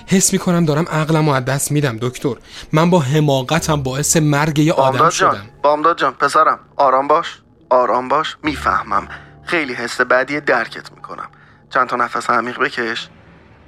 حس 0.08 0.34
می‌کنم 0.34 0.66
دارم 0.66 0.86
عقلم 0.88 1.30
رو 1.30 1.36
از 1.36 1.46
دست 1.46 1.72
میدم 1.72 1.98
دکتر. 2.02 2.36
من 2.72 2.90
با 2.90 3.00
حماقتم 3.00 3.84
باعث 3.84 4.18
مرگ 4.18 4.60
یه 4.60 4.74
آدم 4.74 5.10
شدم. 5.10 5.50
بامداد 5.64 6.00
جان 6.00 6.14
پسرم 6.14 6.60
آرام 6.76 7.08
باش. 7.08 7.42
آرام 7.72 8.08
باش 8.08 8.38
می‌فهمم. 8.44 9.08
خیلی 9.44 9.74
حس 9.74 10.02
بدی 10.02 10.40
درکت 10.40 10.92
می‌کنم. 10.92 11.30
چند 11.70 11.88
تا 11.88 11.96
نفس 11.96 12.30
عمیق 12.30 12.60
بکش. 12.60 13.10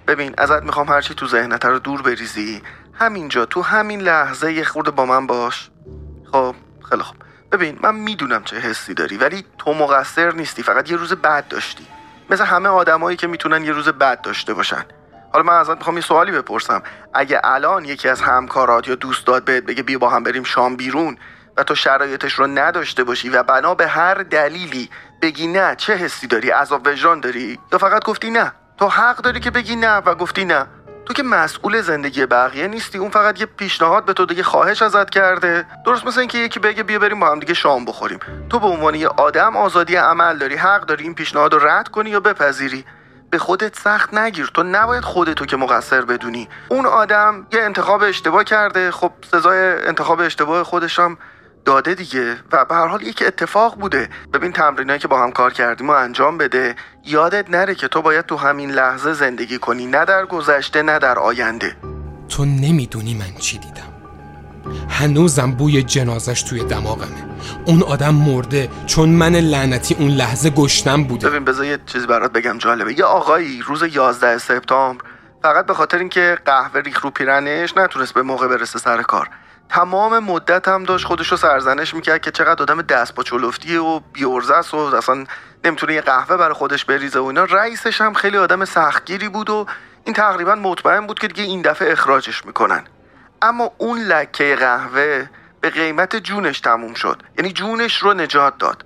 ببین 0.08 0.34
ازت 0.38 0.64
می‌خوام 0.64 0.90
هرچی 0.90 1.14
تو 1.14 1.28
ذهنت 1.28 1.66
رو 1.66 1.80
دور 1.80 2.02
بریزی. 2.02 2.62
همینجا 2.94 3.46
تو 3.46 3.62
همین 3.62 4.02
لحظه 4.02 4.54
یه 4.54 4.64
خورده 4.64 4.92
با 4.92 5.06
من 5.06 5.28
باش. 5.28 5.70
خب 6.32 6.56
خیلی 6.90 7.04
خوب. 7.04 7.18
ببین 7.52 7.80
من 7.84 7.96
می‌دونم 7.96 8.44
چه 8.44 8.58
حسی 8.60 8.94
داری 8.94 9.18
ولی 9.18 9.46
تو 9.58 9.74
مقصر 9.74 10.34
نیستی 10.34 10.64
فقط 10.64 10.92
یه 10.92 10.98
روز 10.98 11.14
بد 11.14 11.48
داشتی. 11.48 11.88
مثل 12.30 12.46
همه 12.46 12.70
آدمایی 12.70 13.18
که 13.18 13.28
می‌تونن 13.28 13.64
یه 13.64 13.72
روز 13.72 13.90
بد 13.90 14.22
داشته 14.22 14.54
باشن. 14.54 14.86
حالا 15.34 15.46
من 15.46 15.54
ازت 15.54 15.78
می‌خوام 15.78 15.96
یه 15.96 16.02
سوالی 16.02 16.32
بپرسم. 16.32 16.84
اگه 17.14 17.42
الان 17.44 17.86
یکی 17.86 18.10
از 18.10 18.22
همکارات 18.22 18.88
یا 18.88 18.96
دوستات 18.96 19.46
بهت 19.46 19.64
بگه 19.64 19.84
بیا 19.84 20.00
با 20.00 20.10
هم 20.10 20.24
بریم 20.24 20.44
شام 20.44 20.76
بیرون 20.76 21.18
و 21.58 21.64
تو 21.64 21.76
شرایطش 21.76 22.34
رو 22.34 22.48
نداشته 22.48 23.04
باشی 23.04 23.30
و 23.30 23.44
بنا 23.44 23.76
به 23.76 23.88
هر 23.88 24.14
دلیلی 24.14 24.90
بگی 25.22 25.48
نه 25.48 25.76
چه 25.76 25.94
حسی 25.94 26.28
داری؟ 26.28 26.50
عذاب 26.50 26.88
وجدان 26.88 27.20
داری؟ 27.20 27.60
یا 27.72 27.78
فقط 27.78 28.06
گفتی 28.06 28.32
نه؟ 28.32 28.52
تو 28.78 28.88
حق 28.88 29.18
داری 29.18 29.40
که 29.40 29.52
بگی 29.52 29.76
نه 29.76 29.98
و 29.98 30.16
گفتی 30.16 30.46
نه. 30.46 30.68
تو 31.06 31.14
که 31.14 31.24
مسئول 31.24 31.82
زندگی 31.82 32.26
بقیه 32.26 32.68
نیستی. 32.68 32.98
اون 32.98 33.10
فقط 33.10 33.40
یه 33.40 33.46
پیشنهاد 33.46 34.06
به 34.06 34.14
تو 34.14 34.26
دیگه 34.26 34.44
خواهش 34.44 34.82
ازت 34.82 35.10
کرده. 35.10 35.66
درست 35.86 36.06
مثل 36.06 36.20
اینکه 36.20 36.38
یکی 36.38 36.60
بگه 36.60 36.84
بیا 36.84 37.00
بریم 37.00 37.20
با 37.20 37.32
هم 37.32 37.40
دیگه 37.40 37.54
شام 37.54 37.86
بخوریم. 37.86 38.20
تو 38.50 38.60
به 38.60 38.68
عنوان 38.68 38.96
یه 38.96 39.08
آدم 39.08 39.58
آزادی 39.58 39.96
عمل 39.96 40.38
داری 40.38 40.56
حق 40.56 40.86
داری 40.86 41.04
این 41.04 41.16
پیشنهاد 41.16 41.54
رو 41.54 41.68
رد 41.68 41.88
کنی 41.88 42.10
یا 42.10 42.20
بپذیری؟ 42.20 42.86
به 43.30 43.38
خودت 43.38 43.80
سخت 43.80 44.14
نگیر. 44.14 44.52
تو 44.54 44.64
نباید 44.64 45.04
خودتو 45.04 45.46
که 45.46 45.58
مقصر 45.58 46.02
بدونی. 46.02 46.50
اون 46.70 46.86
آدم 46.86 47.48
یه 47.52 47.62
انتخاب 47.62 48.04
اشتباه 48.04 48.44
کرده. 48.44 48.92
خب 48.92 49.12
سزای 49.32 49.88
انتخاب 49.88 50.20
اشتباه 50.20 50.64
خودش 50.64 51.00
هم 51.00 51.18
داده 51.66 51.96
دیگه 51.96 52.38
و 52.52 52.66
به 52.66 52.76
هر 52.76 52.88
حال 52.88 53.02
یک 53.02 53.24
اتفاق 53.28 53.76
بوده. 53.80 54.10
ببین 54.34 54.52
تمرینایی 54.52 55.00
که 55.00 55.08
با 55.08 55.24
هم 55.24 55.32
کار 55.32 55.54
کردیم 55.54 55.90
و 55.90 55.92
انجام 55.92 56.38
بده. 56.38 56.76
یادت 57.06 57.50
نره 57.50 57.76
که 57.76 57.88
تو 57.88 58.02
باید 58.02 58.26
تو 58.26 58.38
همین 58.38 58.72
لحظه 58.72 59.14
زندگی 59.14 59.58
کنی. 59.58 59.86
نه 59.86 60.06
در 60.06 60.26
گذشته 60.26 60.82
نه 60.82 61.00
در 61.00 61.20
آینده. 61.20 61.76
تو 62.30 62.46
نمی‌دونی 62.46 63.14
من 63.14 63.40
چی 63.40 63.58
دیدم. 63.58 63.94
هنوزم 64.90 65.52
بوی 65.52 65.84
جنازش 65.84 66.42
توی 66.42 66.64
دماغمه. 66.64 67.24
اون 67.66 67.84
آدم 67.84 68.16
مرده 68.16 68.70
چون 68.86 69.10
من 69.10 69.36
لعنتی 69.36 69.96
اون 70.00 70.10
لحظه 70.10 70.50
گشتم 70.50 71.04
بوده. 71.04 71.30
ببین 71.30 71.46
بذار 71.46 71.66
یه 71.66 71.80
چیزی 71.86 72.08
برات 72.08 72.32
بگم 72.32 72.58
جالبه. 72.58 73.00
یه 73.00 73.06
آقایی 73.06 73.62
روز 73.62 73.84
11 73.96 74.38
سپتامبر 74.38 75.04
فقط 75.44 75.66
به 75.66 75.74
خاطر 75.74 75.98
اینکه 75.98 76.38
قهوه 76.46 76.82
ریخ 76.82 77.02
رو 77.02 77.10
پیرنش 77.10 77.78
نتونست 77.78 78.14
به 78.14 78.22
موقع 78.22 78.48
برسه 78.48 78.80
سر 78.80 79.02
کار. 79.02 79.30
تمام 79.70 80.20
مدت 80.20 80.68
هم 80.68 80.84
داشت 80.84 81.06
خودش 81.06 81.28
رو 81.28 81.38
سرزنش 81.38 81.94
می‌کرد 81.94 82.22
که 82.22 82.32
چقدر 82.32 82.62
آدم 82.62 82.82
دست 82.82 83.16
با 83.16 83.24
چلفتیه 83.24 83.80
و 83.80 84.00
بیورزه 84.14 84.54
است 84.54 84.74
و 84.74 84.78
اصلا 84.78 85.26
نمی‌تونه 85.64 85.94
یه 85.94 86.02
قهوه 86.02 86.38
برای 86.38 86.54
خودش 86.54 86.86
بریزه 86.86 87.20
و 87.20 87.24
اینا. 87.24 87.44
رئیسش 87.44 88.02
هم 88.02 88.14
خیلی 88.14 88.38
آدم 88.38 88.66
سختگیری 88.66 89.30
بود 89.30 89.50
و 89.50 89.66
این 90.06 90.14
تقریبا 90.14 90.56
مطمئن 90.56 91.08
بود 91.08 91.20
که 91.20 91.28
دیگه 91.28 91.44
این 91.44 91.62
دفعه 91.62 91.92
اخراجش 91.92 92.46
می‌کنن. 92.46 92.84
اما 93.42 93.72
اون 93.78 94.00
لکه 94.00 94.56
قهوه 94.56 95.30
به 95.62 95.70
قیمت 95.70 96.16
جونش 96.16 96.60
تموم 96.60 96.94
شد. 96.94 97.24
یعنی 97.38 97.52
جونش 97.54 97.98
رو 97.98 98.14
نجات 98.14 98.58
داد. 98.58 98.86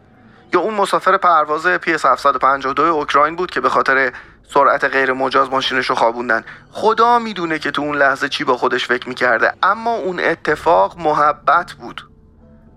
یا 0.53 0.59
اون 0.59 0.73
مسافر 0.73 1.17
پرواز 1.17 1.65
PS 1.65 2.05
752 2.05 2.83
اوکراین 2.83 3.35
بود 3.35 3.51
که 3.51 3.61
به 3.61 3.69
خاطر 3.69 4.11
سرعت 4.53 4.83
غیر 4.83 5.13
مجاز 5.13 5.49
ماشینش 5.49 5.85
رو 5.85 5.95
خوابوندن. 5.95 6.43
خدا 6.71 7.19
می‌دونه 7.19 7.59
که 7.59 7.71
تو 7.71 7.81
اون 7.81 7.97
لحظه 7.97 8.29
چی 8.29 8.43
با 8.43 8.57
خودش 8.57 8.87
فکر 8.87 9.09
می‌کرده 9.09 9.53
اما 9.63 9.95
اون 9.95 10.19
اتفاق 10.19 10.97
محبت 10.97 11.73
بود. 11.73 12.09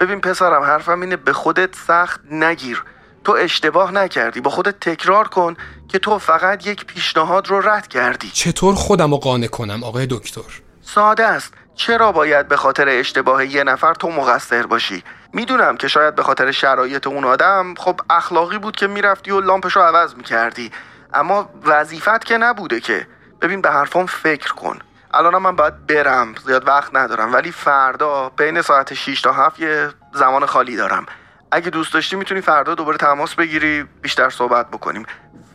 ببین 0.00 0.20
پسرم 0.20 0.62
حرفم 0.62 1.00
اینه 1.00 1.16
به 1.16 1.32
خودت 1.32 1.74
سخت 1.74 2.20
نگیر. 2.30 2.84
تو 3.24 3.32
اشتباه 3.32 3.92
نکردی. 3.92 4.40
با 4.40 4.50
خودت 4.50 4.80
تکرار 4.80 5.28
کن 5.28 5.56
که 5.88 5.98
تو 5.98 6.18
فقط 6.18 6.66
یک 6.66 6.86
پیشنهاد 6.86 7.48
رو 7.48 7.68
رد 7.68 7.88
کردی. 7.88 8.30
چطور 8.30 8.74
خودم 8.74 9.10
رو 9.10 9.16
قانع 9.16 9.46
کنم 9.46 9.84
آقای 9.84 10.06
دکتر؟ 10.10 10.62
ساده 10.82 11.26
است. 11.26 11.54
چرا 11.74 12.12
باید 12.12 12.48
به 12.48 12.56
خاطر 12.56 12.88
اشتباه 12.88 13.46
یه 13.46 13.64
نفر 13.64 13.94
تو 13.94 14.10
مقصر 14.10 14.66
باشی؟ 14.66 15.04
می‌دونم 15.32 15.76
که 15.76 15.88
شاید 15.88 16.14
به 16.14 16.22
خاطر 16.22 16.50
شرایط 16.50 17.06
اون 17.06 17.24
آدم 17.24 17.74
خب 17.78 18.00
اخلاقی 18.10 18.58
بود 18.58 18.76
که 18.76 18.86
می‌رفتی 18.86 19.30
و 19.30 19.40
لامپش 19.40 19.76
رو 19.76 19.82
عوض 19.82 20.14
می‌کردی. 20.14 20.70
اما 21.14 21.50
وظیفت 21.64 22.24
که 22.24 22.38
نبوده 22.38 22.80
که. 22.80 23.06
ببین 23.40 23.60
به 23.60 23.70
حرفام 23.70 24.06
فکر 24.06 24.52
کن. 24.52 24.78
الان 25.14 25.42
من 25.42 25.56
باید 25.56 25.86
برم. 25.86 26.34
زیاد 26.46 26.68
وقت 26.68 26.94
ندارم. 26.94 27.32
ولی 27.32 27.52
فردا 27.52 28.28
بین 28.28 28.62
ساعت 28.62 28.94
6 28.94 29.20
تا 29.20 29.32
7 29.32 29.60
یه 29.60 29.88
زمان 30.14 30.46
خالی 30.46 30.76
دارم. 30.76 31.06
اگه 31.52 31.70
دوست 31.70 31.94
داشتی 31.94 32.16
می‌تونی 32.16 32.40
فردا 32.40 32.74
دوباره 32.74 32.96
تماس 32.96 33.34
بگیری 33.34 33.82
بیشتر 34.02 34.30
صحبت 34.30 34.70
بکنیم. 34.70 35.06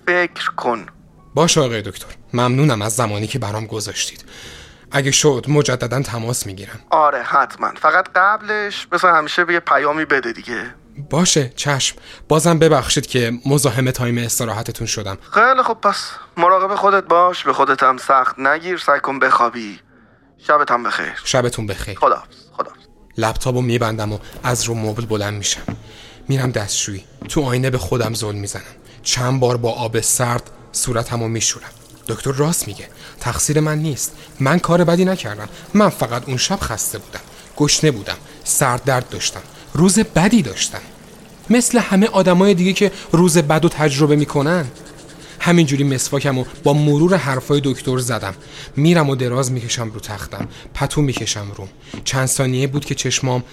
فکر 0.06 0.52
کن. 0.52 0.86
باشه 1.36 1.62
آقای 1.62 1.82
دکتر. 1.82 2.08
ممنونم 2.34 2.82
از 2.82 2.96
زمانی 2.96 3.28
که 3.28 3.40
برام 3.40 3.66
گذاشتید. 3.66 4.26
اگه 4.92 5.12
شد 5.12 5.46
مجددا 5.50 6.02
تماس 6.02 6.46
می‌گیرم. 6.46 6.80
آره 6.90 7.24
حتما. 7.24 7.72
فقط 7.76 8.10
قبلش 8.16 8.88
مثل 8.92 9.08
همیشه 9.08 9.46
یه 9.50 9.60
پیامی 9.60 10.06
بده 10.06 10.32
دیگه. 10.34 10.76
باشه 11.10 11.52
چشم. 11.56 11.96
بازم 12.28 12.60
ببخشید 12.60 13.08
که 13.08 13.32
مزاحم 13.46 13.92
تایم 13.92 14.18
استراحتتون 14.18 14.88
شدم. 14.88 15.18
خیلی 15.34 15.64
خب 15.64 15.74
پس 15.74 16.06
مراقب 16.38 16.76
خودت 16.76 17.04
باش 17.04 17.44
به 17.44 17.54
خودت 17.54 17.84
هم 17.84 17.98
سخت 17.98 18.40
نگیر 18.40 18.78
سعی 18.78 19.00
کن 19.00 19.20
بخوابی. 19.20 19.80
شبت 20.48 20.72
هم 20.72 20.84
بخیر. 20.84 21.14
شبتون 21.24 21.68
بخیر. 21.68 21.98
خدا 22.00 22.24
خدا 22.58 22.72
لپتاپو 23.18 23.62
میبندم 23.62 24.14
و 24.14 24.20
از 24.44 24.64
رو 24.64 24.76
مبل 24.76 25.06
بلند 25.06 25.34
میشم. 25.34 25.62
میرم 26.28 26.52
دستشویی. 26.52 27.04
تو 27.30 27.44
آینه 27.46 27.70
به 27.70 27.78
خودم 27.78 28.14
زل 28.14 28.36
می‌زنم. 28.36 28.64
چند 29.04 29.40
بار 29.40 29.58
با 29.58 29.72
آب 29.72 30.00
سرد 30.02 30.50
صورتمو 30.72 31.28
میشورم. 31.28 31.70
دکتر 32.08 32.32
راست 32.32 32.68
میگه. 32.68 32.90
تقصیر 33.20 33.60
من 33.60 33.78
نیست. 33.78 34.16
من 34.40 34.60
کار 34.60 34.84
بدی 34.84 35.06
نکردم. 35.06 35.50
من 35.74 35.90
فقط 35.90 36.24
اون 36.28 36.38
شب 36.38 36.60
خسته 36.60 36.98
بودم. 36.98 37.20
گشنه 37.58 37.92
بودم. 37.92 38.18
سرد 38.44 38.84
درد 38.84 39.10
داشتم. 39.10 39.42
روز 39.76 40.00
بدی 40.00 40.42
داشتم 40.42 40.82
مثل 41.50 41.80
همه 41.80 42.08
آدمای 42.08 42.54
دیگه 42.54 42.74
که 42.74 42.92
روز 43.12 43.38
بد 43.38 43.66
و 43.66 43.70
تجربه 43.70 44.16
می‌کنن. 44.16 44.66
همینجوری 45.40 45.84
مسواکم 45.84 46.38
و 46.38 46.46
با 46.64 46.74
مرور 46.74 47.16
حرفای 47.16 47.62
دکتر 47.64 47.98
زدم. 47.98 48.34
میرم 48.76 49.10
و 49.10 49.16
دراز 49.16 49.52
می‌کشم 49.52 49.92
رو 49.92 50.00
تختم. 50.00 50.48
پتو 50.74 51.02
می‌کشم 51.02 51.52
روم 51.56 51.68
چند 52.04 52.26
ثانیه 52.26 52.68
بود 52.68 52.86
که 52.86 52.96
چشمام 52.96 53.44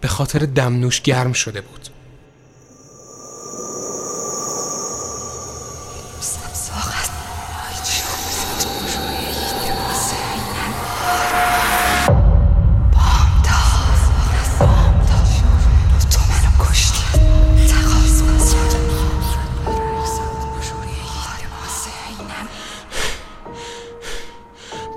به 0.00 0.08
خاطر 0.08 0.38
دمنوش 0.38 1.00
گرم 1.00 1.32
شده 1.32 1.60
بود. 1.60 1.83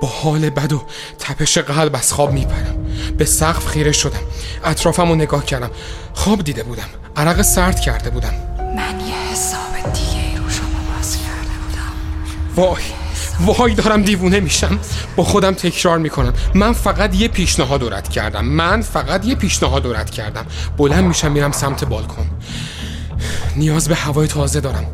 با 0.02 0.08
حال 0.08 0.50
بد 0.50 0.74
و 0.74 0.84
تپش 1.20 1.58
قلب 1.58 1.96
از 1.96 2.14
خواب 2.14 2.34
میپرم. 2.34 2.76
به 3.18 3.26
سقف 3.26 3.68
خیره 3.68 3.92
شدم. 3.92 4.20
اطرافم 4.64 5.10
رو 5.10 5.16
نگاه 5.16 5.46
کردم. 5.46 5.70
خواب 6.14 6.44
دیده 6.44 6.64
بودم. 6.64 6.88
عرق 7.16 7.42
سرد 7.42 7.80
کرده 7.80 8.10
بودم. 8.10 8.34
من 8.60 9.00
یه 9.00 9.32
حساب 9.32 9.94
دیگه 9.94 10.30
ای 10.30 10.38
رو 10.38 10.50
شما 10.50 10.96
باز 10.96 11.18
کرده 11.18 11.54
بودم. 11.66 12.66
وای. 12.70 12.84
وای 13.40 13.74
دارم 13.74 14.02
دیوونه 14.02 14.40
میشم. 14.40 14.80
با 15.16 15.24
خودم 15.24 15.54
تکرار 15.54 15.98
می‌کنم. 15.98 16.34
من 16.54 16.74
فقط 16.74 17.16
یه 17.16 17.28
پیشنهاد 17.28 17.94
رد 17.94 18.10
کردم. 18.10 18.46
من 18.46 18.82
فقط 18.82 19.26
یه 19.26 19.36
پیشنهاد 19.36 19.96
رد 19.96 20.10
کردم. 20.10 20.46
بلند 20.78 21.04
میشم 21.04 21.32
میرم 21.32 21.52
سمت 21.52 21.86
بالکن. 21.86 22.30
نیاز 23.56 23.88
به 23.88 23.96
هوای 23.96 24.28
تازه 24.28 24.60
دارم. 24.60 24.86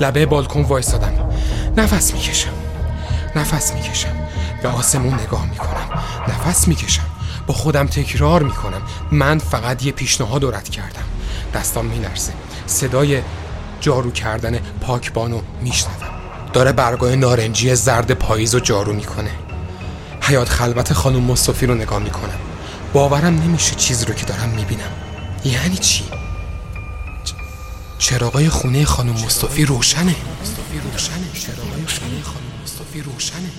لبه 0.00 0.26
بالکن 0.26 0.62
وایسادم. 0.62 1.30
نفس 1.76 2.12
می‌کشم. 2.12 2.52
نفس 3.36 3.72
می‌کشم. 3.72 4.25
به 4.66 4.72
آسمون 4.72 5.14
نگاه 5.14 5.46
می‌کنم. 5.46 6.02
نفس 6.28 6.68
می‌کشم. 6.68 7.06
با 7.46 7.54
خودم 7.54 7.86
تکرار 7.86 8.42
می‌کنم. 8.42 8.82
من 9.10 9.38
فقط 9.38 9.82
یه 9.82 9.92
پیشنهاد 9.92 10.44
رد 10.44 10.68
کردم. 10.68 11.02
دستام 11.54 11.86
مینرسه 11.86 12.32
صدای 12.66 13.22
جارو 13.80 14.10
کردن 14.10 14.58
پاکبانو 14.80 15.40
میشنوم. 15.62 16.10
داره 16.52 16.72
برگای 16.72 17.16
نارنجی 17.16 17.74
زرد 17.74 18.10
پاییز 18.10 18.54
رو 18.54 18.60
جارو 18.60 18.92
می‌کنه. 18.92 19.30
حیات 20.22 20.48
خلوت 20.48 20.92
خانم 20.92 21.22
مصطفی 21.22 21.66
رو 21.66 21.74
نگاه 21.74 21.98
می‌کنم. 21.98 22.38
باورم 22.92 23.42
نمیشه 23.42 23.74
چیزی 23.74 24.04
رو 24.04 24.14
که 24.14 24.26
دارم 24.26 24.48
می‌بینم. 24.48 24.90
یعنی 25.44 25.76
چی؟ 25.76 26.04
چراغای 27.98 28.48
خونه 28.48 28.84
خانم 28.84 29.12
مصطفی 29.12 29.64
روشنه. 29.64 30.14
مصطفی 30.42 30.80
روشنه. 30.92 31.32
چراغای 31.34 31.86
خونه 31.86 32.22
خانم 32.22 32.62
مصطفی 32.64 33.02
روشنه. 33.02 33.50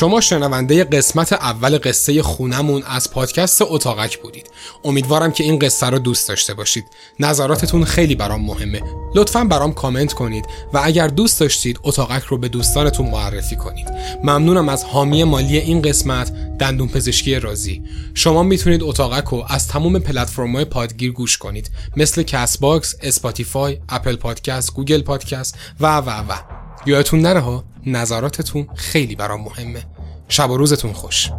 شما 0.00 0.20
شنونده 0.20 0.84
قسمت 0.84 1.32
اول 1.32 1.78
قصه 1.78 2.22
خونمون 2.22 2.82
از 2.86 3.10
پادکست 3.10 3.62
اتاقک 3.62 4.18
بودید. 4.18 4.50
امیدوارم 4.84 5.32
که 5.32 5.44
این 5.44 5.58
قصه 5.58 5.86
رو 5.86 5.98
دوست 5.98 6.28
داشته 6.28 6.54
باشید. 6.54 6.84
نظراتتون 7.18 7.84
خیلی 7.84 8.14
برام 8.14 8.44
مهمه. 8.44 8.82
لطفا 9.14 9.44
برام 9.44 9.72
کامنت 9.72 10.12
کنید 10.12 10.44
و 10.72 10.80
اگر 10.84 11.08
دوست 11.08 11.40
داشتید 11.40 11.80
اتاقک 11.82 12.22
رو 12.22 12.38
به 12.38 12.48
دوستانتون 12.48 13.10
معرفی 13.10 13.56
کنید. 13.56 13.88
ممنونم 14.24 14.68
از 14.68 14.84
حامی 14.84 15.24
مالی 15.24 15.58
این 15.58 15.82
قسمت 15.82 16.32
دندون 16.58 16.88
پزشکی 16.88 17.34
رازی. 17.34 17.82
شما 18.14 18.42
می‌تونید 18.42 18.82
اتاقک 18.82 19.24
رو 19.24 19.44
از 19.48 19.68
تمام 19.68 19.98
پلتفرم‌های 19.98 20.64
پادگیر 20.64 21.12
گوش 21.12 21.38
کنید. 21.38 21.70
مثل 21.96 22.22
کست 22.22 22.58
باکس، 22.58 22.94
اسپاتیفای، 23.02 23.78
اپل 23.88 24.16
پادکست، 24.16 24.74
گوگل 24.74 25.02
پادکست 25.02 25.54
و 25.80 25.96
و 25.96 26.10
و. 26.10 26.34
یادتون 26.86 27.20
نره 27.20 27.40
ها؟ 27.40 27.64
نظراتتون 27.86 28.68
خیلی 28.74 29.16
برام 29.16 29.40
مهمه. 29.40 29.82
شب 30.28 30.50
و 30.50 30.56
روزتون 30.56 30.92
خوش. 30.92 31.30